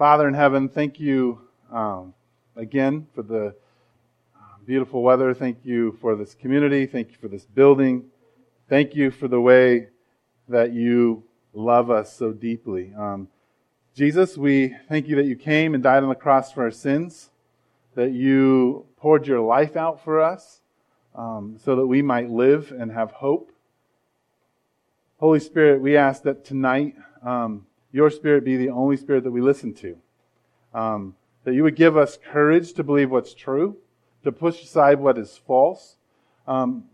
Father 0.00 0.26
in 0.26 0.32
heaven, 0.32 0.66
thank 0.66 0.98
you 0.98 1.42
um, 1.70 2.14
again 2.56 3.06
for 3.14 3.20
the 3.20 3.48
uh, 3.48 4.40
beautiful 4.64 5.02
weather. 5.02 5.34
Thank 5.34 5.58
you 5.62 5.92
for 6.00 6.16
this 6.16 6.32
community. 6.32 6.86
Thank 6.86 7.10
you 7.10 7.18
for 7.20 7.28
this 7.28 7.44
building. 7.44 8.06
Thank 8.66 8.94
you 8.94 9.10
for 9.10 9.28
the 9.28 9.42
way 9.42 9.88
that 10.48 10.72
you 10.72 11.24
love 11.52 11.90
us 11.90 12.16
so 12.16 12.32
deeply. 12.32 12.94
Um, 12.96 13.28
Jesus, 13.94 14.38
we 14.38 14.74
thank 14.88 15.06
you 15.06 15.16
that 15.16 15.26
you 15.26 15.36
came 15.36 15.74
and 15.74 15.82
died 15.82 16.02
on 16.02 16.08
the 16.08 16.14
cross 16.14 16.50
for 16.50 16.62
our 16.62 16.70
sins, 16.70 17.28
that 17.94 18.12
you 18.12 18.86
poured 18.96 19.26
your 19.26 19.40
life 19.40 19.76
out 19.76 20.02
for 20.02 20.22
us 20.22 20.62
um, 21.14 21.58
so 21.62 21.76
that 21.76 21.86
we 21.86 22.00
might 22.00 22.30
live 22.30 22.72
and 22.72 22.90
have 22.90 23.10
hope. 23.10 23.52
Holy 25.18 25.40
Spirit, 25.40 25.82
we 25.82 25.98
ask 25.98 26.22
that 26.22 26.42
tonight 26.42 26.94
um, 27.22 27.66
your 27.92 28.10
spirit 28.10 28.44
be 28.44 28.56
the 28.56 28.70
only 28.70 28.96
spirit 28.96 29.24
that 29.24 29.30
we 29.30 29.40
listen 29.40 29.74
to. 29.74 29.96
Um, 30.72 31.16
that 31.44 31.54
you 31.54 31.62
would 31.62 31.76
give 31.76 31.96
us 31.96 32.18
courage 32.30 32.72
to 32.74 32.84
believe 32.84 33.10
what's 33.10 33.34
true, 33.34 33.76
to 34.24 34.32
push 34.32 34.62
aside 34.62 35.00
what 35.00 35.18
is 35.18 35.40
false. 35.46 35.96
Um, 36.46 36.84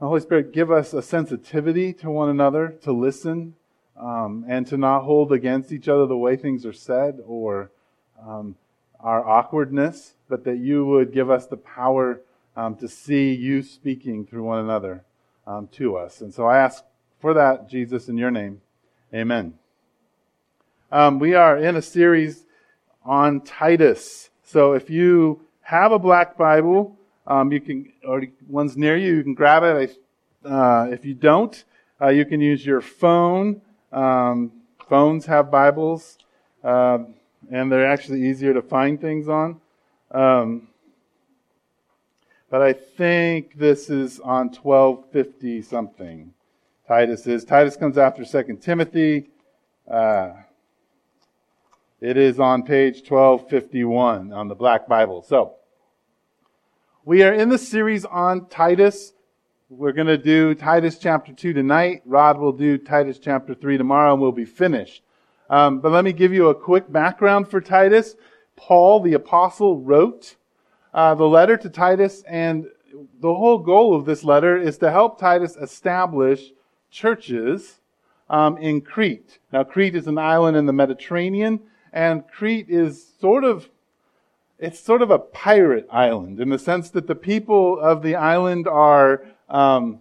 Holy 0.00 0.20
Spirit, 0.20 0.52
give 0.52 0.70
us 0.70 0.92
a 0.92 1.00
sensitivity 1.00 1.92
to 1.94 2.10
one 2.10 2.28
another, 2.28 2.76
to 2.82 2.92
listen, 2.92 3.54
um, 3.98 4.44
and 4.46 4.66
to 4.66 4.76
not 4.76 5.04
hold 5.04 5.32
against 5.32 5.72
each 5.72 5.88
other 5.88 6.06
the 6.06 6.16
way 6.16 6.36
things 6.36 6.66
are 6.66 6.72
said 6.72 7.18
or 7.26 7.70
um, 8.22 8.56
our 9.00 9.26
awkwardness, 9.26 10.14
but 10.28 10.44
that 10.44 10.58
you 10.58 10.84
would 10.84 11.12
give 11.12 11.30
us 11.30 11.46
the 11.46 11.56
power 11.56 12.20
um, 12.56 12.76
to 12.76 12.88
see 12.88 13.32
you 13.34 13.62
speaking 13.62 14.26
through 14.26 14.42
one 14.42 14.58
another 14.58 15.04
um, 15.46 15.68
to 15.68 15.96
us. 15.96 16.20
And 16.20 16.32
so 16.32 16.46
I 16.46 16.58
ask 16.58 16.84
for 17.20 17.32
that, 17.34 17.68
Jesus, 17.68 18.08
in 18.08 18.18
your 18.18 18.30
name. 18.30 18.60
Amen. 19.14 19.54
Um, 20.92 21.18
we 21.18 21.34
are 21.34 21.58
in 21.58 21.74
a 21.74 21.82
series 21.82 22.44
on 23.04 23.40
Titus. 23.40 24.30
So 24.44 24.74
if 24.74 24.88
you 24.88 25.40
have 25.62 25.90
a 25.90 25.98
black 25.98 26.38
Bible, 26.38 26.96
um, 27.26 27.50
you 27.50 27.60
can, 27.60 27.92
or 28.06 28.22
one's 28.46 28.76
near 28.76 28.96
you, 28.96 29.16
you 29.16 29.22
can 29.24 29.34
grab 29.34 29.64
it. 29.64 29.98
Uh, 30.44 30.86
if 30.92 31.04
you 31.04 31.12
don't, 31.14 31.64
uh, 32.00 32.10
you 32.10 32.24
can 32.24 32.40
use 32.40 32.64
your 32.64 32.80
phone. 32.80 33.60
Um, 33.92 34.52
phones 34.88 35.26
have 35.26 35.50
Bibles, 35.50 36.18
uh, 36.62 36.98
and 37.50 37.72
they're 37.72 37.90
actually 37.90 38.24
easier 38.24 38.54
to 38.54 38.62
find 38.62 39.00
things 39.00 39.28
on. 39.28 39.60
Um, 40.12 40.68
but 42.48 42.62
I 42.62 42.72
think 42.72 43.58
this 43.58 43.90
is 43.90 44.20
on 44.20 44.50
1250 44.50 45.62
something. 45.62 46.32
Titus 46.86 47.26
is. 47.26 47.44
Titus 47.44 47.76
comes 47.76 47.98
after 47.98 48.24
2 48.24 48.58
Timothy. 48.58 49.30
Uh, 49.90 50.30
it 52.06 52.16
is 52.16 52.38
on 52.38 52.62
page 52.62 52.98
1251 52.98 54.32
on 54.32 54.46
the 54.46 54.54
Black 54.54 54.86
Bible. 54.86 55.22
So, 55.22 55.54
we 57.04 57.24
are 57.24 57.32
in 57.32 57.48
the 57.48 57.58
series 57.58 58.04
on 58.04 58.46
Titus. 58.46 59.12
We're 59.70 59.90
going 59.90 60.06
to 60.06 60.16
do 60.16 60.54
Titus 60.54 60.98
chapter 60.98 61.32
2 61.32 61.52
tonight. 61.52 62.02
Rod 62.04 62.38
will 62.38 62.52
do 62.52 62.78
Titus 62.78 63.18
chapter 63.18 63.54
3 63.54 63.76
tomorrow 63.76 64.12
and 64.12 64.22
we'll 64.22 64.30
be 64.30 64.44
finished. 64.44 65.02
Um, 65.50 65.80
but 65.80 65.90
let 65.90 66.04
me 66.04 66.12
give 66.12 66.32
you 66.32 66.48
a 66.48 66.54
quick 66.54 66.92
background 66.92 67.48
for 67.48 67.60
Titus. 67.60 68.14
Paul, 68.54 69.00
the 69.00 69.14
apostle, 69.14 69.80
wrote 69.80 70.36
uh, 70.94 71.16
the 71.16 71.26
letter 71.26 71.56
to 71.56 71.68
Titus, 71.68 72.22
and 72.28 72.66
the 73.20 73.34
whole 73.34 73.58
goal 73.58 73.96
of 73.96 74.04
this 74.04 74.22
letter 74.22 74.56
is 74.56 74.78
to 74.78 74.92
help 74.92 75.18
Titus 75.18 75.56
establish 75.56 76.52
churches 76.88 77.80
um, 78.30 78.58
in 78.58 78.80
Crete. 78.80 79.40
Now, 79.52 79.64
Crete 79.64 79.96
is 79.96 80.06
an 80.06 80.18
island 80.18 80.56
in 80.56 80.66
the 80.66 80.72
Mediterranean 80.72 81.62
and 81.96 82.28
Crete 82.28 82.68
is 82.68 83.06
sort 83.18 83.42
of 83.42 83.70
it's 84.58 84.78
sort 84.78 85.00
of 85.00 85.10
a 85.10 85.18
pirate 85.18 85.86
island 85.90 86.40
in 86.40 86.50
the 86.50 86.58
sense 86.58 86.90
that 86.90 87.06
the 87.06 87.14
people 87.14 87.80
of 87.80 88.02
the 88.02 88.14
island 88.16 88.68
are 88.68 89.24
um, 89.48 90.00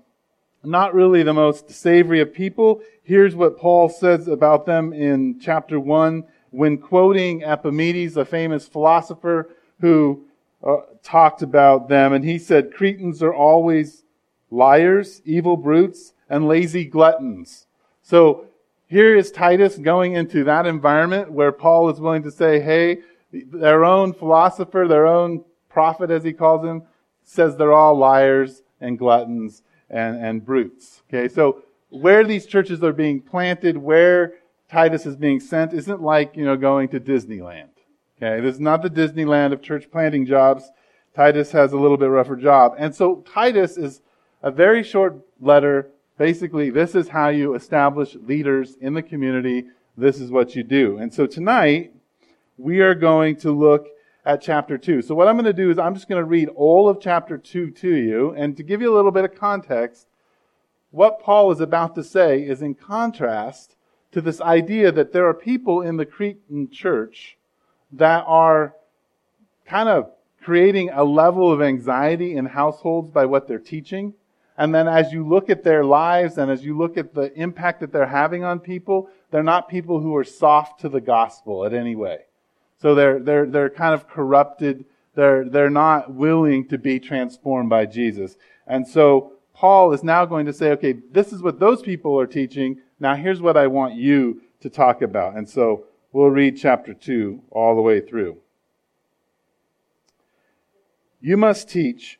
not 0.64 0.94
really 0.94 1.24
the 1.24 1.34
most 1.34 1.72
savory 1.72 2.20
of 2.20 2.34
people. 2.34 2.82
Here's 3.04 3.36
what 3.36 3.58
Paul 3.58 3.90
says 3.90 4.28
about 4.28 4.66
them 4.66 4.94
in 4.94 5.40
chapter 5.40 5.80
1 5.80 6.24
when 6.52 6.78
quoting 6.78 7.44
Epimenides, 7.44 8.18
a 8.18 8.26
famous 8.26 8.68
philosopher 8.68 9.50
who 9.82 10.26
uh, 10.66 10.78
talked 11.04 11.42
about 11.42 11.90
them. 11.90 12.14
And 12.14 12.24
he 12.24 12.40
said, 12.40 12.74
Cretans 12.74 13.22
are 13.22 13.34
always 13.34 14.04
liars, 14.52 15.22
evil 15.26 15.58
brutes, 15.58 16.14
and 16.30 16.48
lazy 16.48 16.86
gluttons. 16.86 17.68
So 18.02 18.48
here 18.88 19.16
is 19.16 19.32
Titus 19.32 19.78
going 19.78 20.14
into 20.14 20.44
that 20.44 20.66
environment 20.66 21.32
where 21.32 21.52
Paul 21.52 21.90
is 21.90 22.00
willing 22.00 22.24
to 22.24 22.32
say, 22.32 22.60
hey, 22.60 23.00
their 23.32 23.84
own 23.84 24.14
philosopher, 24.14 24.88
their 24.88 25.08
own 25.08 25.44
prophet, 25.70 26.12
as 26.12 26.24
he 26.24 26.34
calls 26.34 26.66
him, 26.66 26.84
says 27.24 27.56
they're 27.56 27.74
all 27.74 27.98
liars 27.98 28.62
and 28.80 28.98
gluttons 29.00 29.64
and, 29.90 30.24
and 30.24 30.46
brutes. 30.46 31.02
Okay, 31.10 31.28
so 31.28 31.64
where 31.90 32.24
these 32.24 32.46
churches 32.46 32.84
are 32.84 32.94
being 32.94 33.22
planted, 33.22 33.78
where 33.78 34.36
Titus 34.70 35.06
is 35.06 35.16
being 35.16 35.40
sent, 35.40 35.74
isn't 35.74 36.02
like, 36.02 36.36
you 36.36 36.46
know, 36.46 36.56
going 36.56 36.88
to 36.90 37.00
Disneyland. 37.00 37.70
Okay, 38.18 38.40
this 38.42 38.56
is 38.56 38.62
not 38.62 38.82
the 38.82 38.90
Disneyland 38.90 39.52
of 39.52 39.62
church 39.62 39.90
planting 39.92 40.26
jobs. 40.26 40.70
Titus 41.16 41.52
has 41.52 41.74
a 41.74 41.78
little 41.78 41.98
bit 41.98 42.08
rougher 42.08 42.36
job. 42.36 42.76
And 42.78 42.94
so 42.94 43.24
Titus 43.32 43.78
is 43.78 44.02
a 44.44 44.52
very 44.52 44.84
short 44.84 45.18
letter 45.40 45.90
basically, 46.18 46.70
this 46.70 46.96
is 46.96 47.08
how 47.08 47.30
you 47.30 47.56
establish 47.56 48.16
leaders 48.16 48.76
in 48.82 48.94
the 48.94 49.04
community. 49.04 49.66
This 49.98 50.20
is 50.20 50.32
what 50.32 50.56
you 50.56 50.64
do. 50.64 50.98
And 50.98 51.14
so 51.14 51.26
tonight, 51.26 51.94
we 52.58 52.80
are 52.82 52.96
going 52.96 53.36
to 53.38 53.52
look 53.52 53.88
at 54.26 54.42
chapter 54.42 54.78
2. 54.78 55.02
So 55.02 55.14
what 55.14 55.28
I'm 55.28 55.36
going 55.36 55.46
to 55.46 55.54
do 55.54 55.70
is 55.70 55.78
I'm 55.78 55.94
just 55.94 56.10
going 56.10 56.22
to 56.22 56.28
read 56.28 56.50
all 56.50 56.90
of 56.90 57.00
chapter 57.00 57.38
2 57.38 57.72
to 57.72 57.96
you. 57.96 58.32
And 58.32 58.58
to 58.58 58.64
give 58.64 58.82
you 58.82 58.94
a 58.94 58.96
little 58.96 59.12
bit 59.12 59.26
of 59.26 59.36
context, 59.36 60.08
what 60.92 61.20
Paul 61.20 61.52
is 61.52 61.60
about 61.60 61.96
to 61.96 62.04
say 62.04 62.42
is 62.42 62.62
in 62.62 62.74
contrast 62.74 63.76
to 64.12 64.22
this 64.22 64.42
idea 64.42 64.92
that 64.92 65.12
there 65.12 65.28
are 65.28 65.34
people 65.34 65.82
in 65.82 65.98
the 65.98 66.06
Cretan 66.06 66.72
church 66.72 67.38
that 67.92 68.24
are 68.26 68.74
kind 69.66 69.90
of 69.90 70.12
creating 70.42 70.90
a 70.92 71.04
level 71.04 71.52
of 71.52 71.62
anxiety 71.62 72.36
in 72.36 72.46
households 72.46 73.10
by 73.10 73.26
what 73.26 73.48
they're 73.48 73.60
teaching. 73.60 74.14
And 74.58 74.74
then 74.74 74.88
as 74.88 75.12
you 75.12 75.28
look 75.28 75.50
at 75.50 75.64
their 75.64 75.84
lives 75.84 76.38
and 76.38 76.50
as 76.50 76.64
you 76.64 76.78
look 76.78 76.98
at 76.98 77.14
the 77.14 77.34
impact 77.34 77.82
that 77.82 77.92
they're 77.92 78.06
having 78.06 78.44
on 78.44 78.60
people, 78.60 79.10
they're 79.32 79.44
not 79.44 79.68
people 79.68 80.00
who 80.00 80.16
are 80.16 80.24
soft 80.24 80.80
to 80.82 80.90
the 80.90 81.02
gospel 81.02 81.66
in 81.66 81.74
any 81.74 81.96
way. 81.96 82.20
So 82.78 82.96
they're, 82.96 83.20
they're, 83.20 83.46
they're 83.46 83.70
kind 83.70 83.94
of 83.94 84.08
corrupted. 84.08 84.86
They're, 85.14 85.50
they're 85.50 85.70
not 85.70 86.14
willing 86.14 86.68
to 86.70 86.78
be 86.78 87.00
transformed 87.00 87.70
by 87.70 87.86
Jesus. 87.86 88.38
And 88.68 88.88
so 88.88 89.34
Paul 89.54 89.92
is 89.94 90.04
now 90.04 90.26
going 90.26 90.46
to 90.46 90.54
say, 90.54 90.72
okay, 90.72 90.94
this 91.12 91.34
is 91.34 91.42
what 91.42 91.60
those 91.60 91.82
people 91.82 92.18
are 92.20 92.28
teaching. 92.28 92.80
Now 93.00 93.16
here's 93.16 93.42
what 93.42 93.58
I 93.58 93.68
want 93.68 93.96
you 93.96 94.42
to 94.62 94.70
talk 94.70 95.02
about. 95.02 95.36
And 95.36 95.48
so 95.50 95.86
we'll 96.14 96.30
read 96.30 96.58
chapter 96.58 96.94
2 96.94 97.42
all 97.52 97.76
the 97.76 97.82
way 97.82 98.00
through. 98.00 98.38
You 101.20 101.38
must 101.38 101.70
teach 101.70 102.20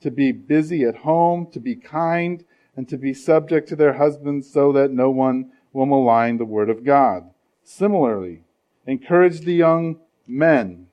to 0.00 0.10
be 0.10 0.32
busy 0.32 0.84
at 0.84 0.96
home, 0.96 1.48
to 1.52 1.60
be 1.60 1.74
kind, 1.74 2.44
and 2.76 2.88
to 2.88 2.96
be 2.96 3.14
subject 3.14 3.68
to 3.68 3.76
their 3.76 3.94
husbands 3.94 4.50
so 4.50 4.72
that 4.72 4.90
no 4.90 5.10
one 5.10 5.50
will 5.72 5.86
malign 5.86 6.36
the 6.36 6.44
word 6.44 6.70
of 6.70 6.84
God. 6.84 7.30
Similarly, 7.64 8.42
encourage 8.86 9.40
the 9.40 9.54
young 9.54 9.98
men 10.26 10.86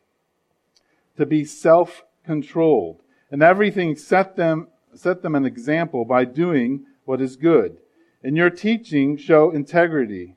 to 1.18 1.26
be 1.26 1.46
self-controlled 1.46 3.02
and 3.30 3.44
everything 3.44 3.96
set 3.96 4.36
them, 4.36 4.68
set 4.94 5.22
them 5.22 5.36
an 5.36 5.46
example 5.46 6.06
by 6.06 6.26
doing 6.26 6.86
what 7.06 7.22
is 7.22 7.36
good. 7.36 7.78
In 8.24 8.36
your 8.36 8.50
teaching, 8.50 9.18
show 9.18 9.52
integrity, 9.52 10.36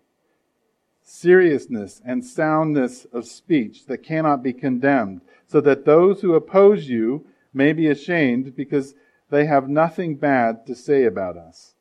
seriousness, 1.02 2.02
and 2.04 2.24
soundness 2.24 3.04
of 3.12 3.26
speech 3.26 3.86
that 3.86 4.02
cannot 4.02 4.42
be 4.42 4.52
condemned, 4.52 5.20
so 5.46 5.60
that 5.60 5.84
those 5.84 6.20
who 6.20 6.34
oppose 6.34 6.88
you 6.88 7.26
may 7.56 7.72
be 7.72 7.88
ashamed 7.88 8.54
because 8.54 8.94
they 9.30 9.46
have 9.46 9.68
nothing 9.68 10.14
bad 10.16 10.66
to 10.66 10.74
say 10.74 11.04
about 11.04 11.36
us. 11.36 11.74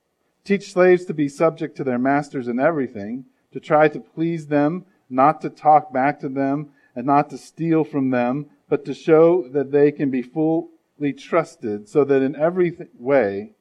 Teach 0.43 0.71
slaves 0.71 1.05
to 1.05 1.13
be 1.13 1.27
subject 1.27 1.75
to 1.77 1.83
their 1.83 1.99
masters 1.99 2.47
in 2.47 2.59
everything, 2.59 3.25
to 3.51 3.59
try 3.59 3.87
to 3.89 3.99
please 3.99 4.47
them, 4.47 4.85
not 5.09 5.41
to 5.41 5.49
talk 5.49 5.93
back 5.93 6.19
to 6.19 6.29
them, 6.29 6.69
and 6.95 7.05
not 7.05 7.29
to 7.29 7.37
steal 7.37 7.83
from 7.83 8.09
them, 8.09 8.47
but 8.69 8.85
to 8.85 8.93
show 8.93 9.47
that 9.49 9.71
they 9.71 9.91
can 9.91 10.09
be 10.09 10.21
fully 10.21 11.13
trusted, 11.17 11.87
so 11.89 12.03
that 12.05 12.21
in 12.21 12.35
every 12.35 12.75
way 12.97 13.51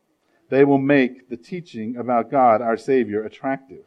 they 0.51 0.65
will 0.65 0.79
make 0.79 1.29
the 1.29 1.37
teaching 1.37 1.97
about 1.97 2.31
God, 2.31 2.63
our 2.63 2.77
Savior, 2.77 3.25
attractive. 3.25 3.85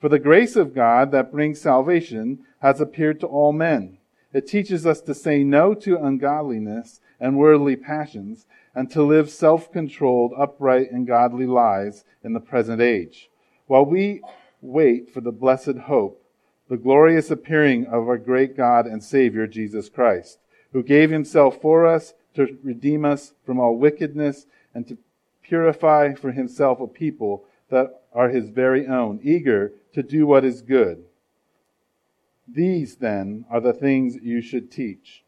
For 0.00 0.08
the 0.08 0.18
grace 0.18 0.56
of 0.56 0.74
God 0.74 1.12
that 1.12 1.32
brings 1.32 1.60
salvation 1.60 2.40
has 2.60 2.80
appeared 2.80 3.20
to 3.20 3.26
all 3.26 3.52
men. 3.52 3.98
It 4.32 4.46
teaches 4.46 4.84
us 4.84 5.00
to 5.02 5.14
say 5.14 5.44
no 5.44 5.74
to 5.74 5.96
ungodliness 5.96 7.00
and 7.20 7.38
worldly 7.38 7.76
passions, 7.76 8.46
and 8.74 8.90
to 8.90 9.02
live 9.02 9.30
self-controlled, 9.30 10.32
upright, 10.36 10.90
and 10.90 11.06
godly 11.06 11.46
lives 11.46 12.04
in 12.22 12.32
the 12.32 12.40
present 12.40 12.80
age, 12.80 13.30
while 13.66 13.84
we 13.84 14.20
wait 14.60 15.10
for 15.10 15.20
the 15.20 15.32
blessed 15.32 15.76
hope, 15.86 16.20
the 16.68 16.76
glorious 16.76 17.30
appearing 17.30 17.86
of 17.86 18.08
our 18.08 18.18
great 18.18 18.56
God 18.56 18.86
and 18.86 19.02
Savior, 19.02 19.46
Jesus 19.46 19.88
Christ, 19.88 20.38
who 20.72 20.82
gave 20.82 21.10
himself 21.10 21.60
for 21.60 21.86
us 21.86 22.14
to 22.34 22.58
redeem 22.62 23.04
us 23.04 23.34
from 23.44 23.60
all 23.60 23.76
wickedness 23.76 24.46
and 24.74 24.86
to 24.88 24.98
purify 25.42 26.14
for 26.14 26.32
himself 26.32 26.80
a 26.80 26.86
people 26.86 27.44
that 27.68 28.02
are 28.12 28.28
his 28.28 28.50
very 28.50 28.86
own, 28.86 29.20
eager 29.22 29.72
to 29.92 30.02
do 30.02 30.26
what 30.26 30.44
is 30.44 30.62
good. 30.62 31.04
These, 32.48 32.96
then, 32.96 33.44
are 33.50 33.60
the 33.60 33.72
things 33.72 34.16
you 34.22 34.40
should 34.40 34.70
teach. 34.70 35.23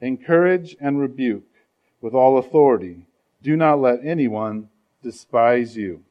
Encourage 0.00 0.76
and 0.80 1.00
rebuke 1.00 1.48
with 2.00 2.14
all 2.14 2.38
authority. 2.38 3.06
Do 3.42 3.56
not 3.56 3.80
let 3.80 4.04
anyone 4.04 4.68
despise 5.02 5.76
you. 5.76 6.02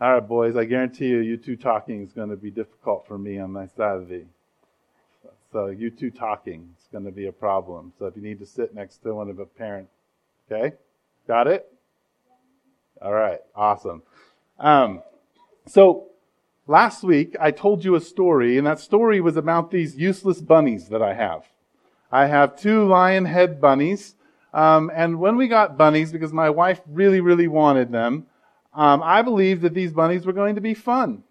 All 0.00 0.14
right, 0.14 0.26
boys, 0.26 0.56
I 0.56 0.64
guarantee 0.64 1.08
you, 1.08 1.18
you 1.18 1.36
two 1.36 1.56
talking 1.56 2.02
is 2.02 2.12
going 2.12 2.30
to 2.30 2.36
be 2.36 2.50
difficult 2.50 3.06
for 3.06 3.18
me 3.18 3.38
on 3.38 3.52
my 3.52 3.66
side 3.66 3.96
of 3.96 4.08
Saturday. 4.08 4.26
So, 5.52 5.66
you 5.66 5.90
two 5.90 6.10
talking 6.10 6.70
is 6.78 6.88
going 6.90 7.04
to 7.04 7.10
be 7.10 7.26
a 7.26 7.32
problem. 7.32 7.92
So, 7.98 8.06
if 8.06 8.16
you 8.16 8.22
need 8.22 8.38
to 8.38 8.46
sit 8.46 8.74
next 8.74 8.98
to 9.02 9.14
one 9.14 9.28
of 9.28 9.40
a 9.40 9.44
parent, 9.44 9.88
okay? 10.50 10.76
Got 11.26 11.48
it? 11.48 11.70
All 13.02 13.12
right, 13.12 13.40
awesome. 13.54 14.02
Um, 14.58 15.02
so, 15.66 16.06
last 16.66 17.02
week 17.02 17.36
I 17.40 17.50
told 17.50 17.84
you 17.84 17.94
a 17.94 18.00
story, 18.00 18.56
and 18.56 18.66
that 18.66 18.78
story 18.78 19.20
was 19.20 19.36
about 19.36 19.70
these 19.70 19.96
useless 19.96 20.40
bunnies 20.40 20.88
that 20.88 21.02
I 21.02 21.14
have. 21.14 21.44
I 22.12 22.26
have 22.26 22.58
two 22.58 22.86
lion 22.86 23.24
head 23.24 23.60
bunnies. 23.60 24.14
Um, 24.52 24.90
and 24.94 25.20
when 25.20 25.36
we 25.36 25.48
got 25.48 25.78
bunnies, 25.78 26.12
because 26.12 26.32
my 26.32 26.50
wife 26.50 26.80
really, 26.88 27.20
really 27.20 27.46
wanted 27.46 27.92
them, 27.92 28.26
um, 28.74 29.02
I 29.02 29.22
believed 29.22 29.62
that 29.62 29.74
these 29.74 29.92
bunnies 29.92 30.26
were 30.26 30.32
going 30.32 30.56
to 30.56 30.60
be 30.60 30.74
fun. 30.74 31.22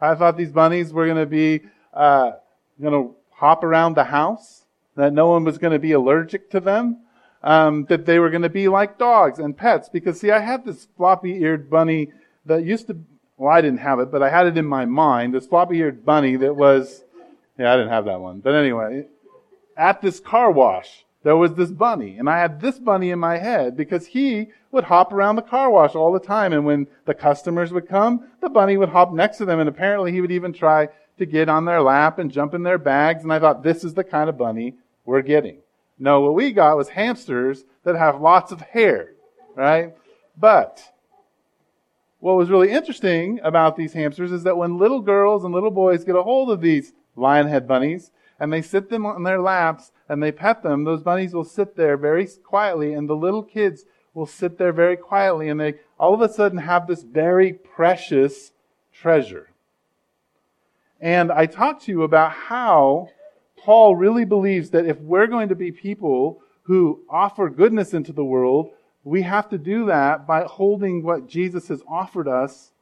I 0.00 0.14
thought 0.14 0.36
these 0.36 0.52
bunnies 0.52 0.92
were 0.92 1.06
going 1.06 1.18
to 1.18 1.26
be 1.26 1.62
uh, 1.94 2.32
going 2.80 2.92
to 2.92 3.14
hop 3.30 3.64
around 3.64 3.94
the 3.94 4.04
house, 4.04 4.64
that 4.96 5.12
no 5.12 5.28
one 5.28 5.44
was 5.44 5.58
going 5.58 5.72
to 5.72 5.78
be 5.78 5.92
allergic 5.92 6.50
to 6.50 6.60
them, 6.60 6.98
um, 7.42 7.86
that 7.86 8.04
they 8.06 8.18
were 8.18 8.30
going 8.30 8.42
to 8.42 8.48
be 8.48 8.68
like 8.68 8.98
dogs 8.98 9.38
and 9.38 9.56
pets. 9.56 9.88
Because 9.88 10.20
see, 10.20 10.30
I 10.30 10.40
had 10.40 10.64
this 10.64 10.88
floppy-eared 10.96 11.70
bunny 11.70 12.12
that 12.46 12.64
used 12.64 12.88
to. 12.88 12.98
Well, 13.36 13.52
I 13.52 13.60
didn't 13.60 13.80
have 13.80 13.98
it, 13.98 14.10
but 14.12 14.22
I 14.22 14.28
had 14.30 14.46
it 14.46 14.56
in 14.58 14.66
my 14.66 14.84
mind. 14.84 15.34
This 15.34 15.46
floppy-eared 15.46 16.04
bunny 16.04 16.36
that 16.36 16.54
was. 16.54 17.02
Yeah, 17.58 17.72
I 17.72 17.76
didn't 17.76 17.90
have 17.90 18.04
that 18.06 18.20
one. 18.20 18.40
But 18.40 18.54
anyway, 18.54 19.06
at 19.76 20.00
this 20.00 20.20
car 20.20 20.50
wash, 20.50 21.04
there 21.22 21.36
was 21.36 21.54
this 21.54 21.70
bunny. 21.70 22.18
And 22.18 22.28
I 22.28 22.38
had 22.38 22.60
this 22.60 22.78
bunny 22.78 23.10
in 23.10 23.18
my 23.18 23.38
head 23.38 23.76
because 23.76 24.06
he 24.06 24.48
would 24.70 24.84
hop 24.84 25.12
around 25.12 25.36
the 25.36 25.42
car 25.42 25.70
wash 25.70 25.94
all 25.94 26.12
the 26.12 26.20
time. 26.20 26.52
And 26.52 26.64
when 26.64 26.86
the 27.04 27.14
customers 27.14 27.72
would 27.72 27.88
come, 27.88 28.28
the 28.40 28.48
bunny 28.48 28.76
would 28.76 28.88
hop 28.88 29.12
next 29.12 29.38
to 29.38 29.44
them. 29.44 29.60
And 29.60 29.68
apparently 29.68 30.12
he 30.12 30.20
would 30.20 30.32
even 30.32 30.52
try 30.52 30.88
to 31.18 31.26
get 31.26 31.48
on 31.48 31.64
their 31.64 31.82
lap 31.82 32.18
and 32.18 32.32
jump 32.32 32.54
in 32.54 32.62
their 32.62 32.78
bags. 32.78 33.22
And 33.22 33.32
I 33.32 33.38
thought, 33.38 33.62
this 33.62 33.84
is 33.84 33.94
the 33.94 34.04
kind 34.04 34.28
of 34.28 34.38
bunny 34.38 34.74
we're 35.04 35.22
getting. 35.22 35.58
No, 35.98 36.20
what 36.20 36.34
we 36.34 36.52
got 36.52 36.76
was 36.76 36.88
hamsters 36.88 37.64
that 37.84 37.94
have 37.94 38.20
lots 38.20 38.50
of 38.50 38.60
hair, 38.60 39.10
right? 39.54 39.94
But 40.36 40.82
what 42.18 42.36
was 42.36 42.50
really 42.50 42.70
interesting 42.70 43.40
about 43.42 43.76
these 43.76 43.92
hamsters 43.92 44.32
is 44.32 44.44
that 44.44 44.56
when 44.56 44.78
little 44.78 45.00
girls 45.00 45.44
and 45.44 45.54
little 45.54 45.70
boys 45.70 46.04
get 46.04 46.16
a 46.16 46.22
hold 46.22 46.50
of 46.50 46.60
these 46.60 46.92
lionhead 47.16 47.66
bunnies, 47.66 48.10
and 48.42 48.52
they 48.52 48.60
sit 48.60 48.90
them 48.90 49.06
on 49.06 49.22
their 49.22 49.40
laps 49.40 49.92
and 50.08 50.20
they 50.20 50.32
pet 50.32 50.64
them, 50.64 50.82
those 50.82 51.04
bunnies 51.04 51.32
will 51.32 51.44
sit 51.44 51.76
there 51.76 51.96
very 51.96 52.26
quietly 52.26 52.92
and 52.92 53.08
the 53.08 53.14
little 53.14 53.44
kids 53.44 53.84
will 54.14 54.26
sit 54.26 54.58
there 54.58 54.72
very 54.72 54.96
quietly 54.96 55.48
and 55.48 55.60
they 55.60 55.74
all 55.96 56.12
of 56.12 56.20
a 56.20 56.28
sudden 56.28 56.58
have 56.58 56.88
this 56.88 57.04
very 57.04 57.52
precious 57.52 58.50
treasure. 58.92 59.50
And 61.00 61.30
I 61.30 61.46
talked 61.46 61.84
to 61.84 61.92
you 61.92 62.02
about 62.02 62.32
how 62.32 63.10
Paul 63.56 63.94
really 63.94 64.24
believes 64.24 64.70
that 64.70 64.86
if 64.86 64.98
we're 64.98 65.28
going 65.28 65.50
to 65.50 65.54
be 65.54 65.70
people 65.70 66.42
who 66.62 67.02
offer 67.08 67.48
goodness 67.48 67.94
into 67.94 68.12
the 68.12 68.24
world, 68.24 68.70
we 69.04 69.22
have 69.22 69.50
to 69.50 69.58
do 69.58 69.86
that 69.86 70.26
by 70.26 70.42
holding 70.42 71.04
what 71.04 71.28
Jesus 71.28 71.68
has 71.68 71.80
offered 71.88 72.26
us 72.26 72.72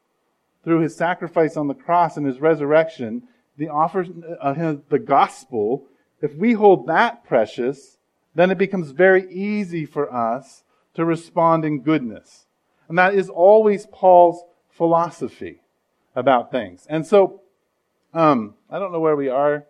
through 0.65 0.81
his 0.81 0.97
sacrifice 0.97 1.59
on 1.59 1.69
the 1.69 1.75
cross 1.75 2.17
and 2.17 2.27
his 2.27 2.41
resurrection 2.41 3.25
the 3.61 3.69
offer, 3.69 4.07
uh, 4.41 4.75
the 4.89 4.99
gospel, 4.99 5.87
if 6.23 6.35
we 6.35 6.55
hold 6.55 6.87
that 6.87 7.25
precious, 7.27 7.99
then 8.35 8.51
it 8.51 8.57
becomes 8.57 8.91
very 8.91 9.31
easy 9.31 9.85
for 9.85 10.11
us 10.11 10.65
to 10.95 11.05
respond 11.05 11.67
in 11.67 11.83
goodness. 11.83 12.47
And 12.89 12.97
that 12.97 13.15
is 13.15 13.29
always 13.29 13.87
Paul's 13.93 14.43
philosophy 14.71 15.61
about 16.17 16.51
things. 16.51 16.87
And 16.89 17.07
so, 17.07 17.43
um, 18.15 18.55
I 18.71 18.79
don't 18.79 18.93
know 18.93 19.01
where 19.01 19.15
we 19.15 19.29
are. 19.29 19.67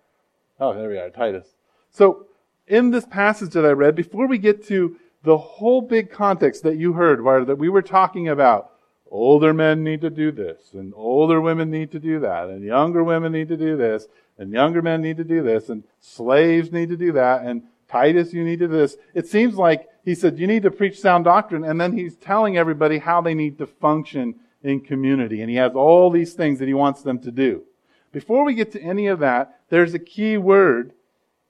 Oh, 0.61 0.73
there 0.73 0.89
we 0.89 0.97
are, 0.97 1.11
Titus. 1.11 1.49
So, 1.91 2.27
in 2.69 2.93
this 2.93 3.07
passage 3.07 3.51
that 3.55 3.67
I 3.67 3.71
read, 3.71 3.97
before 3.97 4.29
we 4.29 4.39
get 4.39 4.65
to 4.69 4.97
the 5.25 5.37
whole 5.37 5.83
big 5.83 6.13
context 6.13 6.63
that 6.63 6.77
you 6.77 6.93
heard, 6.93 7.25
where 7.25 7.45
that 7.45 7.59
we 7.59 7.69
were 7.69 7.83
talking 7.83 8.29
about 8.29 8.71
older 9.11 9.53
men 9.53 9.83
need 9.83 10.01
to 10.01 10.11
do 10.11 10.31
this, 10.31 10.73
and 10.73 10.93
older 10.95 11.41
women 11.41 11.71
need 11.71 11.91
to 11.93 11.99
do 11.99 12.21
that, 12.21 12.49
and 12.49 12.65
younger 12.65 13.03
women 13.03 13.33
need 13.33 13.49
to 13.49 13.57
do 13.57 13.77
this, 13.77 14.07
and 14.39 14.53
younger 14.53 14.81
men 14.81 15.03
need 15.03 15.17
to 15.17 15.25
do 15.25 15.43
this, 15.43 15.69
and 15.69 15.83
slaves 16.01 16.73
need 16.73 16.89
to 16.89 16.97
do 16.97 17.13
that, 17.13 17.43
and 17.43 17.63
Titus, 17.89 18.33
you 18.33 18.45
need 18.45 18.61
to 18.61 18.69
do 18.69 18.73
this. 18.73 18.97
It 19.15 19.27
seems 19.27 19.57
like 19.57 19.89
he 20.05 20.15
said, 20.15 20.39
you 20.39 20.47
need 20.47 20.63
to 20.63 20.71
preach 20.71 21.01
sound 21.01 21.25
doctrine, 21.25 21.65
and 21.65 21.81
then 21.81 21.93
he's 21.93 22.15
telling 22.17 22.57
everybody 22.57 22.99
how 22.99 23.21
they 23.21 23.35
need 23.35 23.59
to 23.59 23.67
function 23.67 24.37
in 24.63 24.81
community, 24.81 25.41
and 25.41 25.51
he 25.51 25.57
has 25.57 25.73
all 25.75 26.11
these 26.11 26.35
things 26.35 26.59
that 26.61 26.69
he 26.69 26.75
wants 26.75 27.03
them 27.03 27.19
to 27.21 27.33
do. 27.33 27.65
Before 28.13 28.45
we 28.45 28.55
get 28.55 28.73
to 28.73 28.81
any 28.81 29.09
of 29.09 29.19
that, 29.21 29.61
there's 29.71 29.95
a 29.95 29.99
key 29.99 30.37
word 30.37 30.93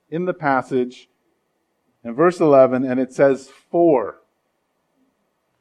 in 0.09 0.25
the 0.25 0.33
passage 0.33 1.09
in 2.03 2.13
verse 2.13 2.39
11, 2.39 2.83
and 2.85 2.99
it 2.99 3.13
says 3.13 3.49
for. 3.69 4.20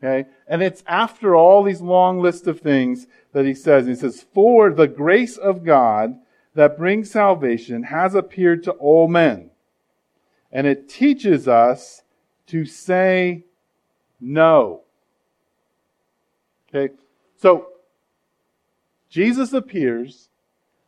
Okay? 0.03 0.29
And 0.47 0.63
it's 0.63 0.83
after 0.87 1.35
all 1.35 1.63
these 1.63 1.81
long 1.81 2.21
list 2.21 2.47
of 2.47 2.61
things 2.61 3.07
that 3.33 3.45
he 3.45 3.55
says. 3.55 3.87
He 3.87 3.95
says, 3.95 4.25
For 4.35 4.73
the 4.73 4.89
grace 4.89 5.37
of 5.37 5.65
God 5.65 6.19
that 6.55 6.79
brings 6.79 7.11
salvation 7.11 7.85
has 7.85 8.15
appeared 8.15 8.63
to 8.65 8.73
all 8.73 9.09
men. 9.09 9.51
And 10.51 10.67
it 10.67 10.89
teaches 10.89 11.47
us 11.47 12.03
to 12.49 12.65
say 12.65 13.45
no. 14.21 14.83
Okay? 16.69 16.95
So, 17.37 17.69
Jesus 19.09 19.53
appears 19.53 20.29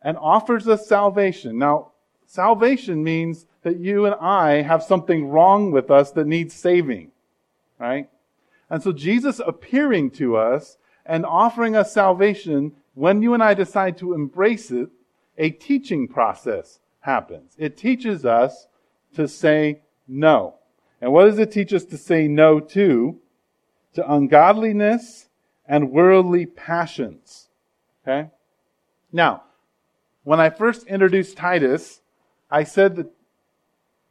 and 0.00 0.16
offers 0.16 0.68
us 0.68 0.86
salvation. 0.86 1.58
Now, 1.58 1.92
salvation 2.26 3.04
means 3.04 3.46
that 3.62 3.78
you 3.78 4.06
and 4.06 4.14
I 4.16 4.62
have 4.62 4.82
something 4.82 5.28
wrong 5.28 5.70
with 5.70 5.90
us 5.90 6.12
that 6.12 6.26
needs 6.26 6.54
saving. 6.54 7.10
Right? 7.78 8.08
And 8.72 8.82
so 8.82 8.90
Jesus 8.90 9.38
appearing 9.38 10.12
to 10.12 10.38
us 10.38 10.78
and 11.04 11.26
offering 11.26 11.76
us 11.76 11.92
salvation, 11.92 12.72
when 12.94 13.20
you 13.20 13.34
and 13.34 13.42
I 13.42 13.52
decide 13.52 13.98
to 13.98 14.14
embrace 14.14 14.70
it, 14.70 14.88
a 15.36 15.50
teaching 15.50 16.08
process 16.08 16.80
happens. 17.00 17.54
It 17.58 17.76
teaches 17.76 18.24
us 18.24 18.68
to 19.14 19.28
say 19.28 19.82
no. 20.08 20.54
And 21.02 21.12
what 21.12 21.26
does 21.26 21.38
it 21.38 21.52
teach 21.52 21.74
us 21.74 21.84
to 21.84 21.98
say 21.98 22.26
no 22.26 22.60
to? 22.60 23.20
To 23.92 24.10
ungodliness 24.10 25.28
and 25.66 25.90
worldly 25.90 26.46
passions. 26.46 27.48
Okay? 28.02 28.30
Now, 29.12 29.42
when 30.24 30.40
I 30.40 30.48
first 30.48 30.86
introduced 30.86 31.36
Titus, 31.36 32.00
I 32.50 32.64
said 32.64 32.96
that 32.96 33.10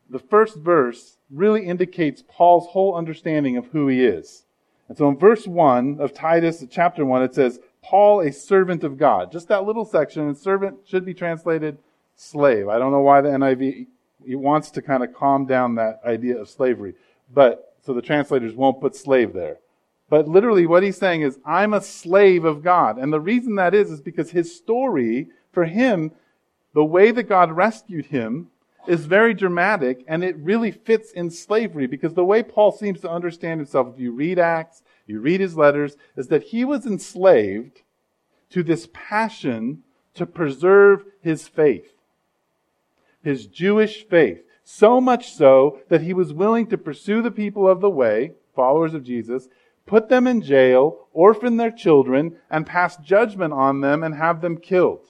the 0.08 0.20
first 0.20 0.56
verse 0.58 1.18
really 1.32 1.66
indicates 1.66 2.24
Paul's 2.28 2.68
whole 2.68 2.94
understanding 2.96 3.58
of 3.58 3.66
who 3.68 3.88
he 3.88 4.06
is. 4.06 4.44
And 4.92 4.98
so 4.98 5.08
in 5.08 5.18
verse 5.18 5.48
1 5.48 6.02
of 6.02 6.14
Titus, 6.14 6.66
chapter 6.70 7.06
1, 7.06 7.24
it 7.24 7.34
says, 7.34 7.62
Paul, 7.82 8.20
a 8.20 8.34
servant 8.34 8.84
of 8.84 8.98
God. 8.98 9.32
Just 9.32 9.48
that 9.48 9.64
little 9.64 9.86
section, 9.86 10.24
and 10.24 10.38
servant 10.38 10.80
should 10.86 11.06
be 11.06 11.14
translated 11.14 11.78
slave. 12.18 12.68
I 12.68 12.78
don't 12.78 12.92
know 12.92 13.00
why 13.00 13.22
the 13.22 13.30
NIV 13.30 13.88
wants 14.36 14.70
to 14.72 14.82
kind 14.82 15.02
of 15.02 15.14
calm 15.14 15.46
down 15.46 15.76
that 15.76 16.02
idea 16.06 16.38
of 16.38 16.50
slavery. 16.50 16.96
But, 17.34 17.78
so 17.86 17.94
the 17.94 18.02
translators 18.02 18.54
won't 18.54 18.82
put 18.82 18.94
slave 18.94 19.32
there. 19.32 19.60
But 20.10 20.28
literally 20.28 20.66
what 20.66 20.84
he's 20.84 20.98
saying 20.98 21.22
is, 21.22 21.40
I'm 21.46 21.74
a 21.74 21.80
slave 21.80 22.44
of 22.44 22.62
God. 22.62 22.98
And 22.98 23.14
the 23.14 23.22
reason 23.22 23.56
that 23.56 23.74
is, 23.74 23.92
is 23.92 24.02
because 24.02 24.32
his 24.32 24.54
story, 24.54 25.30
for 25.54 25.64
him, 25.64 26.12
the 26.74 26.84
way 26.84 27.12
that 27.12 27.30
God 27.30 27.54
rescued 27.54 28.08
him 28.08 28.50
is 28.88 29.06
very 29.06 29.34
dramatic 29.34 30.04
and 30.08 30.24
it 30.24 30.36
really 30.38 30.72
fits 30.72 31.12
in 31.12 31.30
slavery 31.30 31.88
because 31.88 32.14
the 32.14 32.26
way 32.26 32.42
Paul 32.44 32.72
seems 32.72 33.02
to 33.02 33.10
understand 33.10 33.60
himself, 33.60 33.94
if 33.94 34.00
you 34.00 34.12
read 34.12 34.40
Acts, 34.40 34.82
you 35.06 35.20
read 35.20 35.42
his 35.42 35.58
letters, 35.58 35.98
is 36.16 36.28
that 36.28 36.44
he 36.44 36.66
was 36.66 36.86
enslaved 36.86 37.82
to 38.50 38.64
this 38.64 38.88
passion 38.94 39.84
to 40.14 40.26
preserve 40.26 41.06
his 41.22 41.48
faith, 41.48 41.94
his 43.24 43.48
Jewish 43.48 44.08
faith. 44.08 44.44
So 44.64 45.02
much 45.02 45.34
so 45.34 45.80
that 45.90 46.02
he 46.02 46.14
was 46.14 46.34
willing 46.34 46.68
to 46.68 46.78
pursue 46.78 47.22
the 47.22 47.32
people 47.32 47.68
of 47.68 47.82
the 47.82 47.90
way, 47.90 48.34
followers 48.56 48.94
of 48.94 49.04
Jesus, 49.04 49.48
put 49.86 50.10
them 50.10 50.28
in 50.28 50.42
jail, 50.42 51.08
orphan 51.14 51.58
their 51.58 51.72
children, 51.72 52.38
and 52.50 52.66
pass 52.66 52.98
judgment 52.98 53.54
on 53.54 53.82
them 53.82 54.04
and 54.04 54.16
have 54.16 54.42
them 54.42 54.58
killed. 54.58 55.08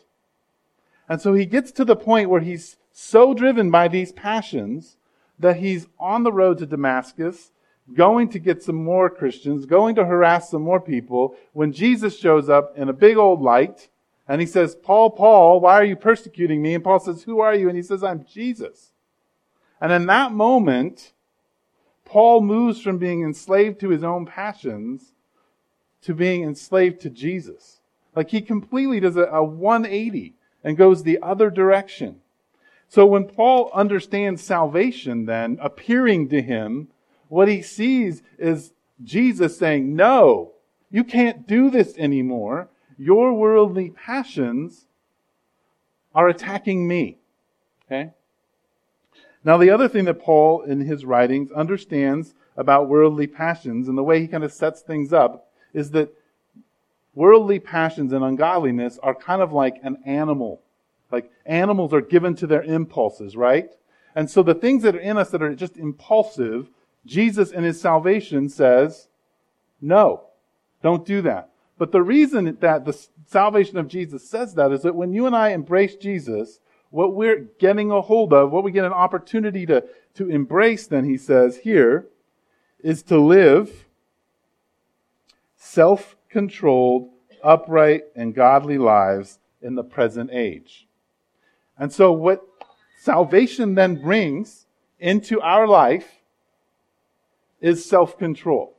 And 1.10 1.22
so 1.22 1.34
he 1.34 1.46
gets 1.46 1.72
to 1.74 1.86
the 1.86 1.96
point 1.96 2.30
where 2.30 2.42
he's 2.42 2.78
so 2.91 3.33
driven 3.33 3.71
by 3.71 3.88
these 3.88 4.12
passions 4.12 4.98
that 5.39 5.57
he's 5.57 5.88
on 6.00 6.24
the 6.24 6.31
road 6.31 6.57
to 6.60 6.65
Damascus, 6.65 7.51
going 7.93 8.29
to 8.29 8.39
get 8.39 8.63
some 8.63 8.75
more 8.75 9.10
Christians, 9.10 9.65
going 9.65 9.95
to 9.95 10.05
harass 10.05 10.50
some 10.50 10.62
more 10.62 10.79
people, 10.79 11.36
when 11.53 11.74
Jesus 11.74 12.17
shows 12.17 12.50
up 12.50 12.77
in 12.77 12.89
a 12.89 12.93
big 12.93 13.17
old 13.17 13.41
light 13.41 13.89
and 14.27 14.39
he 14.39 14.48
says, 14.48 14.75
Paul, 14.75 15.10
Paul, 15.10 15.60
why 15.60 15.74
are 15.74 15.83
you 15.83 15.95
persecuting 15.95 16.62
me? 16.62 16.75
And 16.75 16.83
Paul 16.83 17.00
says, 17.00 17.24
Who 17.24 17.41
are 17.41 17.55
you? 17.55 17.67
And 17.67 17.75
he 17.75 17.83
says, 17.83 18.03
I'm 18.03 18.25
Jesus. 18.25 18.91
And 19.81 19.91
in 19.91 20.05
that 20.05 20.31
moment, 20.31 21.12
Paul 22.05 22.41
moves 22.41 22.81
from 22.81 22.98
being 22.98 23.24
enslaved 23.24 23.79
to 23.81 23.89
his 23.89 24.03
own 24.03 24.25
passions 24.25 25.13
to 26.03 26.13
being 26.13 26.43
enslaved 26.43 27.01
to 27.01 27.10
Jesus. 27.10 27.81
Like 28.15 28.29
he 28.29 28.41
completely 28.41 29.00
does 29.00 29.17
a, 29.17 29.24
a 29.24 29.43
180 29.43 30.36
and 30.63 30.77
goes 30.77 31.03
the 31.03 31.19
other 31.21 31.50
direction. 31.50 32.21
So 32.91 33.05
when 33.05 33.24
Paul 33.24 33.71
understands 33.74 34.43
salvation, 34.43 35.25
then 35.25 35.57
appearing 35.62 36.27
to 36.27 36.41
him, 36.41 36.89
what 37.29 37.48
he 37.48 37.62
sees 37.62 38.21
is 38.38 38.74
Jesus 39.01 39.57
saying, 39.57 39.95
No, 39.95 40.51
you 40.89 41.05
can't 41.05 41.48
do 41.48 41.69
this 41.69 41.98
anymore. 41.98 42.67
Your 42.98 43.31
worldly 43.31 43.91
passions 43.91 44.88
are 46.13 46.27
attacking 46.27 46.86
me. 46.86 47.19
Okay? 47.86 48.12
Now, 49.45 49.55
the 49.55 49.69
other 49.69 49.88
thing 49.88 50.03
that 50.03 50.21
Paul, 50.21 50.63
in 50.63 50.81
his 50.81 51.05
writings, 51.05 51.50
understands 51.53 52.33
about 52.57 52.89
worldly 52.89 53.25
passions 53.25 53.88
and 53.88 53.98
the 53.98 54.03
way 54.03 54.19
he 54.19 54.27
kind 54.27 54.43
of 54.43 54.51
sets 54.51 54.81
things 54.81 55.13
up 55.13 55.50
is 55.74 55.91
that 55.91 56.13
worldly 57.15 57.60
passions 57.60 58.12
and 58.12 58.21
ungodliness 58.21 59.00
are 59.01 59.15
kind 59.15 59.41
of 59.41 59.53
like 59.53 59.77
an 59.81 60.03
animal 60.05 60.62
like 61.12 61.32
animals 61.46 61.94
are 61.94 62.01
given 62.01 62.36
to 62.36 62.48
their 62.48 62.63
impulses, 62.63 63.36
right? 63.36 63.70
And 64.15 64.30
so 64.30 64.44
the 64.44 64.56
things 64.56 64.84
that 64.84 64.96
are 64.96 65.00
in 65.00 65.18
us 65.18 65.30
that 65.30 65.41
are 65.41 65.56
just 65.56 65.77
impulsive, 65.77 66.70
Jesus 67.06 67.51
in 67.51 67.63
his 67.63 67.80
salvation 67.80 68.50
says, 68.50 69.08
no, 69.82 70.25
don't 70.84 71.06
do 71.06 71.22
that. 71.22 71.50
But 71.77 71.91
the 71.91 72.03
reason 72.03 72.58
that 72.60 72.86
the 72.86 73.08
salvation 73.25 73.77
of 73.77 73.88
Jesus 73.88 74.30
says 74.30 74.53
that 74.56 74.72
is 74.72 74.84
that 74.84 74.96
when 74.96 75.13
you 75.13 75.25
and 75.25 75.36
I 75.36 75.50
embrace 75.50 75.96
Jesus, 75.96 76.60
what 76.91 77.15
we're 77.15 77.48
getting 77.58 77.89
a 77.89 78.01
hold 78.01 78.34
of, 78.34 78.51
what 78.51 78.63
we 78.63 78.72
get 78.72 78.86
an 78.86 78.94
opportunity 78.94 79.65
to, 79.65 79.84
to 80.15 80.30
embrace, 80.30 80.86
then 80.88 81.06
he 81.06 81.18
says 81.18 81.58
here, 81.58 82.08
is 82.80 83.01
to 83.03 83.20
live 83.20 83.86
self 85.56 86.15
controlled, 86.30 87.10
upright, 87.44 88.03
and 88.15 88.36
godly 88.36 88.77
lives 88.77 89.39
in 89.62 89.75
the 89.75 89.84
present 89.84 90.30
age. 90.32 90.88
And 91.82 91.92
so, 91.92 92.12
what 92.12 92.46
salvation 93.00 93.74
then 93.74 94.00
brings 94.04 94.68
into 95.00 95.42
our 95.42 95.68
life 95.68 96.08
is 97.60 97.84
self 97.84 98.20
control. 98.20 98.78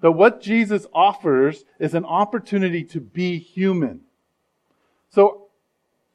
That 0.00 0.12
what 0.12 0.40
Jesus 0.40 0.86
offers 0.94 1.66
is 1.78 1.92
an 1.92 2.06
opportunity 2.06 2.82
to 2.84 3.00
be 3.00 3.38
human. 3.38 4.00
So, 5.10 5.48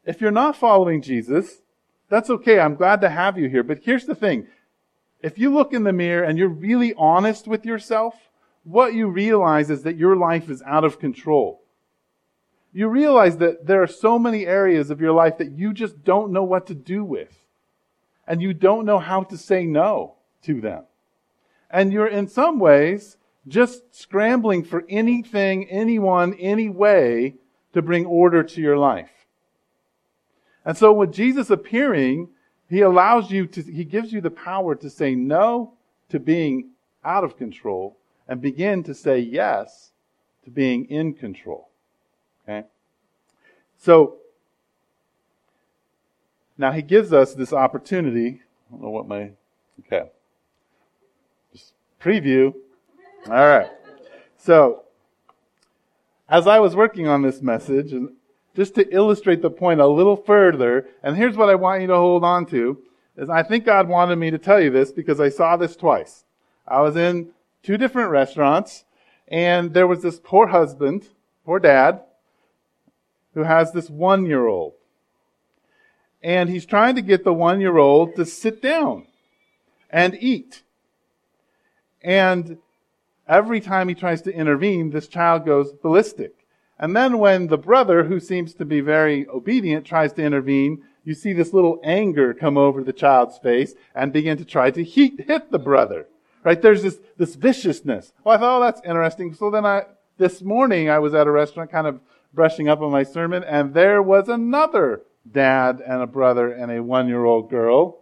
if 0.04 0.20
you're 0.20 0.32
not 0.32 0.58
following 0.58 1.04
Jesus, 1.04 1.62
that's 2.10 2.32
okay. 2.32 2.60
I'm 2.60 2.74
glad 2.74 3.00
to 3.02 3.10
have 3.10 3.38
you 3.38 3.50
here. 3.50 3.62
But 3.62 3.82
here's 3.84 4.08
the 4.08 4.16
thing. 4.16 4.48
If 5.22 5.38
you 5.38 5.54
look 5.54 5.74
in 5.74 5.84
the 5.84 5.94
mirror 5.94 6.24
and 6.24 6.40
you're 6.40 6.50
really 6.50 6.96
honest 6.96 7.48
with 7.48 7.68
yourself, 7.68 8.16
what 8.64 8.96
you 8.96 9.10
realize 9.10 9.70
is 9.70 9.84
that 9.84 9.96
your 9.96 10.16
life 10.16 10.50
is 10.50 10.64
out 10.64 10.84
of 10.84 11.00
control 11.00 11.63
you 12.74 12.88
realize 12.88 13.38
that 13.38 13.68
there 13.68 13.84
are 13.84 13.88
so 13.88 14.18
many 14.18 14.48
areas 14.48 14.90
of 14.90 15.00
your 15.00 15.12
life 15.12 15.38
that 15.38 15.52
you 15.52 15.74
just 15.74 16.04
don't 16.04 16.32
know 16.32 16.44
what 16.44 16.68
to 16.68 16.74
do 16.74 17.06
with. 17.06 17.38
And 18.28 18.42
you 18.42 18.54
don't 18.54 18.86
know 18.86 19.00
how 19.00 19.24
to 19.24 19.38
say 19.38 19.66
no 19.66 20.16
to 20.44 20.60
them. 20.60 20.84
And 21.70 21.94
you're 21.94 22.08
in 22.08 22.28
some 22.28 22.60
ways 22.60 23.18
just 23.48 23.94
scrambling 23.94 24.64
for 24.64 24.86
anything, 24.90 25.70
anyone, 25.70 26.34
any 26.36 26.70
way 26.70 27.36
to 27.74 27.82
bring 27.82 28.06
order 28.06 28.44
to 28.44 28.62
your 28.62 28.78
life. 28.78 29.12
And 30.66 30.78
so 30.78 30.94
with 30.94 31.12
Jesus 31.12 31.50
appearing, 31.50 32.30
he 32.70 32.82
allows 32.82 33.30
you 33.30 33.46
to, 33.48 33.62
he 33.62 33.84
gives 33.84 34.14
you 34.14 34.22
the 34.22 34.32
power 34.32 34.76
to 34.76 34.90
say 34.90 35.14
no 35.14 35.74
to 36.10 36.20
being 36.20 36.70
out 37.04 37.24
of 37.24 37.38
control 37.38 37.98
and 38.28 38.42
begin 38.42 38.84
to 38.84 38.94
say 38.94 39.20
yes 39.20 39.92
to 40.46 40.50
being 40.50 40.86
in 40.86 41.14
control. 41.14 41.70
Okay? 42.44 42.68
So, 43.78 44.18
now 46.58 46.72
he 46.72 46.82
gives 46.82 47.12
us 47.12 47.34
this 47.34 47.54
opportunity. 47.54 48.42
I 48.68 48.72
don't 48.72 48.84
know 48.84 48.90
what 48.90 49.08
my, 49.08 49.32
okay. 49.86 50.10
Just 51.52 51.74
preview. 52.02 52.54
All 53.28 53.34
right. 53.34 53.70
So, 54.38 54.84
as 56.30 56.48
I 56.48 56.60
was 56.60 56.76
working 56.76 57.08
on 57.08 57.22
this 57.22 57.42
message, 57.42 57.94
and 57.94 58.10
just 58.56 58.76
to 58.76 58.94
illustrate 58.94 59.42
the 59.42 59.50
point 59.50 59.80
a 59.80 59.88
little 59.88 60.16
further, 60.16 60.88
and 61.02 61.16
here's 61.16 61.38
what 61.38 61.50
I 61.50 61.56
want 61.56 61.82
you 61.82 61.88
to 61.88 61.96
hold 61.96 62.24
on 62.24 62.46
to, 62.48 62.78
is 63.18 63.30
I 63.30 63.44
think 63.44 63.66
God 63.66 63.88
wanted 63.88 64.18
me 64.18 64.32
to 64.32 64.38
tell 64.38 64.60
you 64.60 64.70
this 64.70 64.92
because 64.92 65.20
I 65.20 65.30
saw 65.30 65.58
this 65.58 65.76
twice. 65.76 66.26
I 66.68 66.82
was 66.82 66.96
in 66.96 67.30
two 67.62 67.78
different 67.78 68.10
restaurants, 68.10 68.86
and 69.28 69.74
there 69.74 69.88
was 69.88 70.02
this 70.02 70.20
poor 70.20 70.48
husband, 70.48 71.10
poor 71.46 71.60
dad, 71.60 72.02
who 73.34 73.44
has 73.44 73.72
this 73.72 73.90
one 73.90 74.26
year 74.26 74.48
old. 74.48 74.74
And 76.22 76.50
he's 76.50 76.66
trying 76.66 76.96
to 76.96 77.02
get 77.02 77.24
the 77.24 77.34
one 77.34 77.60
year 77.60 77.78
old 77.78 78.16
to 78.16 78.26
sit 78.26 78.62
down 78.62 79.08
and 79.90 80.18
eat. 80.20 80.64
And 82.02 82.58
every 83.28 83.62
time 83.62 83.90
he 83.90 83.96
tries 83.96 84.22
to 84.24 84.34
intervene, 84.34 84.92
this 84.92 85.08
child 85.08 85.46
goes 85.46 85.74
ballistic. 85.74 86.46
And 86.80 86.96
then 86.96 87.18
when 87.18 87.48
the 87.48 87.58
brother, 87.58 88.06
who 88.06 88.20
seems 88.20 88.54
to 88.56 88.66
be 88.66 88.82
very 88.82 89.28
obedient, 89.28 89.86
tries 89.86 90.14
to 90.14 90.24
intervene, 90.24 90.84
you 91.06 91.14
see 91.14 91.34
this 91.34 91.54
little 91.54 91.80
anger 91.84 92.34
come 92.34 92.58
over 92.58 92.84
the 92.84 92.94
child's 92.94 93.38
face 93.38 93.74
and 93.94 94.12
begin 94.12 94.38
to 94.38 94.46
try 94.46 94.72
to 94.72 94.84
hit, 94.84 95.28
hit 95.28 95.52
the 95.52 95.60
brother. 95.60 96.08
Right? 96.44 96.62
There's 96.62 96.84
this, 96.84 97.00
this 97.18 97.36
viciousness. 97.36 98.12
Well, 98.24 98.36
I 98.36 98.40
thought, 98.40 98.58
oh, 98.58 98.64
that's 98.64 98.82
interesting. 98.86 99.34
So 99.34 99.50
then 99.50 99.66
I, 99.66 99.84
this 100.18 100.42
morning 100.42 100.90
I 100.90 101.00
was 101.00 101.14
at 101.14 101.28
a 101.28 101.32
restaurant 101.32 101.72
kind 101.72 101.88
of 101.88 102.02
brushing 102.34 102.68
up 102.68 102.82
on 102.82 102.92
my 102.92 103.04
sermon, 103.04 103.44
and 103.44 103.74
there 103.74 104.02
was 104.02 104.28
another 104.28 105.02
dad 105.30 105.82
and 105.86 106.02
a 106.02 106.08
brother 106.08 106.52
and 106.52 106.72
a 106.72 106.84
one 106.84 107.08
year 107.08 107.26
old 107.26 107.50
girl 107.50 108.00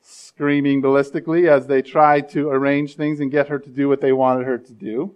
screaming 0.00 0.82
ballistically 0.82 1.48
as 1.48 1.66
they 1.66 1.82
tried 1.82 2.28
to 2.30 2.48
arrange 2.48 2.96
things 2.96 3.20
and 3.20 3.30
get 3.30 3.48
her 3.48 3.58
to 3.58 3.70
do 3.70 3.88
what 3.88 4.00
they 4.00 4.12
wanted 4.12 4.46
her 4.46 4.58
to 4.58 4.72
do. 4.72 5.14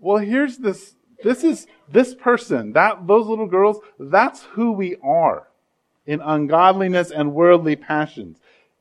Well, 0.00 0.18
here's 0.18 0.58
this. 0.58 0.94
This 1.22 1.42
is 1.42 1.66
this 1.90 2.14
person, 2.14 2.74
that, 2.74 3.06
those 3.06 3.26
little 3.26 3.46
girls, 3.46 3.78
that's 3.98 4.42
who 4.42 4.72
we 4.72 4.96
are 5.02 5.48
in 6.06 6.20
ungodliness 6.20 7.10
and 7.10 7.32
worldly 7.32 7.76
passions. 7.76 8.38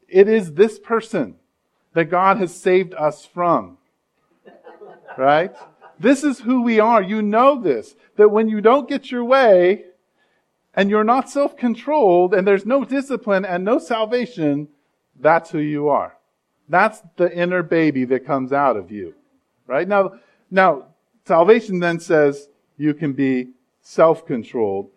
It 0.10 0.28
is 0.28 0.54
this 0.54 0.78
person 0.78 1.36
that 1.94 2.06
God 2.06 2.38
has 2.38 2.54
saved 2.54 2.94
us 2.96 3.26
from. 3.26 3.78
Right? 5.18 5.56
This 6.04 6.26
is 6.26 6.42
who 6.42 6.64
we 6.64 6.82
are. 6.82 7.02
You 7.02 7.22
know 7.22 7.62
this. 7.62 7.96
That 8.18 8.28
when 8.28 8.50
you 8.50 8.60
don't 8.60 8.90
get 8.90 9.10
your 9.10 9.24
way 9.24 9.86
and 10.74 10.90
you're 10.90 11.06
not 11.06 11.30
self 11.30 11.56
controlled 11.56 12.34
and 12.34 12.46
there's 12.46 12.66
no 12.66 12.84
discipline 12.84 13.46
and 13.46 13.64
no 13.64 13.80
salvation, 13.80 14.68
that's 15.18 15.50
who 15.50 15.60
you 15.60 15.88
are. 15.88 16.18
That's 16.68 17.02
the 17.16 17.34
inner 17.34 17.64
baby 17.64 18.04
that 18.06 18.26
comes 18.26 18.52
out 18.52 18.76
of 18.76 18.92
you. 18.92 19.16
Right? 19.66 19.88
Now, 19.88 20.20
now, 20.52 20.88
salvation 21.26 21.80
then 21.80 22.02
says 22.02 22.50
you 22.76 22.94
can 22.94 23.14
be 23.14 23.52
self 23.82 24.26
controlled. 24.26 24.90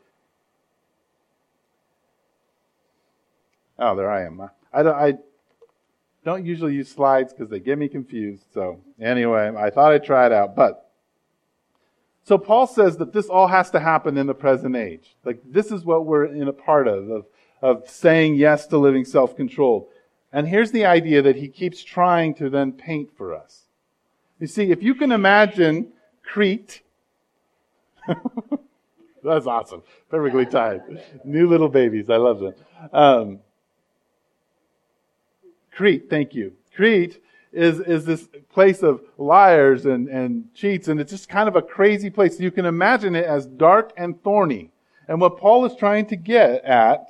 Oh, 3.79 3.95
there 3.95 4.11
I 4.11 4.25
am. 4.25 4.51
I, 4.73 4.83
don't, 4.83 4.97
I 4.97 5.15
don't 6.25 6.45
usually 6.45 6.75
use 6.75 6.91
slides 6.91 7.33
because 7.33 7.49
they 7.49 7.61
get 7.61 7.79
me 7.79 7.89
confused. 7.89 8.43
So, 8.53 8.81
anyway, 9.01 9.53
I 9.57 9.71
thought 9.71 9.93
I'd 9.93 10.03
try 10.03 10.27
it 10.27 10.33
out. 10.33 10.57
But 10.57 10.86
So 12.27 12.37
Paul 12.39 12.67
says 12.67 12.97
that 12.97 13.13
this 13.13 13.29
all 13.29 13.47
has 13.47 13.71
to 13.71 13.79
happen 13.79 14.19
in 14.19 14.27
the 14.27 14.35
present 14.35 14.75
age. 14.75 15.15
Like 15.25 15.41
this 15.45 15.71
is 15.71 15.85
what 15.85 16.07
we're 16.07 16.25
in 16.25 16.49
a 16.49 16.53
part 16.53 16.89
of, 16.89 17.09
of, 17.09 17.27
of 17.63 17.89
saying 17.89 18.35
yes 18.35 18.67
to 18.67 18.79
living 18.79 19.05
self-controlled. 19.05 19.87
And 20.33 20.49
here's 20.49 20.73
the 20.73 20.87
idea 20.87 21.23
that 21.23 21.37
he 21.37 21.47
keeps 21.47 21.85
trying 21.85 22.35
to 22.35 22.51
then 22.51 22.73
paint 22.73 23.17
for 23.17 23.33
us. 23.33 23.67
You 24.41 24.49
see, 24.49 24.73
if 24.73 24.83
you 24.83 24.97
can 24.97 25.13
imagine 25.13 25.93
Crete, 26.25 26.83
that's 29.23 29.47
awesome. 29.47 29.85
Perfectly 30.11 30.47
timed. 30.47 31.01
New 31.25 31.49
little 31.49 31.69
babies. 31.69 32.11
I 32.11 32.17
love 32.17 32.41
them. 32.41 32.55
Um, 32.93 33.39
Crete, 35.71 36.11
thank 36.11 36.35
you. 36.35 36.55
Crete 36.75 37.23
is, 37.57 37.81
is 37.81 38.05
this 38.05 38.29
place 38.53 38.83
of 38.83 39.01
liars 39.17 39.87
and, 39.87 40.09
and 40.09 40.53
cheats, 40.55 40.89
and 40.89 41.01
it's 41.01 41.11
just 41.11 41.29
kind 41.29 41.49
of 41.49 41.57
a 41.57 41.63
crazy 41.63 42.11
place. 42.11 42.39
You 42.39 42.51
can 42.51 42.67
imagine 42.67 43.17
it 43.17 43.25
as 43.25 43.47
dark 43.47 43.93
and 43.97 44.23
thorny. 44.23 44.71
And 45.09 45.21
what 45.21 45.39
Paul 45.39 45.65
is 45.65 45.75
trying 45.75 46.07
to 46.07 46.17
get 46.17 46.65
at 46.65 47.09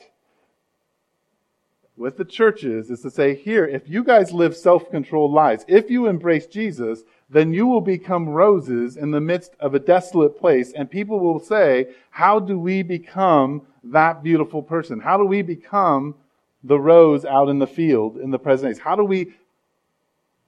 with 1.97 2.17
the 2.17 2.25
churches 2.25 2.91
is 2.91 3.01
to 3.01 3.11
say, 3.11 3.35
here, 3.35 3.67
if 3.67 3.89
you 3.89 4.05
guys 4.05 4.31
live 4.33 4.57
self-controlled 4.57 5.33
lives, 5.33 5.65
if 5.67 5.91
you 5.91 6.07
embrace 6.07 6.47
Jesus, 6.47 7.03
then 7.29 7.53
you 7.53 7.67
will 7.67 7.81
become 7.81 8.29
roses 8.29 8.97
in 8.97 9.11
the 9.11 9.21
midst 9.21 9.53
of 9.59 9.75
a 9.75 9.81
desolate 9.81 10.39
place, 10.39 10.73
and 10.77 10.91
people 10.91 11.19
will 11.19 11.41
say, 11.41 11.89
how 12.11 12.39
do 12.39 12.59
we 12.59 12.83
become 12.83 13.63
that 13.83 14.23
beautiful 14.23 14.63
person? 14.63 15.01
How 15.01 15.17
do 15.17 15.25
we 15.25 15.43
become 15.43 16.15
the 16.63 16.79
rose 16.79 17.25
out 17.25 17.49
in 17.49 17.59
the 17.59 17.67
field 17.67 18.19
in 18.19 18.31
the 18.31 18.39
present 18.39 18.77
age? 18.77 18.83
How 18.83 18.95
do 18.95 19.05
we 19.05 19.33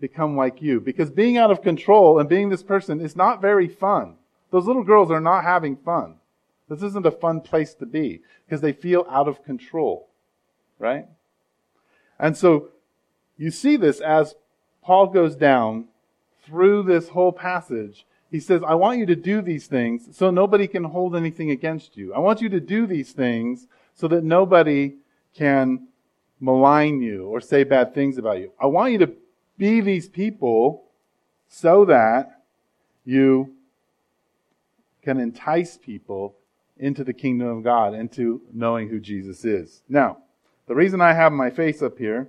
become 0.01 0.37
like 0.37 0.63
you. 0.63 0.81
Because 0.81 1.11
being 1.11 1.37
out 1.37 1.51
of 1.51 1.63
control 1.63 2.19
and 2.19 2.29
being 2.29 2.49
this 2.49 2.63
person 2.63 3.01
is 3.01 3.17
not 3.17 3.41
very 3.41 3.69
fun. 3.69 4.15
Those 4.51 4.67
little 4.67 4.85
girls 4.85 5.11
are 5.11 5.21
not 5.21 5.45
having 5.45 5.77
fun. 5.77 6.17
This 6.69 6.83
isn't 6.83 7.07
a 7.07 7.11
fun 7.11 7.41
place 7.41 7.75
to 7.75 7.87
be 7.87 8.21
because 8.45 8.61
they 8.61 8.73
feel 8.73 9.07
out 9.11 9.29
of 9.29 9.45
control. 9.45 10.09
Right? 10.79 11.07
And 12.19 12.37
so 12.37 12.69
you 13.37 13.51
see 13.51 13.77
this 13.77 14.01
as 14.01 14.35
Paul 14.83 15.09
goes 15.09 15.37
down 15.37 15.87
through 16.45 16.85
this 16.85 17.09
whole 17.09 17.33
passage. 17.33 18.07
He 18.31 18.41
says, 18.41 18.63
I 18.67 18.75
want 18.75 18.99
you 18.99 19.07
to 19.07 19.17
do 19.17 19.41
these 19.41 19.67
things 19.67 20.17
so 20.17 20.31
nobody 20.31 20.67
can 20.67 20.85
hold 20.85 21.17
anything 21.17 21.51
against 21.51 21.97
you. 21.97 22.13
I 22.15 22.19
want 22.19 22.41
you 22.41 22.49
to 22.51 22.61
do 22.61 22.87
these 22.87 23.13
things 23.13 23.67
so 23.95 24.09
that 24.09 24.25
nobody 24.25 24.95
can 25.35 25.89
malign 26.41 27.01
you 27.01 27.27
or 27.27 27.41
say 27.41 27.65
bad 27.65 27.95
things 27.95 28.19
about 28.19 28.39
you. 28.39 28.53
I 28.61 28.67
want 28.67 28.93
you 28.93 28.99
to 28.99 29.13
be 29.59 29.81
these 29.81 30.09
people 30.09 30.85
so 31.49 31.85
that 31.87 32.43
you 33.05 33.55
can 35.03 35.19
entice 35.19 35.77
people 35.77 36.37
into 36.79 37.03
the 37.03 37.13
kingdom 37.13 37.49
of 37.49 37.65
God, 37.65 37.95
into 37.95 38.41
knowing 38.53 38.89
who 38.89 39.01
Jesus 39.01 39.45
is. 39.45 39.83
Now, 39.89 40.19
the 40.67 40.75
reason 40.75 41.01
I 41.01 41.13
have 41.13 41.33
my 41.33 41.51
face 41.51 41.83
up 41.83 41.99
here, 41.99 42.29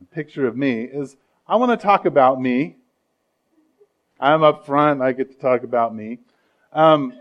a 0.00 0.14
picture 0.14 0.46
of 0.46 0.56
me, 0.56 0.82
is 0.82 1.16
I 1.46 1.56
want 1.56 1.78
to 1.78 1.82
talk 1.82 2.06
about 2.06 2.40
me. 2.40 2.76
I'm 4.18 4.42
up 4.42 4.66
front, 4.66 5.00
I 5.00 5.12
get 5.12 5.30
to 5.30 5.38
talk 5.38 5.62
about 5.62 5.94
me. 5.94 6.18
Um, 6.72 7.14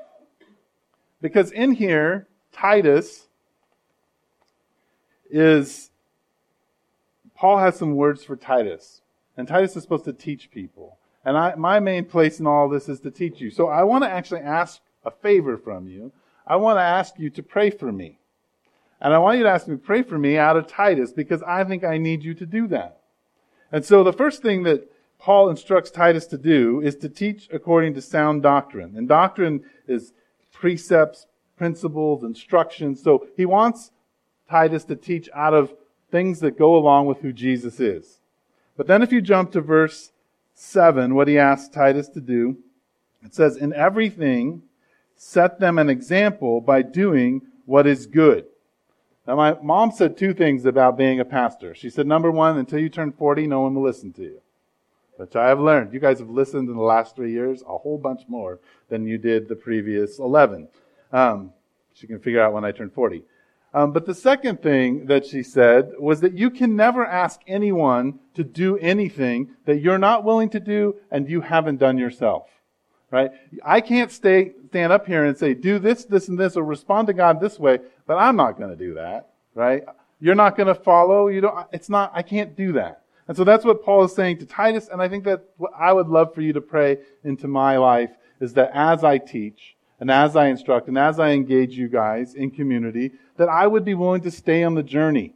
because 1.21 1.51
in 1.51 1.73
here, 1.73 2.27
Titus 2.51 3.27
is, 5.29 5.91
Paul 7.35 7.57
has 7.57 7.77
some 7.77 7.95
words 7.95 8.23
for 8.23 8.35
Titus. 8.35 9.01
And 9.39 9.47
Titus 9.47 9.77
is 9.77 9.83
supposed 9.83 10.03
to 10.03 10.11
teach 10.11 10.51
people. 10.51 10.97
And 11.23 11.37
I, 11.37 11.55
my 11.55 11.79
main 11.79 12.03
place 12.03 12.41
in 12.41 12.45
all 12.45 12.67
this 12.67 12.89
is 12.89 12.99
to 12.99 13.09
teach 13.09 13.39
you. 13.39 13.49
So 13.49 13.69
I 13.69 13.83
want 13.83 14.03
to 14.03 14.09
actually 14.09 14.41
ask 14.41 14.81
a 15.05 15.11
favor 15.11 15.57
from 15.57 15.87
you. 15.87 16.11
I 16.45 16.57
want 16.57 16.75
to 16.75 16.83
ask 16.83 17.17
you 17.17 17.29
to 17.29 17.41
pray 17.41 17.69
for 17.69 17.89
me. 17.89 18.19
And 18.99 19.13
I 19.13 19.17
want 19.19 19.37
you 19.37 19.45
to 19.45 19.49
ask 19.49 19.65
me 19.65 19.77
to 19.77 19.81
pray 19.81 20.03
for 20.03 20.17
me 20.17 20.37
out 20.37 20.57
of 20.57 20.67
Titus 20.67 21.13
because 21.13 21.41
I 21.43 21.63
think 21.63 21.85
I 21.85 21.97
need 21.97 22.21
you 22.21 22.33
to 22.33 22.45
do 22.45 22.67
that. 22.67 22.99
And 23.71 23.85
so 23.85 24.03
the 24.03 24.11
first 24.11 24.41
thing 24.41 24.63
that 24.63 24.91
Paul 25.19 25.49
instructs 25.49 25.89
Titus 25.89 26.25
to 26.27 26.37
do 26.37 26.81
is 26.81 26.97
to 26.97 27.07
teach 27.07 27.47
according 27.49 27.93
to 27.93 28.01
sound 28.01 28.43
doctrine. 28.43 28.97
And 28.97 29.07
doctrine 29.07 29.63
is 29.87 30.11
precepts, 30.51 31.27
principles, 31.55 32.25
instructions. 32.25 33.01
So 33.01 33.25
he 33.37 33.45
wants 33.45 33.91
Titus 34.49 34.83
to 34.83 34.97
teach 34.97 35.29
out 35.33 35.53
of 35.53 35.73
things 36.11 36.41
that 36.41 36.59
go 36.59 36.75
along 36.75 37.05
with 37.05 37.19
who 37.19 37.31
Jesus 37.31 37.79
is. 37.79 38.18
But 38.79 38.87
then 38.87 39.01
if 39.01 39.11
you 39.11 39.19
jump 39.19 39.51
to 39.51 39.59
verse 39.59 40.13
7, 40.53 41.13
what 41.13 41.27
he 41.27 41.37
asks 41.37 41.67
Titus 41.67 42.07
to 42.07 42.21
do, 42.21 42.59
it 43.21 43.35
says, 43.35 43.57
In 43.57 43.73
everything, 43.73 44.61
set 45.17 45.59
them 45.59 45.77
an 45.77 45.89
example 45.89 46.61
by 46.61 46.83
doing 46.83 47.41
what 47.65 47.85
is 47.85 48.05
good. 48.05 48.45
Now, 49.27 49.35
my 49.35 49.57
mom 49.61 49.91
said 49.91 50.15
two 50.15 50.33
things 50.33 50.63
about 50.63 50.97
being 50.97 51.19
a 51.19 51.25
pastor. 51.25 51.75
She 51.75 51.89
said, 51.89 52.07
number 52.07 52.31
one, 52.31 52.57
until 52.57 52.79
you 52.79 52.87
turn 52.87 53.11
40, 53.11 53.47
no 53.47 53.59
one 53.59 53.75
will 53.75 53.83
listen 53.83 54.13
to 54.13 54.21
you. 54.21 54.41
Which 55.17 55.35
I 55.35 55.49
have 55.49 55.59
learned. 55.59 55.91
You 55.91 55.99
guys 55.99 56.19
have 56.19 56.29
listened 56.29 56.69
in 56.69 56.77
the 56.77 56.81
last 56.81 57.17
three 57.17 57.33
years 57.33 57.61
a 57.67 57.77
whole 57.77 57.97
bunch 57.97 58.21
more 58.29 58.59
than 58.87 59.05
you 59.05 59.17
did 59.17 59.49
the 59.49 59.57
previous 59.57 60.19
11. 60.19 60.69
Um, 61.11 61.51
she 61.93 62.07
can 62.07 62.19
figure 62.19 62.41
out 62.41 62.53
when 62.53 62.63
I 62.63 62.71
turn 62.71 62.91
40. 62.91 63.23
Um, 63.73 63.91
but 63.91 64.05
the 64.05 64.15
second 64.15 64.63
thing 64.63 65.05
that 65.05 65.25
she 65.25 65.43
said 65.43 65.91
was 65.99 66.21
that 66.21 66.33
you 66.33 66.49
can 66.49 66.75
never 66.75 67.05
ask 67.05 67.39
anyone 67.47 68.19
to 68.33 68.43
do 68.43 68.77
anything 68.77 69.51
that 69.65 69.79
you're 69.79 69.99
not 69.99 70.23
willing 70.23 70.49
to 70.49 70.59
do 70.59 70.95
and 71.11 71.29
you 71.29 71.41
haven't 71.41 71.77
done 71.77 71.97
yourself. 71.97 72.47
Right? 73.11 73.31
I 73.63 73.81
can't 73.81 74.11
stay, 74.11 74.53
stand 74.69 74.91
up 74.91 75.05
here 75.05 75.25
and 75.25 75.37
say, 75.37 75.53
do 75.53 75.79
this, 75.79 76.05
this, 76.05 76.27
and 76.27 76.39
this, 76.39 76.55
or 76.55 76.63
respond 76.63 77.07
to 77.07 77.13
God 77.13 77.39
this 77.39 77.59
way, 77.59 77.79
but 78.05 78.15
I'm 78.15 78.35
not 78.35 78.57
going 78.57 78.69
to 78.69 78.75
do 78.75 78.95
that. 78.95 79.29
Right? 79.53 79.83
You're 80.19 80.35
not 80.35 80.57
going 80.57 80.67
to 80.67 80.75
follow. 80.75 81.27
You 81.27 81.41
don't, 81.41 81.67
it's 81.71 81.89
not, 81.89 82.11
I 82.13 82.21
can't 82.21 82.55
do 82.55 82.73
that. 82.73 83.01
And 83.27 83.37
so 83.37 83.43
that's 83.43 83.63
what 83.63 83.83
Paul 83.83 84.03
is 84.03 84.13
saying 84.13 84.39
to 84.39 84.45
Titus, 84.47 84.89
and 84.91 85.01
I 85.01 85.07
think 85.07 85.23
that 85.25 85.43
what 85.57 85.71
I 85.77 85.93
would 85.93 86.07
love 86.07 86.33
for 86.33 86.41
you 86.41 86.53
to 86.53 86.61
pray 86.61 86.97
into 87.23 87.47
my 87.47 87.77
life 87.77 88.09
is 88.39 88.53
that 88.53 88.71
as 88.73 89.03
I 89.03 89.19
teach, 89.19 89.75
and 89.99 90.09
as 90.09 90.35
I 90.35 90.47
instruct, 90.47 90.87
and 90.87 90.97
as 90.97 91.19
I 91.19 91.31
engage 91.31 91.77
you 91.77 91.89
guys 91.89 92.33
in 92.33 92.51
community, 92.51 93.11
that 93.37 93.49
I 93.49 93.67
would 93.67 93.83
be 93.83 93.93
willing 93.93 94.21
to 94.21 94.31
stay 94.31 94.63
on 94.63 94.75
the 94.75 94.83
journey, 94.83 95.33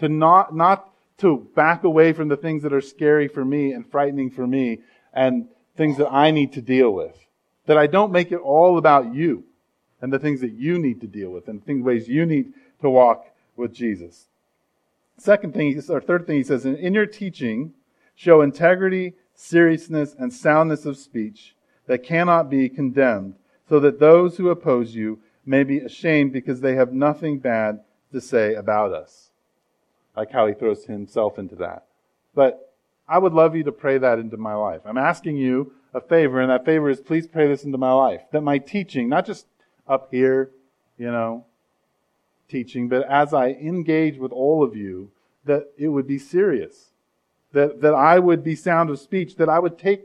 to 0.00 0.08
not, 0.08 0.54
not 0.54 0.90
to 1.18 1.48
back 1.54 1.84
away 1.84 2.12
from 2.12 2.28
the 2.28 2.36
things 2.36 2.62
that 2.62 2.72
are 2.72 2.80
scary 2.80 3.26
for 3.26 3.44
me 3.44 3.72
and 3.72 3.90
frightening 3.90 4.30
for 4.30 4.46
me 4.46 4.80
and 5.12 5.48
things 5.76 5.96
that 5.96 6.12
I 6.12 6.30
need 6.30 6.52
to 6.52 6.62
deal 6.62 6.90
with. 6.92 7.16
That 7.66 7.78
I 7.78 7.86
don't 7.86 8.12
make 8.12 8.30
it 8.30 8.36
all 8.36 8.78
about 8.78 9.14
you 9.14 9.44
and 10.00 10.12
the 10.12 10.18
things 10.18 10.40
that 10.40 10.52
you 10.52 10.78
need 10.78 11.00
to 11.00 11.06
deal 11.06 11.30
with 11.30 11.48
and 11.48 11.62
the 11.64 11.80
ways 11.80 12.08
you 12.08 12.26
need 12.26 12.52
to 12.82 12.90
walk 12.90 13.26
with 13.56 13.72
Jesus. 13.72 14.26
Second 15.18 15.54
thing, 15.54 15.82
or 15.88 16.00
third 16.00 16.26
thing 16.26 16.36
he 16.36 16.44
says, 16.44 16.66
in 16.66 16.94
your 16.94 17.06
teaching, 17.06 17.72
show 18.14 18.42
integrity, 18.42 19.14
seriousness, 19.34 20.14
and 20.18 20.32
soundness 20.32 20.84
of 20.84 20.96
speech 20.96 21.56
that 21.86 22.02
cannot 22.02 22.50
be 22.50 22.68
condemned, 22.68 23.34
so 23.68 23.80
that 23.80 23.98
those 23.98 24.36
who 24.36 24.48
oppose 24.48 24.94
you 24.94 25.20
may 25.44 25.62
be 25.62 25.78
ashamed 25.78 26.32
because 26.32 26.60
they 26.60 26.74
have 26.74 26.92
nothing 26.92 27.38
bad 27.38 27.80
to 28.12 28.20
say 28.20 28.54
about 28.54 28.92
us. 28.92 29.30
Like 30.16 30.32
how 30.32 30.46
he 30.46 30.54
throws 30.54 30.84
himself 30.84 31.38
into 31.38 31.56
that. 31.56 31.84
But 32.34 32.72
I 33.08 33.18
would 33.18 33.32
love 33.32 33.54
you 33.54 33.62
to 33.64 33.72
pray 33.72 33.98
that 33.98 34.18
into 34.18 34.36
my 34.36 34.54
life. 34.54 34.80
I'm 34.84 34.98
asking 34.98 35.36
you 35.36 35.72
a 35.94 36.00
favor, 36.00 36.40
and 36.40 36.50
that 36.50 36.64
favor 36.64 36.90
is 36.90 37.00
please 37.00 37.26
pray 37.26 37.46
this 37.46 37.64
into 37.64 37.78
my 37.78 37.92
life. 37.92 38.22
That 38.32 38.40
my 38.40 38.58
teaching, 38.58 39.08
not 39.08 39.26
just 39.26 39.46
up 39.86 40.08
here, 40.10 40.50
you 40.98 41.10
know, 41.10 41.44
teaching, 42.48 42.88
but 42.88 43.08
as 43.08 43.32
I 43.32 43.48
engage 43.50 44.18
with 44.18 44.32
all 44.32 44.62
of 44.62 44.76
you, 44.76 45.10
that 45.44 45.70
it 45.76 45.88
would 45.88 46.06
be 46.06 46.18
serious. 46.18 46.90
That, 47.52 47.80
that 47.80 47.94
I 47.94 48.18
would 48.18 48.42
be 48.42 48.56
sound 48.56 48.90
of 48.90 48.98
speech, 48.98 49.36
that 49.36 49.48
I 49.48 49.58
would 49.58 49.78
take 49.78 50.04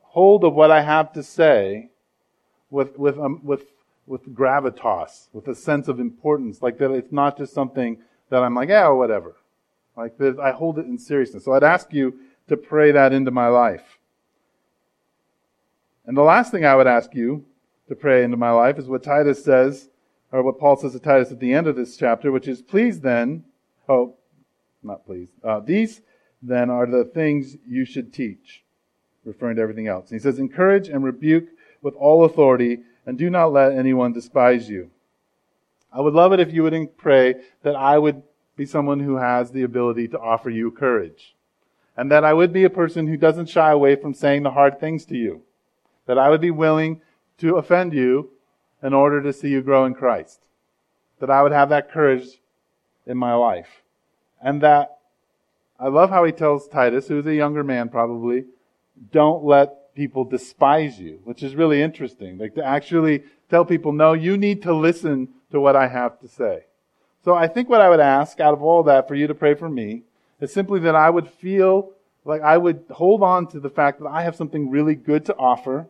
hold 0.00 0.44
of 0.44 0.54
what 0.54 0.70
I 0.70 0.82
have 0.82 1.12
to 1.14 1.22
say 1.22 1.90
with, 2.70 2.98
with, 2.98 3.18
um, 3.18 3.40
with 3.44 3.64
with 4.08 4.34
gravitas, 4.34 5.28
with 5.32 5.46
a 5.48 5.54
sense 5.54 5.86
of 5.86 6.00
importance, 6.00 6.62
like 6.62 6.78
that 6.78 6.90
it's 6.90 7.12
not 7.12 7.36
just 7.36 7.52
something 7.52 7.98
that 8.30 8.42
I'm 8.42 8.54
like, 8.54 8.70
yeah, 8.70 8.88
whatever. 8.88 9.36
Like 9.96 10.16
that 10.18 10.38
I 10.40 10.50
hold 10.50 10.78
it 10.78 10.86
in 10.86 10.98
seriousness. 10.98 11.44
So 11.44 11.52
I'd 11.52 11.62
ask 11.62 11.92
you 11.92 12.18
to 12.48 12.56
pray 12.56 12.90
that 12.92 13.12
into 13.12 13.30
my 13.30 13.48
life. 13.48 13.98
And 16.06 16.16
the 16.16 16.22
last 16.22 16.50
thing 16.50 16.64
I 16.64 16.74
would 16.74 16.86
ask 16.86 17.14
you 17.14 17.44
to 17.88 17.94
pray 17.94 18.24
into 18.24 18.38
my 18.38 18.50
life 18.50 18.78
is 18.78 18.86
what 18.86 19.02
Titus 19.02 19.44
says, 19.44 19.90
or 20.32 20.42
what 20.42 20.58
Paul 20.58 20.76
says 20.76 20.92
to 20.92 21.00
Titus 21.00 21.30
at 21.30 21.40
the 21.40 21.52
end 21.52 21.66
of 21.66 21.76
this 21.76 21.96
chapter, 21.96 22.32
which 22.32 22.48
is, 22.48 22.62
please 22.62 23.00
then, 23.00 23.44
oh, 23.88 24.14
not 24.82 25.04
please, 25.04 25.28
uh, 25.44 25.60
these 25.60 26.00
then 26.40 26.70
are 26.70 26.86
the 26.86 27.04
things 27.04 27.56
you 27.66 27.84
should 27.84 28.14
teach, 28.14 28.62
referring 29.24 29.56
to 29.56 29.62
everything 29.62 29.88
else. 29.88 30.10
And 30.10 30.18
he 30.18 30.22
says, 30.22 30.38
encourage 30.38 30.88
and 30.88 31.04
rebuke 31.04 31.48
with 31.82 31.94
all 31.94 32.24
authority 32.24 32.80
and 33.06 33.16
do 33.18 33.30
not 33.30 33.52
let 33.52 33.72
anyone 33.72 34.12
despise 34.12 34.68
you. 34.68 34.90
I 35.92 36.00
would 36.00 36.14
love 36.14 36.32
it 36.32 36.40
if 36.40 36.52
you 36.52 36.62
would 36.62 36.96
pray 36.98 37.36
that 37.62 37.74
I 37.74 37.98
would 37.98 38.22
be 38.56 38.66
someone 38.66 39.00
who 39.00 39.16
has 39.16 39.50
the 39.50 39.62
ability 39.62 40.08
to 40.08 40.18
offer 40.18 40.50
you 40.50 40.70
courage. 40.70 41.34
And 41.96 42.10
that 42.12 42.24
I 42.24 42.34
would 42.34 42.52
be 42.52 42.64
a 42.64 42.70
person 42.70 43.06
who 43.06 43.16
doesn't 43.16 43.48
shy 43.48 43.70
away 43.70 43.96
from 43.96 44.14
saying 44.14 44.42
the 44.42 44.50
hard 44.50 44.78
things 44.78 45.04
to 45.06 45.16
you. 45.16 45.42
That 46.06 46.18
I 46.18 46.28
would 46.28 46.40
be 46.40 46.50
willing 46.50 47.00
to 47.38 47.56
offend 47.56 47.92
you 47.92 48.30
in 48.82 48.92
order 48.92 49.22
to 49.22 49.32
see 49.32 49.48
you 49.48 49.62
grow 49.62 49.84
in 49.84 49.94
Christ. 49.94 50.40
That 51.20 51.30
I 51.30 51.42
would 51.42 51.52
have 51.52 51.70
that 51.70 51.90
courage 51.90 52.26
in 53.06 53.16
my 53.16 53.34
life. 53.34 53.82
And 54.40 54.60
that 54.60 54.98
I 55.80 55.88
love 55.88 56.10
how 56.10 56.24
he 56.24 56.32
tells 56.32 56.68
Titus, 56.68 57.08
who's 57.08 57.26
a 57.26 57.34
younger 57.34 57.64
man 57.64 57.88
probably, 57.88 58.44
don't 59.12 59.44
let 59.44 59.77
people 59.98 60.24
despise 60.24 61.00
you, 61.00 61.18
which 61.24 61.42
is 61.42 61.56
really 61.56 61.82
interesting. 61.82 62.38
Like 62.38 62.54
to 62.54 62.64
actually 62.64 63.24
tell 63.50 63.64
people, 63.64 63.90
no, 63.90 64.12
you 64.12 64.36
need 64.36 64.62
to 64.62 64.72
listen 64.72 65.28
to 65.50 65.60
what 65.60 65.74
I 65.74 65.88
have 65.88 66.20
to 66.20 66.28
say. 66.28 66.66
So 67.24 67.34
I 67.34 67.48
think 67.48 67.68
what 67.68 67.80
I 67.80 67.88
would 67.88 67.98
ask 67.98 68.38
out 68.38 68.54
of 68.54 68.62
all 68.62 68.84
that 68.84 69.08
for 69.08 69.16
you 69.16 69.26
to 69.26 69.34
pray 69.34 69.54
for 69.54 69.68
me 69.68 70.04
is 70.40 70.52
simply 70.52 70.78
that 70.80 70.94
I 70.94 71.10
would 71.10 71.28
feel 71.28 71.90
like 72.24 72.42
I 72.42 72.58
would 72.58 72.84
hold 72.90 73.24
on 73.24 73.48
to 73.48 73.58
the 73.58 73.68
fact 73.68 73.98
that 73.98 74.06
I 74.06 74.22
have 74.22 74.36
something 74.36 74.70
really 74.70 74.94
good 74.94 75.24
to 75.24 75.36
offer 75.36 75.88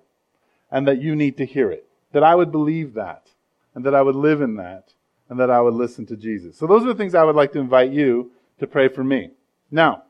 and 0.71 0.89
that 0.89 1.03
you 1.03 1.15
need 1.15 1.37
to 1.37 1.45
hear 1.45 1.71
it. 1.71 1.87
That 2.13 2.25
I 2.25 2.35
would 2.35 2.51
believe 2.51 2.95
that 2.95 3.27
and 3.75 3.85
that 3.85 3.95
I 3.95 4.01
would 4.01 4.17
live 4.17 4.41
in 4.41 4.57
that 4.57 4.95
and 5.29 5.39
that 5.39 5.51
I 5.51 5.61
would 5.61 5.75
listen 5.75 6.07
to 6.07 6.17
Jesus. 6.17 6.57
So 6.57 6.67
those 6.67 6.83
are 6.83 6.89
the 6.89 6.95
things 6.95 7.15
I 7.15 7.25
would 7.25 7.37
like 7.37 7.53
to 7.53 7.61
invite 7.61 7.91
you 7.91 8.31
to 8.59 8.67
pray 8.67 8.89
for 8.89 9.05
me. 9.05 9.33
Now, 9.71 10.05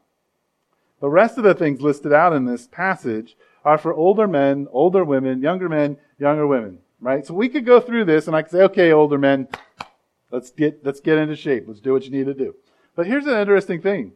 the 1.01 1.11
rest 1.11 1.37
of 1.37 1.43
the 1.43 1.55
things 1.55 1.81
listed 1.81 2.13
out 2.13 2.33
in 2.33 2.45
this 2.45 2.69
passage 2.69 3.37
are 3.65 3.79
for 3.79 3.93
older 3.93 4.27
men, 4.27 4.69
older 4.71 5.05
women, 5.05 5.43
younger 5.43 5.69
men, 5.69 5.97
younger 6.19 6.47
women, 6.47 6.79
right? 7.01 7.27
So 7.27 7.35
we 7.35 7.49
could 7.49 7.67
go 7.67 7.81
through 7.81 8.05
this 8.05 8.27
and 8.27 8.37
I 8.37 8.43
could 8.43 8.51
say, 8.51 8.63
okay, 8.63 8.93
older 8.93 9.19
men, 9.19 9.49
let's 10.31 10.51
get, 10.51 10.85
let's 10.85 11.01
get 11.01 11.19
into 11.19 11.37
shape. 11.37 11.65
Let's 11.67 11.81
do 11.81 11.93
what 11.93 12.05
you 12.05 12.11
need 12.11 12.27
to 12.27 12.35
do. 12.35 12.55
But 12.95 13.07
here's 13.07 13.27
an 13.27 13.39
interesting 13.39 13.81
thing. 13.81 14.13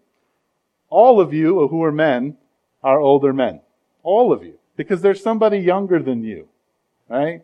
All 0.88 1.20
of 1.20 1.33
you 1.33 1.68
who 1.68 1.83
are 1.85 1.92
men 1.92 2.37
are 2.83 3.00
older 3.00 3.33
men. 3.33 3.61
All 4.02 4.33
of 4.33 4.42
you. 4.42 4.59
Because 4.76 5.02
there's 5.02 5.22
somebody 5.22 5.59
younger 5.59 6.00
than 6.00 6.24
you, 6.24 6.48
right? 7.09 7.42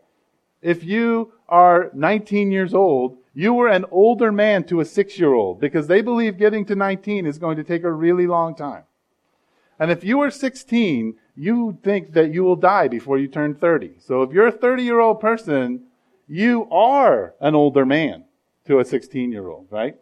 If 0.63 0.83
you 0.83 1.33
are 1.49 1.91
19 1.95 2.51
years 2.51 2.75
old, 2.75 3.19
you 3.35 3.55
were 3.55 3.69
an 3.69 3.85
older 3.91 4.33
man 4.33 4.65
to 4.65 4.81
a 4.81 4.85
six 4.85 5.19
year 5.19 5.33
old 5.33 5.61
because 5.61 5.87
they 5.87 6.03
believe 6.03 6.39
getting 6.39 6.65
to 6.67 6.75
19 6.75 7.27
is 7.27 7.39
going 7.39 7.57
to 7.57 7.65
take 7.65 7.85
a 7.85 7.93
really 7.93 8.27
long 8.27 8.57
time. 8.57 8.83
And 9.79 9.91
if 9.91 10.03
you 10.03 10.21
are 10.21 10.31
16, 10.31 11.15
you 11.37 11.79
think 11.83 12.13
that 12.13 12.33
you 12.33 12.43
will 12.43 12.57
die 12.57 12.89
before 12.89 13.19
you 13.19 13.29
turn 13.29 13.55
30. 13.55 13.97
So 14.01 14.23
if 14.23 14.33
you're 14.33 14.49
a 14.49 14.53
30 14.53 14.83
year 14.83 15.01
old 15.01 15.21
person, 15.21 15.85
you 16.27 16.69
are 16.71 17.35
an 17.41 17.55
older 17.55 17.87
man 17.87 18.25
to 18.67 18.81
a 18.81 18.85
16 18.85 19.33
year 19.33 19.49
old, 19.49 19.69
right? 19.71 19.97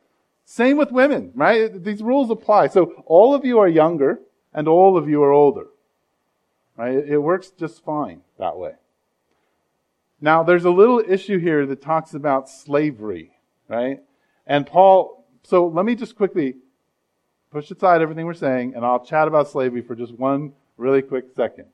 Same 0.45 0.77
with 0.77 0.93
women, 0.93 1.33
right? 1.35 1.83
These 1.83 2.03
rules 2.03 2.31
apply. 2.31 2.69
So 2.69 3.03
all 3.07 3.35
of 3.35 3.45
you 3.45 3.59
are 3.59 3.69
younger 3.69 4.21
and 4.55 4.67
all 4.69 4.97
of 4.97 5.09
you 5.09 5.23
are 5.23 5.33
older, 5.33 5.67
right? 6.77 6.97
It 6.97 7.19
works 7.19 7.51
just 7.51 7.85
fine 7.85 8.23
that 8.39 8.57
way. 8.57 8.73
Now, 10.21 10.43
there's 10.43 10.65
a 10.65 10.71
little 10.71 11.03
issue 11.07 11.39
here 11.39 11.67
that 11.67 11.83
talks 11.83 12.15
about 12.15 12.49
slavery, 12.49 13.33
right? 13.69 14.01
And 14.47 14.67
Paul, 14.67 15.27
so 15.43 15.67
let 15.67 15.85
me 15.85 15.95
just 15.95 16.17
quickly 16.17 16.57
push 17.57 17.71
aside 17.71 18.03
everything 18.03 18.27
we're 18.27 18.35
saying, 18.35 18.75
and 18.75 18.85
I'll 18.85 19.03
chat 19.03 19.27
about 19.27 19.49
slavery 19.49 19.81
for 19.81 19.95
just 19.95 20.13
one 20.13 20.53
really 20.77 21.01
quick 21.01 21.25
second. 21.35 21.65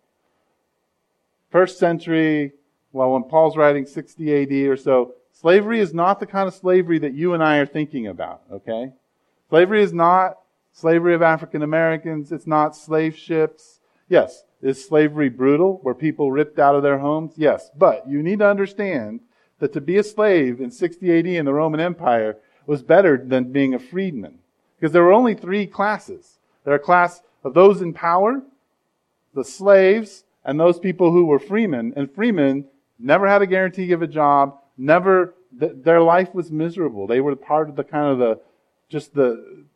First 1.51 1.77
century, 1.77 2.53
well, 2.92 3.11
when 3.11 3.25
Paul's 3.25 3.57
writing 3.57 3.85
60 3.85 4.42
AD 4.42 4.53
or 4.71 4.77
so, 4.77 5.14
slavery 5.33 5.81
is 5.81 5.92
not 5.92 6.21
the 6.21 6.27
kind 6.27 6.47
of 6.47 6.55
slavery 6.55 7.01
that 7.01 7.14
you 7.14 7.35
and 7.35 7.42
I 7.42 7.57
are 7.57 7.66
thinking 7.66 8.07
about, 8.07 8.42
okay? 8.53 8.92
Slavery 9.49 9.83
is 9.83 9.92
not 9.92 10.38
slavery 10.73 11.14
of 11.14 11.23
African 11.23 11.64
Americans. 11.64 12.31
It's 12.31 12.47
not 12.47 12.77
slave 12.77 13.16
ships. 13.16 13.81
Yes, 14.09 14.45
is 14.62 14.87
slavery 14.87 15.31
brutal? 15.31 15.81
Were 15.83 15.97
people 15.97 16.31
ripped 16.31 16.61
out 16.61 16.77
of 16.77 16.85
their 16.85 16.99
homes? 16.99 17.33
Yes. 17.37 17.73
But 17.77 18.09
you 18.09 18.23
need 18.23 18.38
to 18.38 18.49
understand 18.49 19.18
that 19.59 19.73
to 19.73 19.81
be 19.81 19.97
a 19.97 20.05
slave 20.05 20.61
in 20.61 20.71
60 20.71 21.18
AD 21.18 21.27
in 21.27 21.45
the 21.45 21.53
Roman 21.53 21.81
Empire 21.81 22.37
was 22.66 22.85
better 22.85 23.16
than 23.16 23.51
being 23.51 23.75
a 23.75 23.81
freedman. 23.81 24.38
Because 24.83 24.92
there 24.92 25.05
were 25.05 25.12
only 25.12 25.37
three 25.37 25.64
classes. 25.64 26.40
There 26.64 26.75
are 26.75 26.77
a 26.77 26.81
class 26.81 27.23
of 27.45 27.55
those 27.55 27.81
in 27.81 27.92
power, 27.92 28.42
the 29.33 29.45
slaves, 29.45 30.25
and 30.45 30.59
those 30.59 30.81
people 30.81 31.12
who 31.12 31.25
were 31.25 31.38
freemen. 31.38 31.92
And 31.95 32.12
freemen 32.12 32.64
never 32.99 33.29
had 33.29 33.42
a 33.42 33.47
guarantee 33.47 33.92
of 33.92 34.03
a 34.03 34.09
job, 34.09 34.59
never, 34.77 35.35
th- 35.57 35.75
their 35.85 36.01
life 36.01 36.35
was 36.35 36.51
miserable. 36.51 37.07
They 37.07 37.21
were 37.21 37.37
part 37.37 37.68
of 37.68 37.77
the 37.77 37.85
kind 37.85 38.09
of 38.09 38.18
the, 38.18 38.40
just 38.88 39.14
the, 39.14 39.66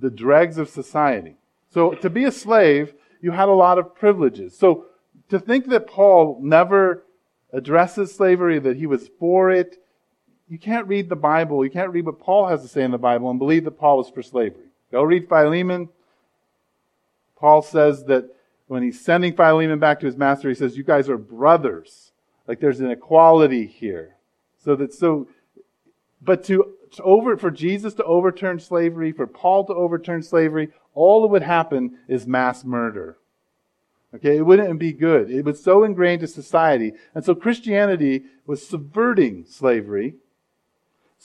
the 0.00 0.10
dregs 0.10 0.58
of 0.58 0.70
society. 0.70 1.36
So 1.70 1.92
to 1.92 2.10
be 2.10 2.24
a 2.24 2.32
slave 2.32 2.94
you 3.20 3.30
had 3.30 3.48
a 3.48 3.52
lot 3.52 3.78
of 3.78 3.94
privileges. 3.94 4.58
So 4.58 4.86
to 5.28 5.38
think 5.38 5.68
that 5.68 5.86
Paul 5.86 6.40
never 6.42 7.04
addresses 7.52 8.12
slavery, 8.12 8.58
that 8.58 8.76
he 8.76 8.86
was 8.86 9.08
for 9.20 9.52
it, 9.52 9.80
you 10.48 10.58
can't 10.58 10.86
read 10.86 11.08
the 11.08 11.16
Bible, 11.16 11.64
you 11.64 11.70
can't 11.70 11.90
read 11.90 12.06
what 12.06 12.20
Paul 12.20 12.46
has 12.46 12.62
to 12.62 12.68
say 12.68 12.82
in 12.82 12.90
the 12.90 12.98
Bible 12.98 13.30
and 13.30 13.38
believe 13.38 13.64
that 13.64 13.78
Paul 13.78 13.98
was 13.98 14.08
for 14.08 14.22
slavery. 14.22 14.66
Go 14.92 15.02
read 15.02 15.28
Philemon. 15.28 15.88
Paul 17.38 17.62
says 17.62 18.04
that 18.04 18.28
when 18.68 18.82
he's 18.82 19.00
sending 19.00 19.34
Philemon 19.34 19.78
back 19.78 20.00
to 20.00 20.06
his 20.06 20.16
master, 20.16 20.48
he 20.48 20.54
says, 20.54 20.76
You 20.76 20.84
guys 20.84 21.08
are 21.08 21.18
brothers. 21.18 22.12
Like 22.46 22.60
there's 22.60 22.80
an 22.80 22.90
equality 22.90 23.66
here. 23.66 24.16
So 24.58 24.76
that 24.76 24.94
so 24.94 25.28
but 26.22 26.44
to, 26.44 26.74
to 26.92 27.02
over 27.02 27.36
for 27.36 27.50
Jesus 27.50 27.94
to 27.94 28.04
overturn 28.04 28.58
slavery, 28.58 29.12
for 29.12 29.26
Paul 29.26 29.64
to 29.66 29.74
overturn 29.74 30.22
slavery, 30.22 30.70
all 30.94 31.22
that 31.22 31.28
would 31.28 31.42
happen 31.42 31.98
is 32.08 32.26
mass 32.26 32.64
murder. 32.64 33.18
Okay, 34.14 34.38
it 34.38 34.46
wouldn't 34.46 34.78
be 34.78 34.92
good. 34.92 35.30
It 35.30 35.44
was 35.44 35.62
so 35.62 35.84
ingrained 35.84 36.22
in 36.22 36.28
society. 36.28 36.92
And 37.14 37.24
so 37.24 37.34
Christianity 37.34 38.24
was 38.46 38.66
subverting 38.66 39.44
slavery. 39.44 40.14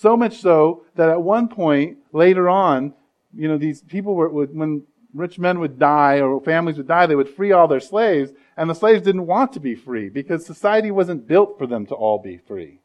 So 0.02 0.18
much 0.18 0.40
so 0.40 0.84
that 0.96 1.10
at 1.10 1.22
one 1.22 1.48
point, 1.48 2.00
later 2.12 2.50
on, 2.50 2.96
you 3.36 3.48
know, 3.48 3.60
these 3.60 3.84
people 3.84 4.16
were, 4.16 4.30
would, 4.30 4.52
when 4.52 4.82
rich 5.14 5.38
men 5.38 5.60
would 5.60 5.78
die 5.78 6.22
or 6.22 6.42
families 6.42 6.78
would 6.78 6.88
die, 6.88 7.06
they 7.06 7.16
would 7.16 7.30
free 7.30 7.52
all 7.52 7.68
their 7.68 7.80
slaves. 7.80 8.32
And 8.58 8.68
the 8.68 8.74
slaves 8.74 9.04
didn't 9.04 9.28
want 9.28 9.54
to 9.54 9.60
be 9.60 9.76
free 9.76 10.10
because 10.10 10.44
society 10.44 10.90
wasn't 10.90 11.28
built 11.28 11.60
for 11.60 11.68
them 11.68 11.86
to 11.86 11.94
all 11.94 12.18
be 12.18 12.38
free. 12.38 12.80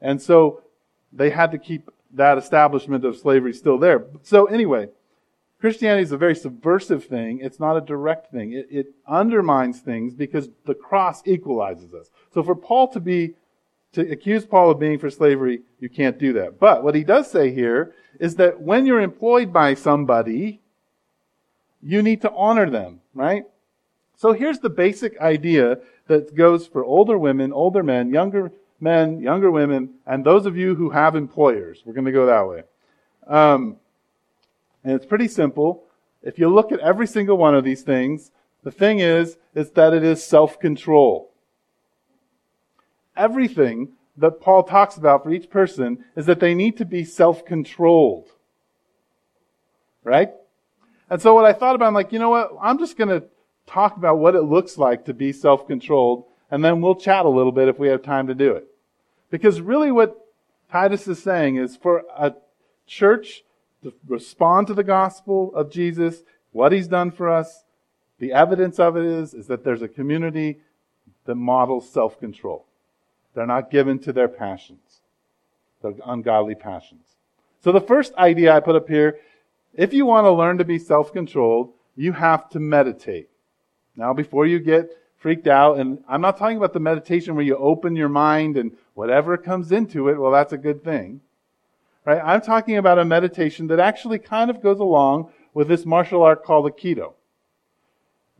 And 0.00 0.22
so 0.22 0.62
they 1.12 1.30
had 1.30 1.50
to 1.50 1.58
keep 1.58 1.90
that 2.12 2.38
establishment 2.38 3.04
of 3.04 3.16
slavery 3.16 3.54
still 3.54 3.76
there. 3.76 4.04
So 4.22 4.44
anyway, 4.44 4.86
Christianity 5.60 6.04
is 6.04 6.12
a 6.12 6.16
very 6.16 6.36
subversive 6.36 7.06
thing. 7.06 7.40
It's 7.42 7.58
not 7.58 7.76
a 7.76 7.80
direct 7.80 8.30
thing. 8.30 8.52
It, 8.52 8.68
it, 8.70 8.86
undermines 9.08 9.80
things 9.80 10.14
because 10.14 10.48
the 10.64 10.74
cross 10.74 11.22
equalizes 11.26 11.92
us. 11.92 12.08
So 12.32 12.44
for 12.44 12.54
Paul 12.54 12.86
to 12.92 13.00
be, 13.00 13.34
to 13.92 14.10
accuse 14.10 14.44
Paul 14.44 14.70
of 14.70 14.78
being 14.78 14.98
for 14.98 15.10
slavery, 15.10 15.62
you 15.80 15.88
can't 15.88 16.18
do 16.18 16.32
that. 16.34 16.58
But 16.58 16.82
what 16.82 16.94
he 16.94 17.04
does 17.04 17.30
say 17.30 17.52
here 17.52 17.94
is 18.18 18.36
that 18.36 18.60
when 18.60 18.86
you're 18.86 19.00
employed 19.00 19.52
by 19.52 19.74
somebody, 19.74 20.60
you 21.82 22.02
need 22.02 22.22
to 22.22 22.32
honor 22.32 22.70
them, 22.70 23.00
right? 23.14 23.44
So 24.16 24.32
here's 24.32 24.60
the 24.60 24.70
basic 24.70 25.20
idea 25.20 25.78
that 26.06 26.34
goes 26.34 26.66
for 26.66 26.84
older 26.84 27.18
women, 27.18 27.52
older 27.52 27.82
men, 27.82 28.10
younger 28.10 28.52
men, 28.80 29.20
younger 29.20 29.50
women, 29.50 29.94
and 30.06 30.24
those 30.24 30.46
of 30.46 30.56
you 30.56 30.74
who 30.74 30.90
have 30.90 31.16
employers. 31.16 31.82
We're 31.84 31.92
going 31.92 32.04
to 32.06 32.12
go 32.12 32.26
that 32.26 32.48
way. 32.48 32.62
Um, 33.26 33.76
and 34.84 34.94
it's 34.94 35.06
pretty 35.06 35.28
simple. 35.28 35.84
If 36.22 36.38
you 36.38 36.48
look 36.48 36.72
at 36.72 36.80
every 36.80 37.06
single 37.06 37.36
one 37.36 37.54
of 37.54 37.64
these 37.64 37.82
things, 37.82 38.30
the 38.62 38.70
thing 38.70 39.00
is, 39.00 39.38
is 39.54 39.70
that 39.72 39.92
it 39.92 40.04
is 40.04 40.22
self-control. 40.22 41.31
Everything 43.16 43.92
that 44.16 44.40
Paul 44.40 44.62
talks 44.62 44.96
about 44.96 45.22
for 45.22 45.32
each 45.32 45.50
person 45.50 46.04
is 46.16 46.26
that 46.26 46.40
they 46.40 46.54
need 46.54 46.76
to 46.78 46.84
be 46.84 47.04
self-controlled. 47.04 48.28
Right? 50.04 50.30
And 51.08 51.20
so 51.20 51.34
what 51.34 51.44
I 51.44 51.52
thought 51.52 51.74
about, 51.74 51.86
I'm 51.86 51.94
like, 51.94 52.12
you 52.12 52.18
know 52.18 52.30
what? 52.30 52.52
I'm 52.60 52.78
just 52.78 52.96
going 52.96 53.08
to 53.08 53.26
talk 53.66 53.96
about 53.96 54.18
what 54.18 54.34
it 54.34 54.42
looks 54.42 54.76
like 54.76 55.04
to 55.04 55.14
be 55.14 55.32
self-controlled, 55.32 56.24
and 56.50 56.64
then 56.64 56.80
we'll 56.80 56.94
chat 56.94 57.24
a 57.24 57.28
little 57.28 57.52
bit 57.52 57.68
if 57.68 57.78
we 57.78 57.88
have 57.88 58.02
time 58.02 58.26
to 58.26 58.34
do 58.34 58.52
it. 58.52 58.66
Because 59.30 59.60
really 59.60 59.92
what 59.92 60.18
Titus 60.70 61.06
is 61.06 61.22
saying 61.22 61.56
is 61.56 61.76
for 61.76 62.04
a 62.16 62.34
church 62.86 63.44
to 63.82 63.92
respond 64.06 64.66
to 64.66 64.74
the 64.74 64.84
gospel 64.84 65.54
of 65.54 65.70
Jesus, 65.70 66.22
what 66.50 66.72
he's 66.72 66.88
done 66.88 67.10
for 67.10 67.30
us, 67.30 67.64
the 68.18 68.32
evidence 68.32 68.78
of 68.78 68.96
it 68.96 69.04
is, 69.04 69.34
is 69.34 69.46
that 69.46 69.64
there's 69.64 69.82
a 69.82 69.88
community 69.88 70.60
that 71.24 71.34
models 71.34 71.88
self-control. 71.90 72.66
They're 73.34 73.46
not 73.46 73.70
given 73.70 73.98
to 74.00 74.12
their 74.12 74.28
passions, 74.28 75.00
their 75.82 75.94
ungodly 76.04 76.54
passions. 76.54 77.06
So 77.62 77.72
the 77.72 77.80
first 77.80 78.14
idea 78.14 78.54
I 78.54 78.60
put 78.60 78.76
up 78.76 78.88
here, 78.88 79.18
if 79.74 79.92
you 79.92 80.04
want 80.04 80.26
to 80.26 80.32
learn 80.32 80.58
to 80.58 80.64
be 80.64 80.78
self-controlled, 80.78 81.72
you 81.96 82.12
have 82.12 82.48
to 82.50 82.60
meditate. 82.60 83.28
Now, 83.96 84.12
before 84.12 84.46
you 84.46 84.58
get 84.58 84.90
freaked 85.16 85.46
out, 85.46 85.78
and 85.78 86.02
I'm 86.08 86.20
not 86.20 86.36
talking 86.36 86.56
about 86.56 86.72
the 86.72 86.80
meditation 86.80 87.34
where 87.34 87.44
you 87.44 87.56
open 87.56 87.94
your 87.94 88.08
mind 88.08 88.56
and 88.56 88.72
whatever 88.94 89.36
comes 89.36 89.72
into 89.72 90.08
it, 90.08 90.18
well, 90.18 90.32
that's 90.32 90.52
a 90.52 90.58
good 90.58 90.82
thing. 90.82 91.20
Right? 92.04 92.20
I'm 92.22 92.40
talking 92.40 92.76
about 92.76 92.98
a 92.98 93.04
meditation 93.04 93.68
that 93.68 93.78
actually 93.78 94.18
kind 94.18 94.50
of 94.50 94.60
goes 94.60 94.80
along 94.80 95.30
with 95.54 95.68
this 95.68 95.86
martial 95.86 96.22
art 96.22 96.44
called 96.44 96.70
Aikido. 96.70 97.12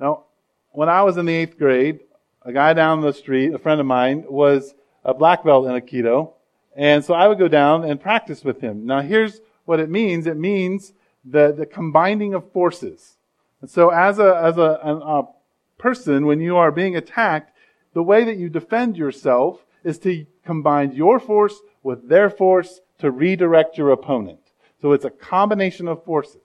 Now, 0.00 0.24
when 0.70 0.88
I 0.88 1.02
was 1.02 1.16
in 1.16 1.26
the 1.26 1.34
eighth 1.34 1.58
grade, 1.58 2.00
a 2.42 2.52
guy 2.52 2.72
down 2.72 3.02
the 3.02 3.12
street, 3.12 3.54
a 3.54 3.58
friend 3.58 3.80
of 3.80 3.86
mine, 3.86 4.24
was 4.28 4.74
a 5.04 5.14
black 5.14 5.44
belt 5.44 5.66
in 5.66 5.72
Aikido. 5.72 6.32
And 6.74 7.04
so 7.04 7.14
I 7.14 7.28
would 7.28 7.38
go 7.38 7.48
down 7.48 7.84
and 7.84 8.00
practice 8.00 8.44
with 8.44 8.60
him. 8.60 8.86
Now 8.86 9.02
here's 9.02 9.40
what 9.64 9.80
it 9.80 9.90
means. 9.90 10.26
It 10.26 10.36
means 10.36 10.92
the, 11.24 11.52
the 11.52 11.66
combining 11.66 12.34
of 12.34 12.50
forces. 12.52 13.16
And 13.60 13.70
so 13.70 13.90
as 13.90 14.18
a, 14.18 14.40
as 14.42 14.58
a, 14.58 14.80
a, 14.82 15.20
a 15.20 15.28
person, 15.78 16.26
when 16.26 16.40
you 16.40 16.56
are 16.56 16.72
being 16.72 16.96
attacked, 16.96 17.52
the 17.94 18.02
way 18.02 18.24
that 18.24 18.38
you 18.38 18.48
defend 18.48 18.96
yourself 18.96 19.64
is 19.84 19.98
to 20.00 20.26
combine 20.44 20.92
your 20.92 21.20
force 21.20 21.60
with 21.82 22.08
their 22.08 22.30
force 22.30 22.80
to 22.98 23.10
redirect 23.10 23.76
your 23.76 23.90
opponent. 23.90 24.38
So 24.80 24.92
it's 24.92 25.04
a 25.04 25.10
combination 25.10 25.88
of 25.88 26.04
forces. 26.04 26.40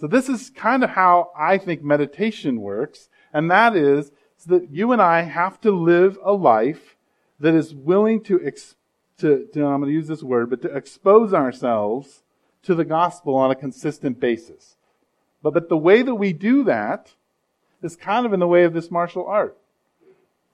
So 0.00 0.06
this 0.06 0.28
is 0.28 0.50
kind 0.50 0.82
of 0.82 0.90
how 0.90 1.30
I 1.36 1.58
think 1.58 1.82
meditation 1.82 2.60
works, 2.60 3.08
and 3.34 3.50
that 3.50 3.76
is 3.76 4.12
that 4.46 4.70
you 4.70 4.92
and 4.92 5.02
I 5.02 5.22
have 5.22 5.60
to 5.60 5.70
live 5.70 6.18
a 6.24 6.32
life 6.32 6.96
that 7.40 7.54
is 7.54 7.74
willing 7.74 8.22
to, 8.24 8.40
ex- 8.44 8.76
to, 9.18 9.48
to 9.52 9.66
I'm 9.66 9.80
going 9.80 9.90
to 9.90 9.94
use 9.94 10.08
this 10.08 10.22
word, 10.22 10.50
but 10.50 10.62
to 10.62 10.74
expose 10.74 11.34
ourselves 11.34 12.22
to 12.62 12.74
the 12.74 12.84
gospel 12.84 13.34
on 13.34 13.50
a 13.50 13.56
consistent 13.56 14.20
basis. 14.20 14.76
But, 15.42 15.54
but 15.54 15.68
the 15.68 15.76
way 15.76 16.02
that 16.02 16.14
we 16.14 16.32
do 16.32 16.64
that 16.64 17.14
is 17.82 17.96
kind 17.96 18.26
of 18.26 18.32
in 18.32 18.40
the 18.40 18.46
way 18.46 18.64
of 18.64 18.74
this 18.74 18.90
martial 18.90 19.26
art. 19.26 19.56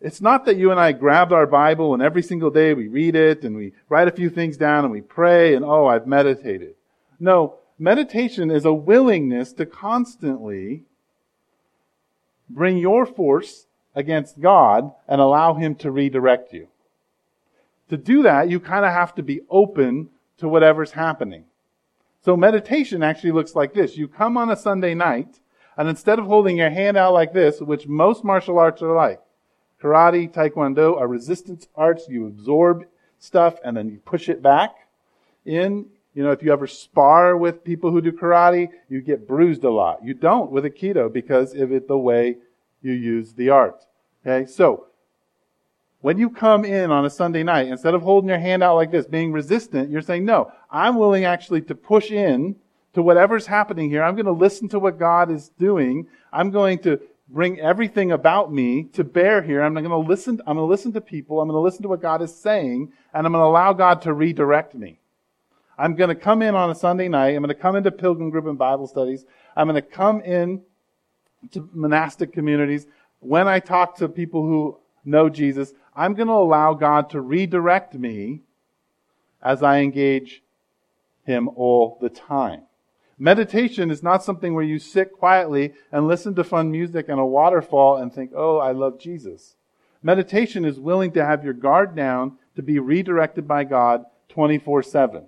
It's 0.00 0.20
not 0.20 0.44
that 0.44 0.56
you 0.56 0.70
and 0.70 0.78
I 0.78 0.92
grabbed 0.92 1.32
our 1.32 1.46
Bible 1.46 1.94
and 1.94 2.02
every 2.02 2.22
single 2.22 2.50
day 2.50 2.74
we 2.74 2.86
read 2.86 3.16
it 3.16 3.44
and 3.44 3.56
we 3.56 3.72
write 3.88 4.08
a 4.08 4.12
few 4.12 4.28
things 4.28 4.56
down 4.56 4.84
and 4.84 4.92
we 4.92 5.00
pray 5.00 5.54
and 5.54 5.64
oh, 5.64 5.86
I've 5.86 6.06
meditated. 6.06 6.74
No, 7.18 7.56
meditation 7.78 8.50
is 8.50 8.64
a 8.64 8.74
willingness 8.74 9.52
to 9.54 9.66
constantly 9.66 10.84
bring 12.48 12.76
your 12.76 13.06
force 13.06 13.66
against 13.94 14.40
God 14.40 14.92
and 15.08 15.20
allow 15.20 15.54
Him 15.54 15.74
to 15.76 15.90
redirect 15.90 16.52
you. 16.52 16.68
To 17.88 17.96
do 17.96 18.22
that, 18.22 18.48
you 18.48 18.60
kind 18.60 18.84
of 18.84 18.92
have 18.92 19.14
to 19.14 19.22
be 19.22 19.40
open 19.48 20.08
to 20.38 20.48
whatever's 20.48 20.92
happening. 20.92 21.44
So 22.24 22.36
meditation 22.36 23.02
actually 23.02 23.32
looks 23.32 23.54
like 23.54 23.74
this. 23.74 23.96
You 23.96 24.08
come 24.08 24.36
on 24.36 24.50
a 24.50 24.56
Sunday 24.56 24.94
night 24.94 25.40
and 25.76 25.88
instead 25.88 26.18
of 26.18 26.26
holding 26.26 26.56
your 26.56 26.70
hand 26.70 26.96
out 26.96 27.12
like 27.12 27.32
this, 27.32 27.60
which 27.60 27.86
most 27.86 28.24
martial 28.24 28.58
arts 28.58 28.82
are 28.82 28.94
like, 28.94 29.20
karate, 29.80 30.32
taekwondo 30.32 30.98
are 30.98 31.06
resistance 31.06 31.68
arts. 31.76 32.08
You 32.08 32.26
absorb 32.26 32.86
stuff 33.18 33.58
and 33.64 33.76
then 33.76 33.88
you 33.88 33.98
push 33.98 34.28
it 34.28 34.42
back 34.42 34.74
in. 35.44 35.86
You 36.14 36.24
know, 36.24 36.32
if 36.32 36.42
you 36.42 36.52
ever 36.52 36.66
spar 36.66 37.36
with 37.36 37.62
people 37.62 37.90
who 37.90 38.00
do 38.00 38.10
karate, 38.10 38.70
you 38.88 39.02
get 39.02 39.28
bruised 39.28 39.64
a 39.64 39.70
lot. 39.70 40.02
You 40.02 40.14
don't 40.14 40.50
with 40.50 40.64
Aikido 40.64 41.12
because 41.12 41.54
of 41.54 41.72
it 41.72 41.86
the 41.86 41.98
way 41.98 42.38
you 42.82 42.92
use 42.92 43.34
the 43.34 43.50
art. 43.50 43.84
Okay, 44.26 44.50
so 44.50 44.86
when 46.06 46.18
you 46.18 46.30
come 46.30 46.64
in 46.64 46.92
on 46.92 47.04
a 47.04 47.10
Sunday 47.10 47.42
night, 47.42 47.66
instead 47.66 47.92
of 47.92 48.00
holding 48.00 48.28
your 48.28 48.38
hand 48.38 48.62
out 48.62 48.76
like 48.76 48.92
this, 48.92 49.08
being 49.08 49.32
resistant, 49.32 49.90
you're 49.90 50.00
saying, 50.00 50.24
no, 50.24 50.52
I'm 50.70 50.94
willing 50.94 51.24
actually 51.24 51.62
to 51.62 51.74
push 51.74 52.12
in 52.12 52.54
to 52.92 53.02
whatever's 53.02 53.44
happening 53.44 53.90
here. 53.90 54.04
I'm 54.04 54.14
going 54.14 54.26
to 54.26 54.30
listen 54.30 54.68
to 54.68 54.78
what 54.78 55.00
God 55.00 55.32
is 55.32 55.48
doing. 55.58 56.06
I'm 56.32 56.52
going 56.52 56.78
to 56.84 57.00
bring 57.28 57.58
everything 57.58 58.12
about 58.12 58.52
me 58.52 58.84
to 58.92 59.02
bear 59.02 59.42
here. 59.42 59.60
I'm 59.62 59.74
going 59.74 59.84
to 59.84 59.96
listen, 59.96 60.40
I'm 60.46 60.56
going 60.56 60.68
to 60.68 60.70
listen 60.70 60.92
to 60.92 61.00
people. 61.00 61.40
I'm 61.40 61.48
going 61.48 61.58
to 61.58 61.60
listen 61.60 61.82
to 61.82 61.88
what 61.88 62.02
God 62.02 62.22
is 62.22 62.32
saying 62.32 62.92
and 63.12 63.26
I'm 63.26 63.32
going 63.32 63.42
to 63.42 63.48
allow 63.48 63.72
God 63.72 64.02
to 64.02 64.12
redirect 64.12 64.76
me. 64.76 65.00
I'm 65.76 65.96
going 65.96 66.10
to 66.10 66.14
come 66.14 66.40
in 66.40 66.54
on 66.54 66.70
a 66.70 66.74
Sunday 66.76 67.08
night. 67.08 67.34
I'm 67.34 67.42
going 67.42 67.48
to 67.48 67.60
come 67.60 67.74
into 67.74 67.90
pilgrim 67.90 68.30
group 68.30 68.46
and 68.46 68.56
Bible 68.56 68.86
studies. 68.86 69.24
I'm 69.56 69.66
going 69.66 69.74
to 69.74 69.82
come 69.82 70.20
in 70.20 70.62
to 71.50 71.68
monastic 71.72 72.32
communities. 72.32 72.86
When 73.18 73.48
I 73.48 73.58
talk 73.58 73.96
to 73.96 74.08
people 74.08 74.44
who 74.44 74.78
know 75.04 75.28
Jesus, 75.28 75.72
I'm 75.96 76.14
going 76.14 76.28
to 76.28 76.34
allow 76.34 76.74
God 76.74 77.10
to 77.10 77.20
redirect 77.20 77.94
me 77.94 78.42
as 79.42 79.62
I 79.62 79.78
engage 79.78 80.42
Him 81.24 81.48
all 81.48 81.98
the 82.00 82.10
time. 82.10 82.62
Meditation 83.18 83.90
is 83.90 84.02
not 84.02 84.22
something 84.22 84.54
where 84.54 84.64
you 84.64 84.78
sit 84.78 85.12
quietly 85.12 85.72
and 85.90 86.06
listen 86.06 86.34
to 86.34 86.44
fun 86.44 86.70
music 86.70 87.08
and 87.08 87.18
a 87.18 87.24
waterfall 87.24 87.96
and 87.96 88.12
think, 88.12 88.32
oh, 88.34 88.58
I 88.58 88.72
love 88.72 89.00
Jesus. 89.00 89.56
Meditation 90.02 90.66
is 90.66 90.78
willing 90.78 91.12
to 91.12 91.24
have 91.24 91.42
your 91.42 91.54
guard 91.54 91.96
down 91.96 92.36
to 92.56 92.62
be 92.62 92.78
redirected 92.78 93.48
by 93.48 93.64
God 93.64 94.04
24 94.28 94.82
7. 94.82 95.24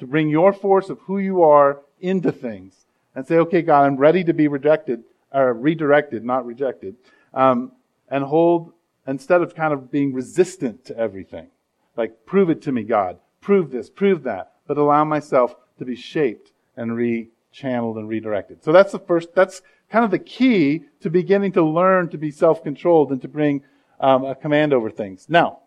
To 0.00 0.06
bring 0.06 0.28
your 0.28 0.52
force 0.52 0.90
of 0.90 0.98
who 1.00 1.18
you 1.18 1.42
are 1.42 1.80
into 2.00 2.32
things 2.32 2.86
and 3.14 3.26
say, 3.26 3.36
okay, 3.36 3.62
God, 3.62 3.86
I'm 3.86 3.96
ready 3.96 4.22
to 4.24 4.34
be 4.34 4.48
rejected, 4.48 5.04
or 5.32 5.54
redirected, 5.54 6.22
not 6.22 6.44
rejected, 6.44 6.96
um, 7.32 7.72
and 8.08 8.24
hold, 8.24 8.72
instead 9.06 9.42
of 9.42 9.54
kind 9.54 9.72
of 9.72 9.90
being 9.90 10.12
resistant 10.12 10.84
to 10.86 10.96
everything. 10.96 11.48
Like, 11.96 12.26
prove 12.26 12.50
it 12.50 12.62
to 12.62 12.72
me, 12.72 12.82
God. 12.82 13.18
Prove 13.40 13.70
this, 13.70 13.90
prove 13.90 14.22
that. 14.24 14.52
But 14.66 14.78
allow 14.78 15.04
myself 15.04 15.56
to 15.78 15.84
be 15.84 15.96
shaped 15.96 16.52
and 16.76 16.94
re-channeled 16.94 17.96
and 17.96 18.08
redirected. 18.08 18.62
So 18.62 18.72
that's 18.72 18.92
the 18.92 18.98
first, 18.98 19.34
that's 19.34 19.62
kind 19.90 20.04
of 20.04 20.10
the 20.10 20.18
key 20.18 20.84
to 21.00 21.10
beginning 21.10 21.52
to 21.52 21.62
learn 21.62 22.08
to 22.10 22.18
be 22.18 22.30
self-controlled 22.30 23.10
and 23.10 23.20
to 23.22 23.28
bring 23.28 23.62
um, 23.98 24.24
a 24.24 24.34
command 24.34 24.72
over 24.72 24.90
things. 24.90 25.26
Now, 25.28 25.60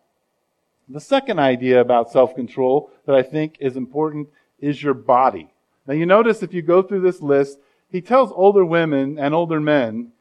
the 0.87 1.01
second 1.01 1.39
idea 1.39 1.81
about 1.81 2.11
self-control 2.11 2.89
that 3.05 3.15
I 3.15 3.23
think 3.23 3.57
is 3.59 3.75
important 3.75 4.29
is 4.59 4.81
your 4.81 4.93
body. 4.93 5.53
Now 5.87 5.93
you 5.93 6.05
notice 6.05 6.41
if 6.41 6.53
you 6.53 6.61
go 6.61 6.81
through 6.81 7.01
this 7.01 7.21
list, 7.21 7.59
he 7.89 8.01
tells 8.01 8.31
older 8.31 8.65
women 8.65 9.19
and 9.19 9.33
older 9.33 9.59
men, 9.59 10.11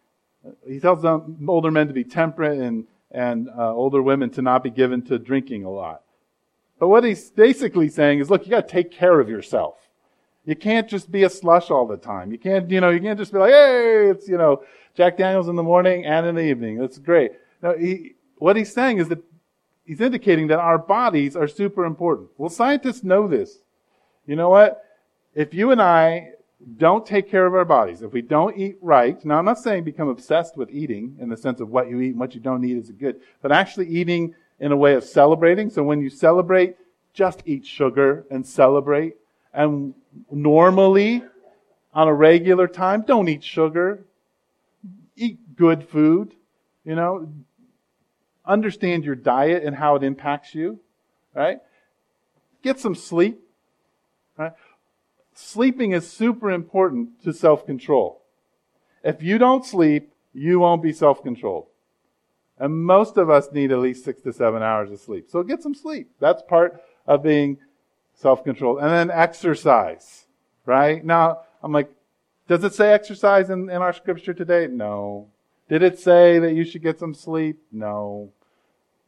he 0.67 0.81
tells 0.81 1.03
them, 1.03 1.47
older 1.49 1.71
men 1.71 1.87
to 1.87 1.93
be 1.93 2.05
temperate 2.05 2.59
and, 2.59 2.87
and 3.13 3.49
uh, 3.51 3.73
older 3.73 4.03
women 4.03 4.31
to 4.31 4.43
not 4.43 4.63
be 4.63 4.71
given 4.71 5.03
to 5.03 5.19
drinking 5.19 5.65
a 5.65 5.71
lot. 5.71 6.03
But 6.79 6.89
what 6.89 7.05
he's 7.05 7.31
basically 7.31 7.89
saying 7.89 8.19
is, 8.19 8.31
look, 8.31 8.45
you 8.45 8.51
got 8.51 8.67
to 8.67 8.73
take 8.73 8.91
care 8.91 9.21
of 9.21 9.29
yourself. 9.29 9.77
You 10.45 10.57
can't 10.57 10.89
just 10.89 11.13
be 11.13 11.23
a 11.23 11.31
slush 11.31 11.71
all 11.71 11.87
the 11.87 11.97
time. 11.97 12.33
You 12.33 12.39
can't, 12.39 12.69
you 12.69 12.81
know, 12.81 12.91
you 12.91 13.01
can't 13.01 13.19
just 13.19 13.33
be 13.33 13.39
like, 13.39 13.53
hey, 13.53 14.09
it's, 14.11 14.27
you 14.27 14.37
know, 14.37 14.65
Jack 14.95 15.17
Daniels 15.17 15.49
in 15.49 15.55
the 15.55 15.63
morning 15.63 16.05
and 16.05 16.27
in 16.27 16.35
the 16.35 16.43
evening. 16.43 16.79
That's 16.79 16.99
great. 16.99 17.33
Now, 17.63 17.75
he, 17.75 18.15
what 18.39 18.57
he's 18.57 18.73
saying 18.73 18.99
is 18.99 19.09
that 19.09 19.23
he's 19.85 20.01
indicating 20.01 20.49
that 20.49 20.59
our 20.59 20.79
bodies 20.79 21.37
are 21.37 21.47
super 21.47 21.85
important. 21.85 22.31
Well, 22.37 22.51
scientists 22.51 23.05
know 23.05 23.29
this. 23.29 23.59
You 24.27 24.35
know 24.35 24.49
what? 24.49 24.85
If 25.35 25.55
you 25.55 25.71
and 25.71 25.81
I 25.81 26.33
don't 26.77 27.05
take 27.05 27.31
care 27.31 27.47
of 27.47 27.55
our 27.55 27.65
bodies, 27.65 28.03
if 28.03 28.13
we 28.13 28.23
don't 28.23 28.57
eat 28.57 28.77
right, 28.81 29.23
now 29.25 29.39
I'm 29.39 29.45
not 29.45 29.59
saying 29.59 29.85
become 29.85 30.09
obsessed 30.09 30.57
with 30.57 30.71
eating 30.71 31.17
in 31.21 31.29
the 31.29 31.37
sense 31.37 31.61
of 31.61 31.71
what 31.71 31.89
you 31.89 32.01
eat 32.01 32.11
and 32.11 32.21
what 32.21 32.35
you 32.35 32.41
don't 32.41 32.65
eat 32.65 32.77
is 32.77 32.91
good, 32.91 33.21
but 33.41 33.53
actually 33.53 33.89
eating 33.89 34.35
in 34.61 34.73
a 34.73 34.77
way 34.77 34.95
of 34.95 35.05
celebrating. 35.05 35.71
So 35.71 35.83
when 35.83 36.01
you 36.01 36.09
celebrate, 36.09 36.77
just 37.15 37.43
eat 37.45 37.67
sugar 37.67 38.25
and 38.31 38.47
celebrate 38.47 39.17
and 39.53 39.95
normally, 40.31 41.23
on 41.95 42.09
a 42.09 42.15
regular 42.15 42.67
time, 42.67 43.03
don't 43.03 43.29
eat 43.29 43.45
sugar. 43.45 44.05
Eat 45.17 45.57
good 45.57 45.89
food. 45.89 46.35
You 46.85 46.95
know, 46.95 47.29
understand 48.47 49.05
your 49.05 49.15
diet 49.15 49.63
and 49.63 49.77
how 49.77 49.97
it 49.97 50.03
impacts 50.03 50.55
you. 50.55 50.81
Right? 51.35 51.59
Get 52.63 52.81
some 52.81 52.95
sleep. 52.95 53.41
Sleeping 55.35 55.93
is 55.93 56.11
super 56.11 56.51
important 56.51 57.23
to 57.25 57.33
self 57.33 57.65
control. 57.67 58.23
If 59.03 59.23
you 59.23 59.39
don't 59.39 59.65
sleep, 59.65 60.13
you 60.33 60.61
won't 60.61 60.83
be 60.83 60.93
self 60.93 61.23
controlled. 61.23 61.67
And 62.59 62.85
most 62.85 63.17
of 63.17 63.31
us 63.31 63.51
need 63.53 63.73
at 63.73 63.79
least 63.79 64.05
six 64.05 64.23
to 64.23 64.33
seven 64.33 64.63
hours 64.63 64.91
of 64.91 65.01
sleep. 65.01 65.29
So 65.31 65.43
get 65.43 65.63
some 65.63 65.75
sleep. 65.75 66.11
That's 66.21 66.43
part 66.43 66.83
of 67.07 67.23
being 67.23 67.59
self 68.15 68.45
controlled. 68.45 68.79
And 68.79 68.91
then 68.91 69.11
exercise, 69.11 70.27
right? 70.67 71.05
Now, 71.05 71.41
I'm 71.63 71.73
like, 71.73 71.91
does 72.49 72.63
it 72.65 72.75
say 72.75 72.93
exercise 72.93 73.51
in, 73.51 73.71
in 73.71 73.83
our 73.83 73.93
scripture 73.93 74.35
today? 74.35 74.67
No. 74.67 75.29
Did 75.69 75.83
it 75.83 75.99
say 75.99 76.39
that 76.39 76.53
you 76.53 76.65
should 76.65 76.83
get 76.83 76.99
some 76.99 77.15
sleep? 77.15 77.59
No. 77.73 78.31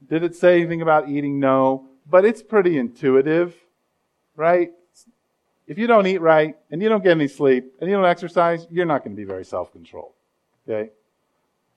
Did 0.08 0.22
it 0.22 0.34
say 0.34 0.60
anything 0.60 0.82
about 0.82 1.08
eating? 1.08 1.38
No. 1.38 1.86
But 2.08 2.24
it's 2.24 2.42
pretty 2.42 2.78
intuitive, 2.78 3.54
right? 4.36 4.72
If 5.66 5.78
you 5.78 5.86
don't 5.86 6.06
eat 6.06 6.20
right 6.20 6.56
and 6.70 6.82
you 6.82 6.88
don't 6.88 7.02
get 7.02 7.12
any 7.12 7.28
sleep 7.28 7.74
and 7.80 7.88
you 7.88 7.96
don't 7.96 8.04
exercise, 8.04 8.66
you're 8.70 8.84
not 8.84 9.02
going 9.02 9.16
to 9.16 9.20
be 9.20 9.24
very 9.24 9.44
self-controlled. 9.44 10.12
Okay? 10.68 10.90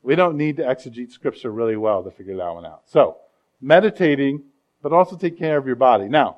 We 0.03 0.15
don't 0.15 0.37
need 0.37 0.57
to 0.57 0.63
exegete 0.63 1.11
scripture 1.11 1.51
really 1.51 1.77
well 1.77 2.03
to 2.03 2.11
figure 2.11 2.35
that 2.37 2.53
one 2.53 2.65
out. 2.65 2.81
So, 2.85 3.17
meditating, 3.61 4.43
but 4.81 4.93
also 4.93 5.17
take 5.17 5.37
care 5.37 5.57
of 5.57 5.65
your 5.65 5.75
body. 5.75 6.07
Now, 6.07 6.37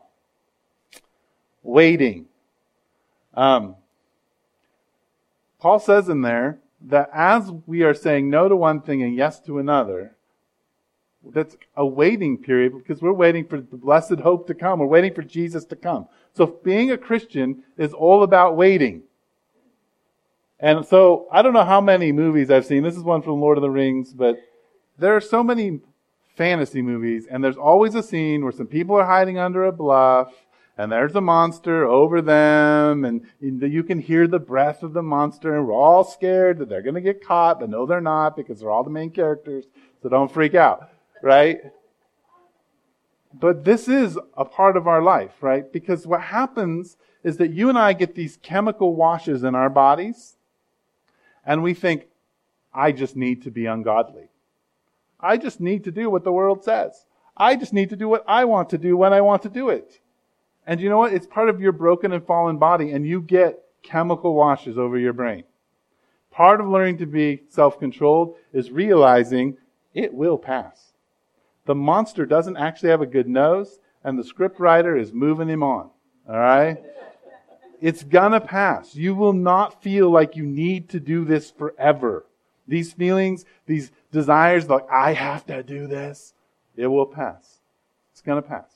waiting. 1.63 2.25
Um, 3.33 3.75
Paul 5.59 5.79
says 5.79 6.09
in 6.09 6.21
there 6.21 6.59
that 6.81 7.09
as 7.13 7.51
we 7.65 7.83
are 7.83 7.93
saying 7.93 8.29
no 8.29 8.47
to 8.47 8.55
one 8.55 8.81
thing 8.81 9.03
and 9.03 9.15
yes 9.15 9.39
to 9.41 9.59
another, 9.59 10.15
that's 11.33 11.57
a 11.75 11.85
waiting 11.85 12.37
period 12.37 12.73
because 12.77 13.01
we're 13.01 13.13
waiting 13.13 13.45
for 13.45 13.59
the 13.59 13.77
blessed 13.77 14.19
hope 14.19 14.47
to 14.47 14.53
come. 14.53 14.79
We're 14.79 14.85
waiting 14.85 15.13
for 15.13 15.21
Jesus 15.21 15.65
to 15.65 15.75
come. 15.75 16.07
So 16.33 16.45
being 16.63 16.91
a 16.91 16.97
Christian 16.97 17.63
is 17.77 17.93
all 17.93 18.23
about 18.23 18.55
waiting. 18.55 19.03
And 20.59 20.85
so 20.85 21.27
I 21.31 21.41
don't 21.41 21.53
know 21.53 21.65
how 21.65 21.81
many 21.81 22.11
movies 22.11 22.49
I've 22.49 22.65
seen. 22.65 22.83
This 22.83 22.97
is 22.97 23.03
one 23.03 23.21
from 23.21 23.41
Lord 23.41 23.57
of 23.57 23.61
the 23.61 23.69
Rings, 23.69 24.13
but 24.13 24.39
there 24.97 25.15
are 25.15 25.21
so 25.21 25.43
many 25.43 25.79
fantasy 26.35 26.81
movies, 26.81 27.27
and 27.29 27.43
there's 27.43 27.57
always 27.57 27.95
a 27.95 28.03
scene 28.03 28.43
where 28.43 28.51
some 28.51 28.67
people 28.67 28.95
are 28.95 29.05
hiding 29.05 29.37
under 29.37 29.65
a 29.65 29.71
bluff, 29.71 30.33
and 30.77 30.89
there's 30.89 31.15
a 31.15 31.21
monster 31.21 31.85
over 31.85 32.21
them, 32.21 33.03
and 33.03 33.25
you 33.41 33.83
can 33.83 33.99
hear 33.99 34.25
the 34.25 34.39
breath 34.39 34.81
of 34.83 34.93
the 34.93 35.03
monster, 35.03 35.57
and 35.57 35.67
we're 35.67 35.73
all 35.73 36.05
scared 36.05 36.57
that 36.59 36.69
they're 36.69 36.81
going 36.81 36.95
to 36.95 37.01
get 37.01 37.25
caught, 37.25 37.59
but 37.59 37.69
no, 37.69 37.85
they're 37.85 37.99
not 37.99 38.37
because 38.37 38.59
they're 38.59 38.71
all 38.71 38.85
the 38.85 38.89
main 38.89 39.09
characters, 39.09 39.65
so 40.01 40.07
don't 40.07 40.31
freak 40.31 40.55
out, 40.55 40.89
right? 41.21 41.59
But 43.33 43.63
this 43.63 43.87
is 43.87 44.17
a 44.35 44.45
part 44.45 44.75
of 44.75 44.87
our 44.87 45.01
life, 45.01 45.41
right? 45.41 45.71
Because 45.71 46.07
what 46.07 46.21
happens 46.21 46.97
is 47.23 47.37
that 47.37 47.51
you 47.51 47.69
and 47.69 47.77
I 47.77 47.93
get 47.93 48.15
these 48.15 48.37
chemical 48.37 48.95
washes 48.95 49.43
in 49.43 49.55
our 49.55 49.69
bodies, 49.69 50.37
and 51.45 51.63
we 51.63 51.73
think, 51.73 52.07
I 52.73 52.91
just 52.91 53.15
need 53.15 53.43
to 53.43 53.51
be 53.51 53.65
ungodly. 53.65 54.29
I 55.19 55.37
just 55.37 55.59
need 55.59 55.83
to 55.83 55.91
do 55.91 56.09
what 56.09 56.23
the 56.23 56.31
world 56.31 56.63
says. 56.63 57.05
I 57.35 57.55
just 57.55 57.73
need 57.73 57.89
to 57.89 57.95
do 57.95 58.07
what 58.07 58.23
I 58.27 58.45
want 58.45 58.69
to 58.69 58.77
do 58.77 58.95
when 58.95 59.13
I 59.13 59.21
want 59.21 59.41
to 59.43 59.49
do 59.49 59.69
it. 59.69 59.99
And 60.65 60.79
you 60.79 60.89
know 60.89 60.97
what? 60.97 61.13
It's 61.13 61.25
part 61.25 61.49
of 61.49 61.61
your 61.61 61.71
broken 61.71 62.13
and 62.13 62.25
fallen 62.25 62.57
body, 62.57 62.91
and 62.91 63.05
you 63.05 63.21
get 63.21 63.59
chemical 63.81 64.35
washes 64.35 64.77
over 64.77 64.97
your 64.97 65.13
brain. 65.13 65.43
Part 66.31 66.61
of 66.61 66.67
learning 66.67 66.97
to 66.99 67.05
be 67.05 67.43
self 67.49 67.79
controlled 67.79 68.35
is 68.53 68.71
realizing 68.71 69.57
it 69.93 70.13
will 70.13 70.37
pass. 70.37 70.88
The 71.69 71.75
monster 71.75 72.25
doesn't 72.25 72.57
actually 72.57 72.89
have 72.89 73.01
a 73.01 73.05
good 73.05 73.29
nose, 73.29 73.77
and 74.03 74.17
the 74.17 74.23
script 74.23 74.59
writer 74.59 74.97
is 74.97 75.13
moving 75.13 75.47
him 75.47 75.61
on. 75.61 75.91
All 76.27 76.35
right? 76.35 76.83
It's 77.79 78.01
gonna 78.01 78.41
pass. 78.41 78.95
You 78.95 79.13
will 79.13 79.33
not 79.33 79.83
feel 79.83 80.09
like 80.09 80.35
you 80.35 80.47
need 80.47 80.89
to 80.89 80.99
do 80.99 81.25
this 81.25 81.51
forever. 81.51 82.25
These 82.67 82.93
feelings, 82.93 83.45
these 83.67 83.91
desires, 84.11 84.67
like, 84.67 84.89
I 84.91 85.13
have 85.13 85.45
to 85.45 85.61
do 85.61 85.85
this, 85.85 86.33
it 86.75 86.87
will 86.87 87.05
pass. 87.05 87.59
It's 88.13 88.23
to 88.23 88.41
pass. 88.41 88.71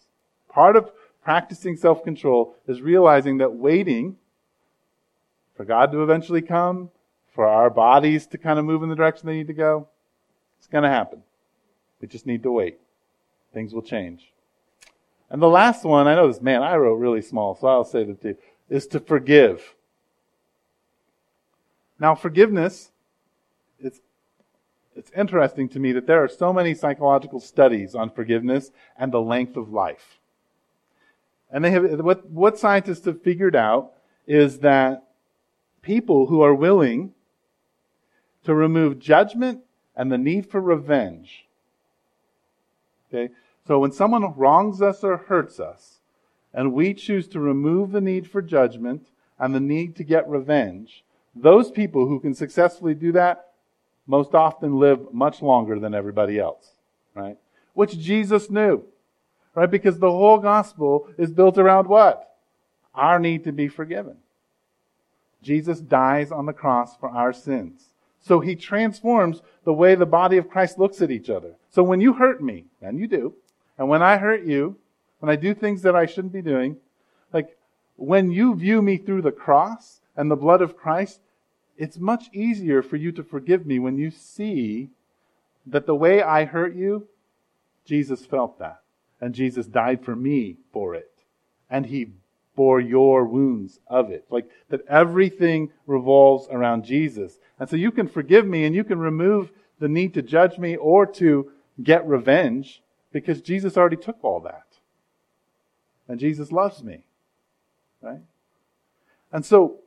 Part 0.47 0.75
of 0.75 0.91
practicing 1.23 1.75
self 1.75 2.03
control 2.03 2.56
is 2.67 2.84
realizing 2.84 3.39
that 3.39 3.56
waiting 3.56 4.17
for 5.56 5.65
God 5.65 5.91
to 5.93 6.03
eventually 6.03 6.43
come, 6.43 6.91
for 7.34 7.47
our 7.47 7.71
bodies 7.71 8.27
to 8.27 8.38
kind 8.38 8.60
of 8.60 8.65
move 8.65 8.84
in 8.84 8.89
the 8.89 8.95
direction 8.95 9.25
they 9.25 9.38
need 9.38 9.47
to 9.47 9.53
go, 9.53 9.88
it's 10.60 10.67
going 10.67 10.84
to 10.84 10.91
happen. 10.91 11.23
We 12.03 12.09
just 12.09 12.27
need 12.27 12.43
to 12.43 12.51
wait. 12.51 12.81
Things 13.53 13.73
will 13.73 13.81
change. 13.81 14.33
And 15.29 15.41
the 15.41 15.47
last 15.47 15.85
one, 15.85 16.05
I 16.05 16.15
know 16.15 16.27
this, 16.27 16.41
man, 16.41 16.61
I 16.61 16.75
wrote 16.75 16.95
really 16.95 17.21
small, 17.21 17.55
so 17.55 17.65
I'll 17.65 17.85
say 17.85 18.01
it 18.01 18.21
to 18.23 18.27
you, 18.27 18.37
is 18.69 18.87
to 18.87 18.99
forgive. 18.99 19.73
Now, 21.97 22.13
forgiveness 22.13 22.91
it's, 23.79 24.01
it's 24.97 25.11
interesting 25.15 25.69
to 25.69 25.79
me 25.79 25.93
that 25.93 26.05
there 26.05 26.21
are 26.21 26.27
so 26.27 26.51
many 26.51 26.73
psychological 26.73 27.39
studies 27.39 27.95
on 27.95 28.09
forgiveness 28.09 28.71
and 28.97 29.13
the 29.13 29.21
length 29.21 29.55
of 29.55 29.71
life. 29.71 30.19
And 31.49 31.63
they 31.63 31.71
have, 31.71 32.01
what, 32.01 32.29
what 32.29 32.59
scientists 32.59 33.05
have 33.05 33.21
figured 33.21 33.55
out 33.55 33.93
is 34.27 34.59
that 34.59 35.07
people 35.81 36.25
who 36.25 36.41
are 36.41 36.53
willing 36.53 37.13
to 38.43 38.53
remove 38.53 38.99
judgment 38.99 39.61
and 39.95 40.11
the 40.11 40.17
need 40.17 40.51
for 40.51 40.59
revenge. 40.59 41.45
Okay? 43.13 43.34
So 43.65 43.80
when 43.80 43.91
someone 43.91 44.34
wrongs 44.36 44.82
us 44.82 45.04
or 45.04 45.17
hurts 45.17 45.60
us, 45.60 45.99
and 46.54 46.73
we 46.73 46.93
choose 46.93 47.28
to 47.30 47.39
remove 47.39 47.91
the 47.91 48.02
need 48.02 48.30
for 48.30 48.41
judgment 48.41 49.08
and 49.39 49.54
the 49.54 49.60
need 49.60 49.95
to 49.95 50.04
get 50.04 50.28
revenge, 50.28 51.04
those 51.36 51.71
people 51.71 52.08
who 52.08 52.19
can 52.19 52.34
successfully 52.34 52.93
do 52.93 53.12
that 53.13 53.47
most 54.06 54.36
often 54.36 54.78
live 54.80 55.13
much 55.13 55.41
longer 55.41 55.80
than 55.80 55.95
everybody 55.95 56.39
else, 56.39 56.73
right? 57.15 57.38
Which 57.73 57.97
Jesus 57.97 58.49
knew, 58.49 58.84
right? 59.56 59.71
Because 59.71 59.97
the 59.97 60.12
whole 60.12 60.38
gospel 60.38 61.08
is 61.17 61.32
built 61.32 61.58
around 61.58 61.88
what? 61.88 62.36
Our 62.93 63.17
need 63.17 63.45
to 63.45 63.52
be 63.52 63.67
forgiven. 63.67 64.17
Jesus 65.41 65.80
dies 65.80 66.32
on 66.32 66.45
the 66.45 66.54
cross 66.54 66.95
for 66.95 67.10
our 67.10 67.34
sins. 67.34 67.92
So 68.23 68.39
he 68.39 68.55
transforms 68.55 69.41
the 69.65 69.73
way 69.73 69.95
the 69.95 70.05
body 70.05 70.38
of 70.38 70.49
Christ 70.49 70.79
looks 70.79 71.01
at 71.01 71.12
each 71.12 71.29
other. 71.29 71.55
So 71.69 71.83
when 71.83 72.01
you 72.01 72.13
hurt 72.13 72.41
me, 72.41 72.65
and 72.81 72.97
you 72.97 73.05
do, 73.05 73.36
and 73.77 73.89
when 73.89 74.01
I 74.01 74.17
hurt 74.17 74.45
you, 74.45 74.77
when 75.19 75.29
I 75.29 75.36
do 75.36 75.53
things 75.53 75.81
that 75.81 75.95
I 75.95 76.05
shouldn't 76.05 76.33
be 76.33 76.41
doing, 76.41 76.77
like 77.33 77.57
when 77.97 78.31
you 78.31 78.55
view 78.55 78.81
me 78.81 78.97
through 78.97 79.23
the 79.23 79.31
cross 79.31 79.99
and 80.15 80.31
the 80.31 80.38
blood 80.38 80.62
of 80.62 80.77
Christ, 80.77 81.19
it's 81.77 81.97
much 81.97 82.29
easier 82.33 82.81
for 82.81 82.95
you 82.95 83.12
to 83.12 83.23
forgive 83.23 83.65
me 83.65 83.77
when 83.77 83.97
you 83.97 84.09
see 84.09 84.89
that 85.65 85.86
the 85.86 85.95
way 85.95 86.21
I 86.21 86.45
hurt 86.45 86.75
you, 86.75 87.07
Jesus 87.86 88.25
felt 88.25 88.59
that. 88.59 88.81
And 89.19 89.33
Jesus 89.33 89.65
died 89.65 90.03
for 90.03 90.15
me 90.15 90.57
for 90.71 90.95
it. 90.95 91.12
And 91.69 91.88
he 91.88 92.07
bore 92.55 92.79
your 92.79 93.25
wounds 93.25 93.79
of 93.87 94.11
it. 94.11 94.25
Like 94.29 94.49
that 94.69 94.85
everything 94.87 95.71
revolves 95.87 96.47
around 96.49 96.85
Jesus. 96.85 97.39
And 97.59 97.69
so 97.69 97.75
you 97.75 97.91
can 97.91 98.07
forgive 98.07 98.45
me 98.45 98.65
and 98.65 98.75
you 98.75 98.83
can 98.83 98.99
remove 98.99 99.51
the 99.79 99.87
need 99.87 100.13
to 100.13 100.21
judge 100.21 100.57
me 100.57 100.75
or 100.75 101.05
to 101.05 101.51
get 101.81 102.07
revenge 102.07 102.81
because 103.11 103.41
Jesus 103.41 103.77
already 103.77 103.97
took 103.97 104.23
all 104.23 104.39
that. 104.41 104.67
And 106.07 106.19
Jesus 106.19 106.51
loves 106.51 106.83
me. 106.83 107.05
Right? 108.01 108.21
And 109.31 109.45
so 109.45 109.79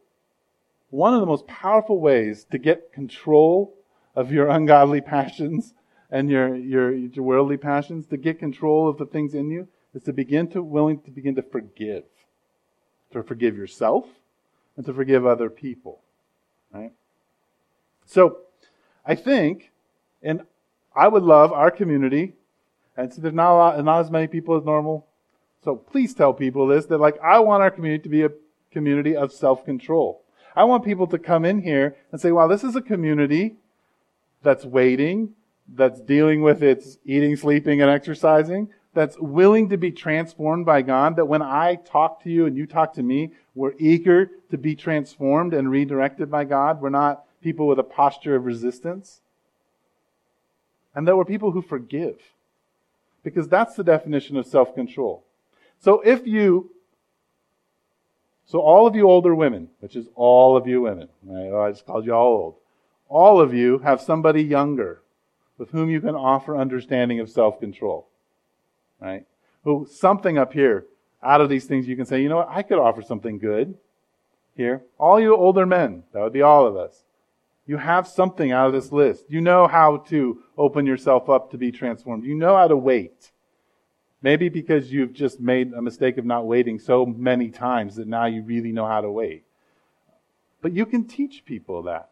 one 0.90 1.14
of 1.14 1.20
the 1.20 1.26
most 1.26 1.46
powerful 1.46 2.00
ways 2.00 2.46
to 2.50 2.58
get 2.58 2.92
control 2.92 3.74
of 4.14 4.32
your 4.32 4.48
ungodly 4.48 5.00
passions 5.00 5.74
and 6.10 6.30
your, 6.30 6.54
your, 6.56 6.94
your 6.94 7.24
worldly 7.24 7.56
passions, 7.56 8.06
to 8.06 8.16
get 8.16 8.38
control 8.38 8.88
of 8.88 8.96
the 8.96 9.06
things 9.06 9.34
in 9.34 9.50
you, 9.50 9.68
is 9.92 10.02
to 10.04 10.12
begin 10.12 10.48
to 10.48 10.62
willing 10.62 11.00
to 11.00 11.10
begin 11.10 11.34
to 11.34 11.42
forgive. 11.42 12.04
To 13.12 13.22
forgive 13.22 13.56
yourself 13.56 14.06
and 14.76 14.84
to 14.84 14.92
forgive 14.92 15.24
other 15.24 15.48
people. 15.48 16.00
Right? 16.72 16.92
So 18.04 18.38
I 19.04 19.14
think, 19.14 19.70
and 20.22 20.42
I 20.94 21.08
would 21.08 21.22
love 21.22 21.52
our 21.52 21.70
community, 21.70 22.34
and 22.96 23.12
so 23.12 23.20
there's 23.22 23.34
not 23.34 23.54
lot, 23.54 23.84
not 23.84 24.00
as 24.00 24.10
many 24.10 24.26
people 24.26 24.56
as 24.56 24.64
normal. 24.64 25.06
So 25.64 25.76
please 25.76 26.14
tell 26.14 26.34
people 26.34 26.66
this, 26.66 26.86
that 26.86 26.98
like 26.98 27.18
I 27.22 27.38
want 27.38 27.62
our 27.62 27.70
community 27.70 28.02
to 28.02 28.08
be 28.08 28.24
a 28.24 28.30
community 28.70 29.16
of 29.16 29.32
self-control. 29.32 30.22
I 30.54 30.64
want 30.64 30.84
people 30.84 31.06
to 31.08 31.18
come 31.18 31.44
in 31.44 31.62
here 31.62 31.96
and 32.12 32.20
say, 32.20 32.32
wow, 32.32 32.46
this 32.46 32.64
is 32.64 32.76
a 32.76 32.82
community 32.82 33.56
that's 34.42 34.64
waiting, 34.64 35.34
that's 35.68 36.00
dealing 36.00 36.42
with 36.42 36.62
its 36.62 36.98
eating, 37.04 37.36
sleeping, 37.36 37.80
and 37.80 37.90
exercising, 37.90 38.68
that's 38.96 39.18
willing 39.20 39.68
to 39.68 39.76
be 39.76 39.92
transformed 39.92 40.64
by 40.66 40.82
God, 40.82 41.16
that 41.16 41.26
when 41.26 41.42
I 41.42 41.76
talk 41.76 42.24
to 42.24 42.30
you 42.30 42.46
and 42.46 42.56
you 42.56 42.66
talk 42.66 42.94
to 42.94 43.02
me, 43.02 43.30
we're 43.54 43.74
eager 43.78 44.30
to 44.50 44.56
be 44.58 44.74
transformed 44.74 45.54
and 45.54 45.70
redirected 45.70 46.30
by 46.30 46.44
God. 46.44 46.80
We're 46.80 46.88
not 46.88 47.24
people 47.42 47.68
with 47.68 47.78
a 47.78 47.84
posture 47.84 48.34
of 48.34 48.46
resistance. 48.46 49.20
And 50.94 51.06
that 51.06 51.14
we're 51.14 51.26
people 51.26 51.50
who 51.50 51.60
forgive. 51.60 52.16
Because 53.22 53.48
that's 53.48 53.74
the 53.74 53.84
definition 53.84 54.38
of 54.38 54.46
self 54.46 54.74
control. 54.74 55.24
So 55.78 56.00
if 56.00 56.26
you 56.26 56.70
so 58.46 58.60
all 58.60 58.86
of 58.86 58.94
you 58.94 59.10
older 59.10 59.34
women, 59.34 59.68
which 59.80 59.96
is 59.96 60.06
all 60.14 60.56
of 60.56 60.66
you 60.66 60.80
women, 60.80 61.08
right? 61.24 61.50
Oh, 61.50 61.62
I 61.62 61.70
just 61.70 61.84
called 61.84 62.06
you 62.06 62.14
all 62.14 62.26
old. 62.26 62.54
All 63.08 63.40
of 63.40 63.52
you 63.52 63.78
have 63.78 64.00
somebody 64.00 64.42
younger 64.42 65.02
with 65.58 65.70
whom 65.70 65.90
you 65.90 66.00
can 66.00 66.14
offer 66.14 66.56
understanding 66.56 67.20
of 67.20 67.28
self-control, 67.28 68.08
right? 69.00 69.26
Who 69.64 69.86
something 69.90 70.38
up 70.38 70.52
here 70.52 70.86
out 71.22 71.40
of 71.40 71.48
these 71.48 71.64
things 71.64 71.88
you 71.88 71.96
can 71.96 72.06
say, 72.06 72.22
you 72.22 72.28
know 72.28 72.36
what? 72.36 72.48
I 72.50 72.62
could 72.62 72.78
offer 72.78 73.02
something 73.02 73.38
good 73.38 73.76
here. 74.56 74.82
All 74.98 75.20
you 75.20 75.34
older 75.34 75.66
men, 75.66 76.04
that 76.12 76.20
would 76.20 76.32
be 76.32 76.42
all 76.42 76.66
of 76.66 76.76
us. 76.76 77.02
You 77.66 77.78
have 77.78 78.06
something 78.06 78.52
out 78.52 78.68
of 78.68 78.72
this 78.72 78.92
list. 78.92 79.24
You 79.28 79.40
know 79.40 79.66
how 79.66 79.98
to 80.08 80.42
open 80.56 80.86
yourself 80.86 81.28
up 81.28 81.50
to 81.50 81.58
be 81.58 81.72
transformed. 81.72 82.24
You 82.24 82.36
know 82.36 82.56
how 82.56 82.68
to 82.68 82.76
wait. 82.76 83.32
Maybe 84.22 84.48
because 84.48 84.92
you've 84.92 85.12
just 85.12 85.40
made 85.40 85.72
a 85.72 85.82
mistake 85.82 86.16
of 86.16 86.24
not 86.24 86.46
waiting 86.46 86.78
so 86.78 87.04
many 87.04 87.50
times 87.50 87.96
that 87.96 88.06
now 88.06 88.26
you 88.26 88.42
really 88.42 88.72
know 88.72 88.86
how 88.86 89.00
to 89.00 89.10
wait. 89.10 89.44
But 90.62 90.72
you 90.72 90.86
can 90.86 91.06
teach 91.06 91.44
people 91.44 91.82
that, 91.82 92.10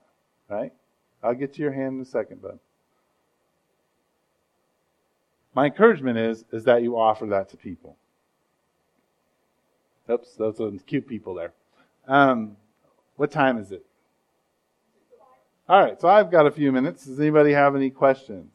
right? 0.49 0.73
I'll 1.23 1.35
get 1.35 1.55
to 1.55 1.63
your 1.63 1.73
hand 1.73 1.97
in 1.97 2.03
a 2.03 2.05
second, 2.05 2.43
bud. 2.43 2.59
My 5.55 5.67
encouragement 5.67 6.19
is, 6.19 6.45
is 6.53 6.65
that 6.65 6.83
you 6.83 6.99
offer 6.99 7.27
that 7.27 7.49
to 7.51 7.57
people. 7.57 7.97
Oops, 10.11 10.35
those 10.35 10.61
are 10.61 10.71
cute 10.87 11.07
people 11.09 11.35
there. 11.35 11.53
Um, 12.07 12.57
what 13.17 13.31
time 13.31 13.59
is 13.59 13.73
it? 13.73 13.87
All 15.69 15.83
right, 15.83 15.99
so 15.99 16.09
I've 16.09 16.31
got 16.31 16.47
a 16.47 16.51
few 16.51 16.73
minutes. 16.73 17.07
Does 17.07 17.19
anybody 17.19 17.53
have 17.53 17.75
any 17.75 17.89
questions? 17.89 18.53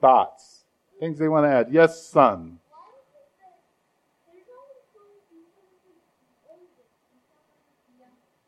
Thoughts? 0.00 0.64
Things 1.00 1.18
they 1.18 1.28
want 1.28 1.44
to 1.44 1.50
add. 1.50 1.68
Yes, 1.72 2.06
son. 2.06 2.58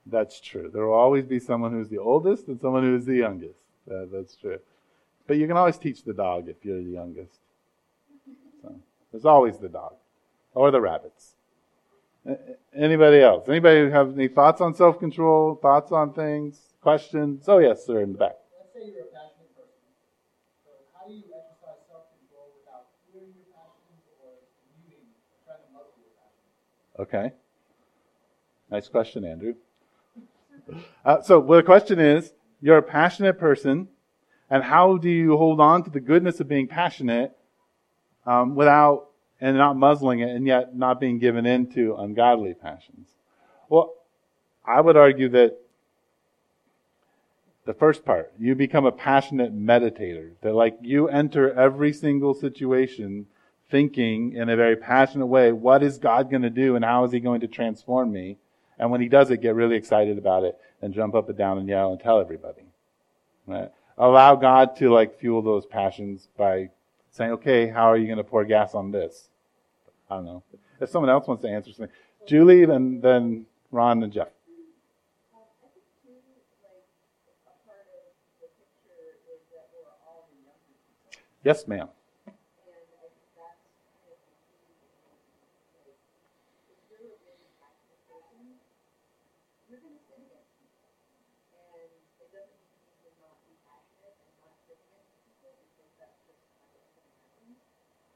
That's 0.07 0.41
true. 0.41 0.71
There 0.73 0.87
will 0.87 0.95
always 0.95 1.25
be 1.25 1.39
someone 1.39 1.73
who's 1.73 1.89
the 1.89 1.99
oldest 1.99 2.49
and 2.49 2.61
someone 2.61 2.83
who 2.83 2.97
is 2.97 3.07
the 3.07 3.15
youngest. 3.15 3.59
that's 3.87 4.37
true. 4.37 4.59
But 5.31 5.37
you 5.37 5.47
can 5.47 5.57
always 5.57 5.79
teach 5.79 6.03
the 6.03 6.13
dog 6.13 6.49
if 6.49 6.57
you're 6.65 6.83
the 6.83 6.91
youngest. 6.91 7.39
So, 8.63 8.75
there's 9.13 9.25
always 9.25 9.59
the 9.59 9.69
dog 9.69 9.95
or 10.55 10.73
the 10.73 10.81
rabbits. 10.81 11.37
Anybody 12.77 13.21
else? 13.21 13.49
Anybody 13.49 13.93
have 13.93 14.13
any 14.15 14.27
thoughts 14.27 14.61
on 14.61 14.75
self-control? 14.75 15.61
Thoughts 15.63 15.93
on 15.93 16.15
things? 16.15 16.59
Questions? 16.81 17.45
Oh 17.47 17.59
yes, 17.59 17.87
sir, 17.87 18.01
in 18.01 18.11
the 18.11 18.19
back. 18.19 18.39
Let's 18.59 18.75
say 18.75 18.91
you're 18.91 19.05
a 19.05 19.07
passionate 19.07 19.55
person. 19.55 19.79
So 20.65 20.71
how 20.99 21.07
do 21.07 21.15
you 21.15 21.23
exercise 21.23 21.79
self-control 21.89 22.51
without 22.59 22.87
fearing 23.13 23.31
your 23.37 23.47
passions 23.55 24.03
or 24.19 24.35
muting, 24.83 25.15
trying 25.47 25.63
to 25.63 25.73
muzzle 25.73 25.95
your 26.03 27.07
passions? 27.07 27.31
Okay. 27.31 27.35
Nice 28.69 28.89
question, 28.89 29.25
Andrew. 29.25 29.55
Uh, 31.05 31.23
so 31.23 31.39
well, 31.41 31.59
the 31.59 31.63
question 31.63 31.99
is, 31.99 32.33
you're 32.61 32.77
a 32.77 32.83
passionate 32.83 33.39
person, 33.39 33.89
and 34.51 34.63
how 34.65 34.97
do 34.97 35.09
you 35.09 35.37
hold 35.37 35.61
on 35.61 35.85
to 35.85 35.91
the 35.91 36.01
goodness 36.01 36.41
of 36.41 36.49
being 36.49 36.67
passionate 36.67 37.37
um, 38.27 38.55
without 38.57 39.07
and 39.41 39.57
not 39.57 39.77
muzzling 39.77 40.21
it, 40.21 40.29
and 40.29 40.47
yet 40.47 40.77
not 40.77 41.01
being 41.01 41.19
given 41.19 41.47
into 41.47 41.95
ungodly 41.97 42.53
passions? 42.53 43.09
Well, 43.69 43.95
I 44.67 44.81
would 44.81 44.97
argue 44.97 45.31
that 45.31 45.57
the 47.65 47.75
first 47.75 48.05
part, 48.05 48.33
you 48.39 48.55
become 48.55 48.85
a 48.85 48.93
passionate 48.93 49.57
meditator. 49.57 50.33
That 50.43 50.55
like 50.55 50.79
you 50.83 51.09
enter 51.09 51.53
every 51.53 51.93
single 51.93 52.35
situation 52.35 53.27
thinking 53.71 54.33
in 54.35 54.49
a 54.49 54.57
very 54.57 54.77
passionate 54.77 55.27
way, 55.27 55.53
what 55.53 55.83
is 55.83 55.99
God 55.99 56.31
going 56.31 56.43
to 56.43 56.51
do 56.51 56.75
and 56.75 56.85
how 56.85 57.05
is 57.05 57.13
he 57.13 57.21
going 57.21 57.41
to 57.41 57.47
transform 57.47 58.13
me? 58.13 58.39
And 58.79 58.91
when 58.91 59.01
he 59.01 59.09
does 59.09 59.31
it, 59.31 59.41
get 59.41 59.55
really 59.55 59.77
excited 59.77 60.19
about 60.19 60.45
it 60.45 60.59
and 60.83 60.93
jump 60.93 61.15
up 61.15 61.29
and 61.29 61.39
down 61.39 61.59
and 61.59 61.69
yell 61.69 61.93
and 61.93 62.01
tell 62.01 62.21
everybody. 62.21 62.63
Right? 63.47 63.71
Allow 64.01 64.35
God 64.37 64.77
to 64.77 64.91
like 64.91 65.19
fuel 65.19 65.43
those 65.43 65.67
passions 65.67 66.27
by 66.39 66.71
saying, 67.11 67.33
okay, 67.33 67.69
how 67.69 67.83
are 67.83 67.99
you 67.99 68.07
going 68.07 68.17
to 68.17 68.25
pour 68.25 68.47
gas 68.47 68.75
on 68.75 68.91
this? 68.91 69.29
I 70.11 70.17
don't 70.17 70.25
know. 70.25 70.43
If 70.81 70.89
someone 70.89 71.11
else 71.11 71.29
wants 71.29 71.43
to 71.43 71.51
answer 71.51 71.71
something. 71.71 71.95
Julie, 72.27 72.65
then, 72.65 73.03
then 73.03 73.45
Ron 73.71 74.03
and 74.03 74.11
Jeff. 74.11 74.29
Yes, 81.45 81.69
ma'am. 81.69 81.89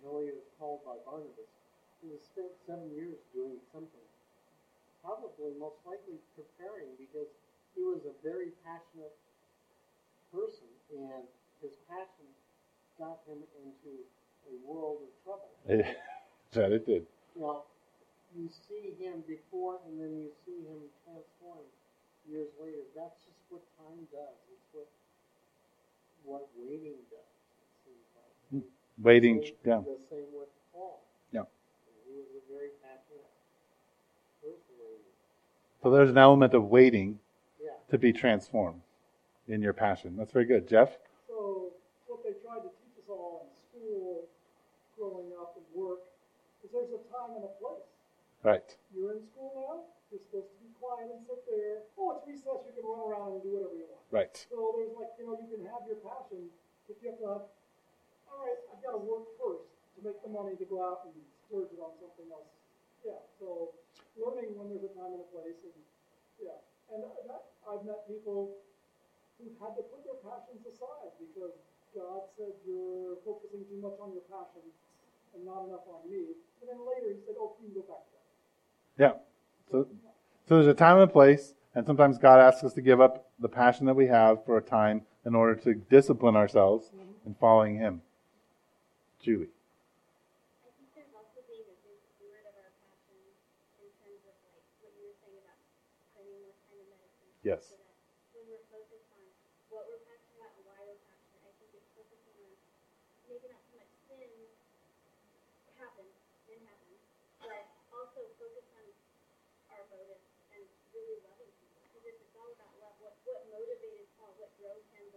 until 0.00 0.24
he 0.24 0.32
was 0.32 0.48
called 0.56 0.80
by 0.88 0.96
Barnabas. 1.04 1.52
He 2.00 2.08
was 2.08 2.24
spent 2.24 2.48
seven 2.64 2.88
years 2.96 3.20
doing 3.36 3.60
something, 3.68 4.08
probably 5.04 5.52
most 5.60 5.76
likely 5.84 6.16
preparing 6.32 6.96
because 6.96 7.28
he 7.76 7.84
was 7.84 8.00
a 8.08 8.16
very 8.24 8.56
passionate 8.64 9.12
person, 10.32 10.72
and 10.96 11.28
his 11.60 11.76
passion 11.84 12.28
got 12.96 13.20
him 13.28 13.44
into 13.60 13.92
a 14.48 14.54
world 14.64 15.04
of 15.04 15.12
trouble. 15.20 15.52
that 16.56 16.72
it 16.72 16.88
did. 16.88 17.04
Well, 17.36 17.68
you 18.32 18.48
see 18.48 18.96
him 18.96 19.20
before 19.28 19.76
and 19.84 20.00
then 20.00 20.16
you 20.16 20.32
see 20.48 20.64
him 20.64 20.80
transformed 21.04 21.68
years 22.24 22.48
later. 22.56 22.88
That's 22.96 23.20
just 23.28 23.40
what 23.52 23.62
time 23.76 24.08
does. 24.08 24.38
It's 24.48 24.68
what 24.72 24.88
what 26.24 26.48
waiting 26.56 27.00
does. 27.10 27.36
It 27.60 27.70
seems 27.84 28.08
like. 28.16 28.34
Hmm. 28.50 28.66
Waiting, 29.02 29.40
yeah. 29.64 29.80
The 29.80 29.96
same 30.10 30.28
with 30.36 30.52
Paul. 30.74 31.00
Yeah. 31.32 31.48
He 32.04 32.12
was 32.12 32.28
a 32.36 32.52
very 32.52 32.68
passionate 32.84 33.24
person. 34.44 34.60
So 35.82 35.90
there's 35.90 36.10
an 36.10 36.18
element 36.18 36.52
of 36.52 36.64
waiting 36.64 37.18
yeah. 37.62 37.72
to 37.90 37.96
be 37.96 38.12
transformed 38.12 38.82
in 39.48 39.62
your 39.62 39.72
passion. 39.72 40.16
That's 40.18 40.32
very 40.32 40.44
good. 40.44 40.68
Jeff? 40.68 40.98
So 41.28 41.72
what 42.08 42.20
they 42.22 42.36
tried 42.44 42.60
to 42.60 42.68
teach 42.76 43.00
us 43.00 43.08
all 43.08 43.48
in 43.48 43.50
school 43.56 44.28
growing 44.98 45.32
up 45.40 45.56
and 45.56 45.64
work 45.72 46.04
is 46.62 46.68
there's 46.68 46.92
a 46.92 47.00
time 47.08 47.40
and 47.40 47.44
a 47.48 47.52
place. 47.56 47.88
Right. 48.44 48.68
You're 48.92 49.16
in 49.16 49.24
school 49.32 49.56
now. 49.56 49.88
You're 50.12 50.20
supposed 50.28 50.52
to 50.52 50.58
be 50.60 50.68
quiet 50.76 51.08
and 51.08 51.24
sit 51.24 51.40
there. 51.48 51.88
Oh, 51.96 52.20
it's 52.20 52.28
recess. 52.28 52.68
You 52.68 52.72
can 52.76 52.84
run 52.84 53.00
around 53.00 53.40
and 53.40 53.42
do 53.42 53.56
whatever 53.56 53.80
you 53.80 53.88
want. 53.88 54.04
Right. 54.12 54.36
So 54.52 54.76
there's 54.76 54.92
like, 54.92 55.16
you 55.16 55.24
know, 55.24 55.40
you 55.40 55.48
can 55.48 55.64
have 55.72 55.88
your 55.88 56.04
passion, 56.04 56.52
but 56.84 57.00
you 57.00 57.16
have 57.16 57.20
to 57.24 57.48
all 58.40 58.48
right, 58.48 58.60
I've 58.72 58.80
got 58.80 58.96
to 58.96 59.02
work 59.04 59.28
first 59.36 59.68
to 59.68 59.98
make 60.00 60.16
the 60.24 60.32
money 60.32 60.56
to 60.56 60.64
go 60.64 60.80
out 60.80 61.04
and 61.04 61.12
splurge 61.44 61.68
it 61.76 61.80
on 61.80 61.92
something 62.00 62.32
else. 62.32 62.48
Yeah, 63.04 63.20
so 63.36 63.76
learning 64.16 64.56
when 64.56 64.72
there's 64.72 64.84
a 64.88 64.92
time 64.96 65.12
and 65.12 65.20
a 65.20 65.28
place. 65.28 65.60
And, 65.60 65.76
yeah. 66.40 66.56
And 66.88 67.04
I've 67.04 67.84
met 67.84 68.08
people 68.08 68.56
who 69.36 69.44
had 69.60 69.76
to 69.76 69.84
put 69.92 70.08
their 70.08 70.20
passions 70.24 70.64
aside 70.64 71.12
because 71.20 71.52
God 71.92 72.32
said 72.36 72.56
you're 72.64 73.20
focusing 73.28 73.68
too 73.68 73.76
much 73.76 74.00
on 74.00 74.16
your 74.16 74.24
passion 74.24 74.64
and 75.36 75.44
not 75.44 75.68
enough 75.68 75.84
on 75.84 76.08
me. 76.08 76.32
And 76.64 76.66
then 76.68 76.80
later 76.80 77.12
he 77.12 77.20
said, 77.28 77.36
oh, 77.36 77.56
you 77.60 77.68
can 77.68 77.76
go 77.76 77.84
back 77.84 78.04
to 78.08 78.12
that. 78.16 78.28
Yeah. 78.96 79.14
So, 79.70 79.86
so 80.48 80.54
there's 80.56 80.66
a 80.66 80.74
time 80.74 80.96
and 80.96 81.04
a 81.04 81.12
place, 81.12 81.54
and 81.74 81.86
sometimes 81.86 82.18
God 82.18 82.40
asks 82.40 82.64
us 82.64 82.74
to 82.74 82.82
give 82.82 83.00
up 83.00 83.30
the 83.38 83.48
passion 83.48 83.86
that 83.86 83.94
we 83.94 84.08
have 84.08 84.44
for 84.44 84.56
a 84.56 84.62
time 84.62 85.02
in 85.24 85.34
order 85.34 85.54
to 85.54 85.74
discipline 85.74 86.36
ourselves 86.36 86.86
mm-hmm. 86.88 87.28
in 87.28 87.34
following 87.34 87.76
Him. 87.76 88.02
Julie. 89.20 89.52
Yes. 97.44 97.80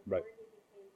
right. 0.08 0.24
he 0.38 0.46
became 0.54 0.92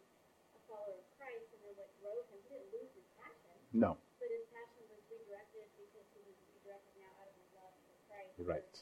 a 0.53 0.59
follower 0.69 1.01
of 1.01 1.07
Christ 1.17 1.49
and 1.57 1.61
then 1.65 1.73
what 1.73 1.89
drove 1.97 2.25
him. 2.29 2.39
He 2.45 2.49
didn't 2.53 2.71
lose 2.75 2.91
his 2.93 3.07
passion. 3.17 3.55
No. 3.77 3.93
But 4.17 4.33
his 4.33 4.41
passion 4.49 4.89
was 4.89 5.05
redirected 5.05 5.69
because 5.77 6.09
he 6.17 6.25
was 6.25 6.33
redirected 6.49 6.97
now 6.97 7.13
out 7.21 7.29
of 7.29 7.37
his 7.37 7.45
love 7.53 7.69
for 7.85 7.93
Christ. 8.09 8.33
Right. 8.41 8.73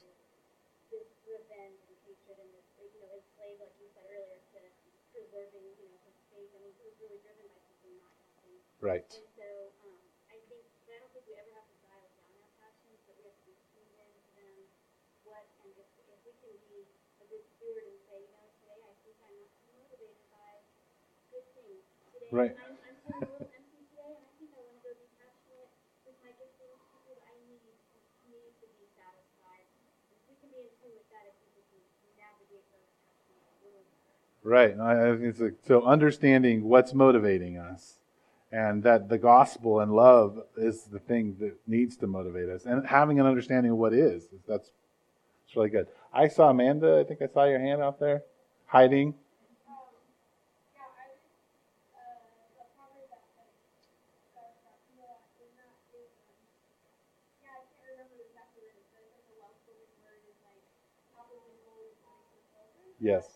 This 0.87 1.11
revenge 1.27 1.83
and 1.83 1.99
hatred 2.07 2.39
and 2.39 2.47
this, 2.55 2.63
you 2.79 3.03
know, 3.03 3.11
enslaved, 3.11 3.59
like 3.59 3.75
you 3.75 3.91
said 3.91 4.07
earlier, 4.07 4.39
to 4.55 4.59
preserving, 5.11 5.67
you 5.83 5.91
know, 5.91 5.99
his 6.07 6.15
faith. 6.31 6.47
I 6.47 6.63
mean, 6.63 6.71
he 6.79 6.87
was 6.87 6.95
really 7.03 7.19
driven 7.27 7.43
by 7.43 7.59
something 7.59 7.91
not 7.99 8.15
healthy. 8.23 8.55
Right. 8.79 9.03
And 9.11 9.27
so 9.35 9.47
um, 9.83 9.99
I 10.31 10.39
think, 10.47 10.63
I 10.87 10.95
don't 10.95 11.11
think 11.11 11.27
we 11.27 11.35
ever 11.43 11.51
have 11.59 11.67
to 11.67 11.77
dial 11.83 12.07
down 12.15 12.31
our 12.39 12.51
passions, 12.55 12.95
but 13.03 13.19
we 13.19 13.27
have 13.27 13.35
to 13.35 13.45
be 13.51 13.55
tuned 13.75 13.99
in 13.99 14.11
to 14.15 14.31
them. 14.39 14.55
What, 15.27 15.43
and 15.59 15.75
if, 15.75 15.91
if 16.07 16.19
we 16.23 16.31
can 16.39 16.55
be 16.71 16.87
a 17.19 17.25
good 17.27 17.43
steward 17.59 17.83
and 17.83 17.99
say, 18.07 18.23
you 18.23 18.31
know, 18.31 18.47
today 18.63 18.79
I 18.79 18.95
think 19.03 19.19
I'm 19.27 19.35
not 19.43 19.55
Right. 22.35 22.51
I'm, 22.57 22.75
I'm 22.83 22.97
feeling 22.99 23.23
a 23.23 23.31
little 23.31 23.47
empty 23.47 23.79
today, 23.95 24.11
and 24.11 24.27
I 24.27 24.33
think 24.35 24.51
I 24.51 24.59
want 24.59 24.75
to 24.75 24.83
go 24.83 24.91
be 24.91 25.07
passionate 25.15 25.71
with 26.03 26.19
my 26.19 26.35
giftings 26.35 26.83
because 26.99 27.21
I 27.23 27.31
need 27.47 27.63
need 28.27 28.51
to 28.59 28.67
be 28.75 28.91
satisfied. 28.91 29.63
If 30.11 30.19
we 30.27 30.35
can 30.43 30.51
be 30.51 30.67
in 30.67 30.71
tune 30.83 30.99
with 30.99 31.07
that, 31.15 31.23
I 31.23 31.31
think 31.31 31.55
we 31.55 31.63
can 31.63 31.79
navigate 32.19 32.67
those 32.75 32.91
passions 33.07 33.39
a 33.39 33.55
little 33.63 33.87
better. 33.87 34.34
Right. 34.45 34.75
So 35.67 35.83
understanding 35.83 36.63
what's 36.65 36.93
motivating 36.93 37.57
us 37.57 37.99
and 38.51 38.83
that 38.83 39.09
the 39.09 39.17
gospel 39.17 39.79
and 39.79 39.91
love 39.91 40.39
is 40.55 40.83
the 40.83 40.99
thing 40.99 41.35
that 41.39 41.55
needs 41.67 41.97
to 41.97 42.07
motivate 42.07 42.49
us. 42.49 42.65
And 42.65 42.85
having 42.85 43.19
an 43.19 43.25
understanding 43.25 43.71
of 43.71 43.77
what 43.79 43.91
is, 43.93 44.27
that's, 44.47 44.69
that's 45.47 45.55
really 45.55 45.69
good. 45.69 45.87
I 46.13 46.27
saw 46.27 46.51
Amanda, 46.51 46.99
I 46.99 47.07
think 47.07 47.23
I 47.23 47.27
saw 47.33 47.45
your 47.45 47.59
hand 47.59 47.81
out 47.81 47.99
there, 47.99 48.21
hiding. 48.67 49.15
Yes. 63.05 63.27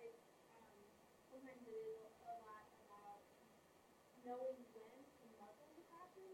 It, 0.00 0.14
um, 0.56 0.72
sometimes 1.28 1.60
it 1.68 1.74
is 1.74 2.00
a 2.24 2.32
lot 2.48 2.64
about 2.80 3.20
knowing 4.24 4.56
when 4.72 4.96
to 5.04 5.24
muzzle 5.36 5.68
the 5.76 5.84
passion 5.92 6.32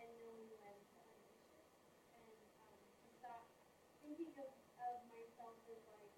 and 0.00 0.08
knowing 0.18 0.50
when 0.58 0.74
to 0.74 0.98
unleash 1.04 1.46
it. 1.54 1.68
And 2.16 2.26
um, 2.58 2.80
to 2.80 3.08
stop 3.22 3.46
thinking 4.02 4.34
of, 4.34 4.50
of 4.50 4.94
myself 5.06 5.54
as 5.68 5.78
like 5.86 6.10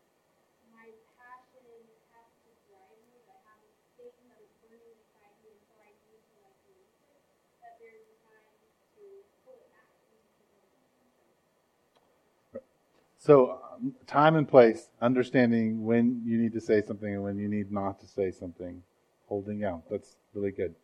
my 0.73 0.89
passion 1.21 1.85
has 2.17 2.29
to 2.49 2.51
drive 2.65 2.97
me, 3.13 3.21
that 3.29 3.37
I 3.37 3.53
have 3.53 3.61
this 4.01 4.17
thing 4.17 4.33
that 4.33 4.41
is 4.41 4.49
burning 4.65 4.97
inside 4.97 5.37
me, 5.45 5.53
and 5.53 5.61
so 5.69 5.77
I 5.85 5.91
need 6.01 6.17
to 6.23 6.35
like 6.41 6.57
release 6.65 6.97
it. 7.13 7.21
That 7.61 7.77
there's 7.77 8.09
a 8.09 8.17
time 8.25 8.47
to 8.97 9.05
pull 9.45 9.59
it 9.61 9.69
back 9.69 9.91
and 10.01 10.17
to 10.17 10.43
release 10.49 10.81
it. 11.21 11.37
So, 13.27 13.59
um, 13.75 13.93
time 14.07 14.37
and 14.37 14.49
place, 14.49 14.89
understanding 15.03 15.85
when 15.85 16.23
you 16.25 16.39
need 16.39 16.53
to 16.53 16.61
say 16.61 16.81
something 16.81 17.13
and 17.13 17.25
when 17.25 17.37
you 17.39 17.49
need 17.49 17.73
not 17.73 17.99
to 17.99 18.07
say 18.07 18.31
something, 18.31 18.85
holding 19.29 19.65
out. 19.65 19.83
That's 19.91 20.15
really 20.33 20.53
good. 20.53 20.77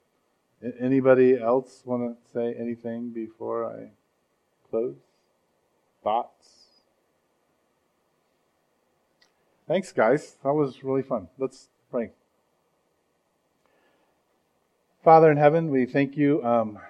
Anybody 0.81 1.41
else 1.41 1.83
want 1.85 2.03
to 2.03 2.33
say 2.33 2.53
anything 2.59 3.11
before 3.11 3.67
I 3.67 3.91
close? 4.71 4.97
Thoughts? 6.03 6.49
Thanks, 9.69 9.93
guys. 9.93 10.35
That 10.43 10.53
was 10.53 10.83
really 10.83 11.03
fun. 11.03 11.29
Let's 11.39 11.69
pray. 11.93 12.11
Father 15.05 15.31
in 15.31 15.37
heaven, 15.37 15.71
we 15.71 15.87
thank 15.87 16.17
you 16.17 16.45
um, 16.45 16.81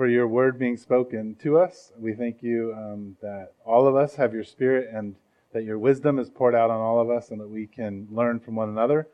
for 0.00 0.08
your 0.08 0.26
word 0.26 0.58
being 0.58 0.78
spoken 0.78 1.34
to 1.34 1.58
us. 1.58 1.92
We 1.98 2.14
thank 2.14 2.42
you 2.42 2.74
um, 2.74 3.18
that 3.20 3.52
all 3.66 3.86
of 3.86 3.96
us 3.96 4.14
have 4.14 4.32
your 4.32 4.44
spirit 4.44 4.88
and 4.90 5.14
that 5.52 5.64
your 5.64 5.78
wisdom 5.78 6.18
is 6.18 6.30
poured 6.30 6.54
out 6.54 6.70
on 6.70 6.80
all 6.80 7.02
of 7.02 7.10
us 7.10 7.30
and 7.30 7.38
that 7.38 7.50
we 7.50 7.66
can 7.66 8.08
learn 8.10 8.40
from 8.40 8.54
one 8.54 8.70
another. 8.70 9.08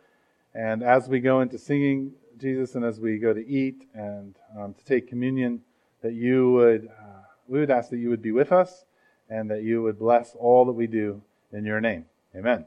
And 0.54 0.84
as 0.84 1.08
we 1.08 1.18
go 1.18 1.40
into 1.40 1.58
singing 1.58 2.12
Jesus 2.38 2.76
and 2.76 2.84
as 2.84 3.00
we 3.00 3.18
go 3.18 3.34
to 3.34 3.44
eat 3.44 3.88
and 3.94 4.36
um, 4.56 4.74
to 4.74 4.84
take 4.84 5.08
communion, 5.08 5.62
that 6.02 6.12
you 6.12 6.52
would, 6.52 6.86
uh, 6.86 7.22
we 7.48 7.58
would 7.58 7.70
ask 7.72 7.90
that 7.90 7.98
you 7.98 8.10
would 8.10 8.22
be 8.22 8.30
with 8.30 8.52
us 8.52 8.84
and 9.28 9.50
that 9.50 9.64
you 9.64 9.82
would 9.82 9.98
bless 9.98 10.36
all 10.38 10.64
that 10.66 10.72
we 10.72 10.86
do 10.86 11.20
in 11.52 11.64
your 11.64 11.80
name. 11.80 12.04
Amen. 12.36 12.64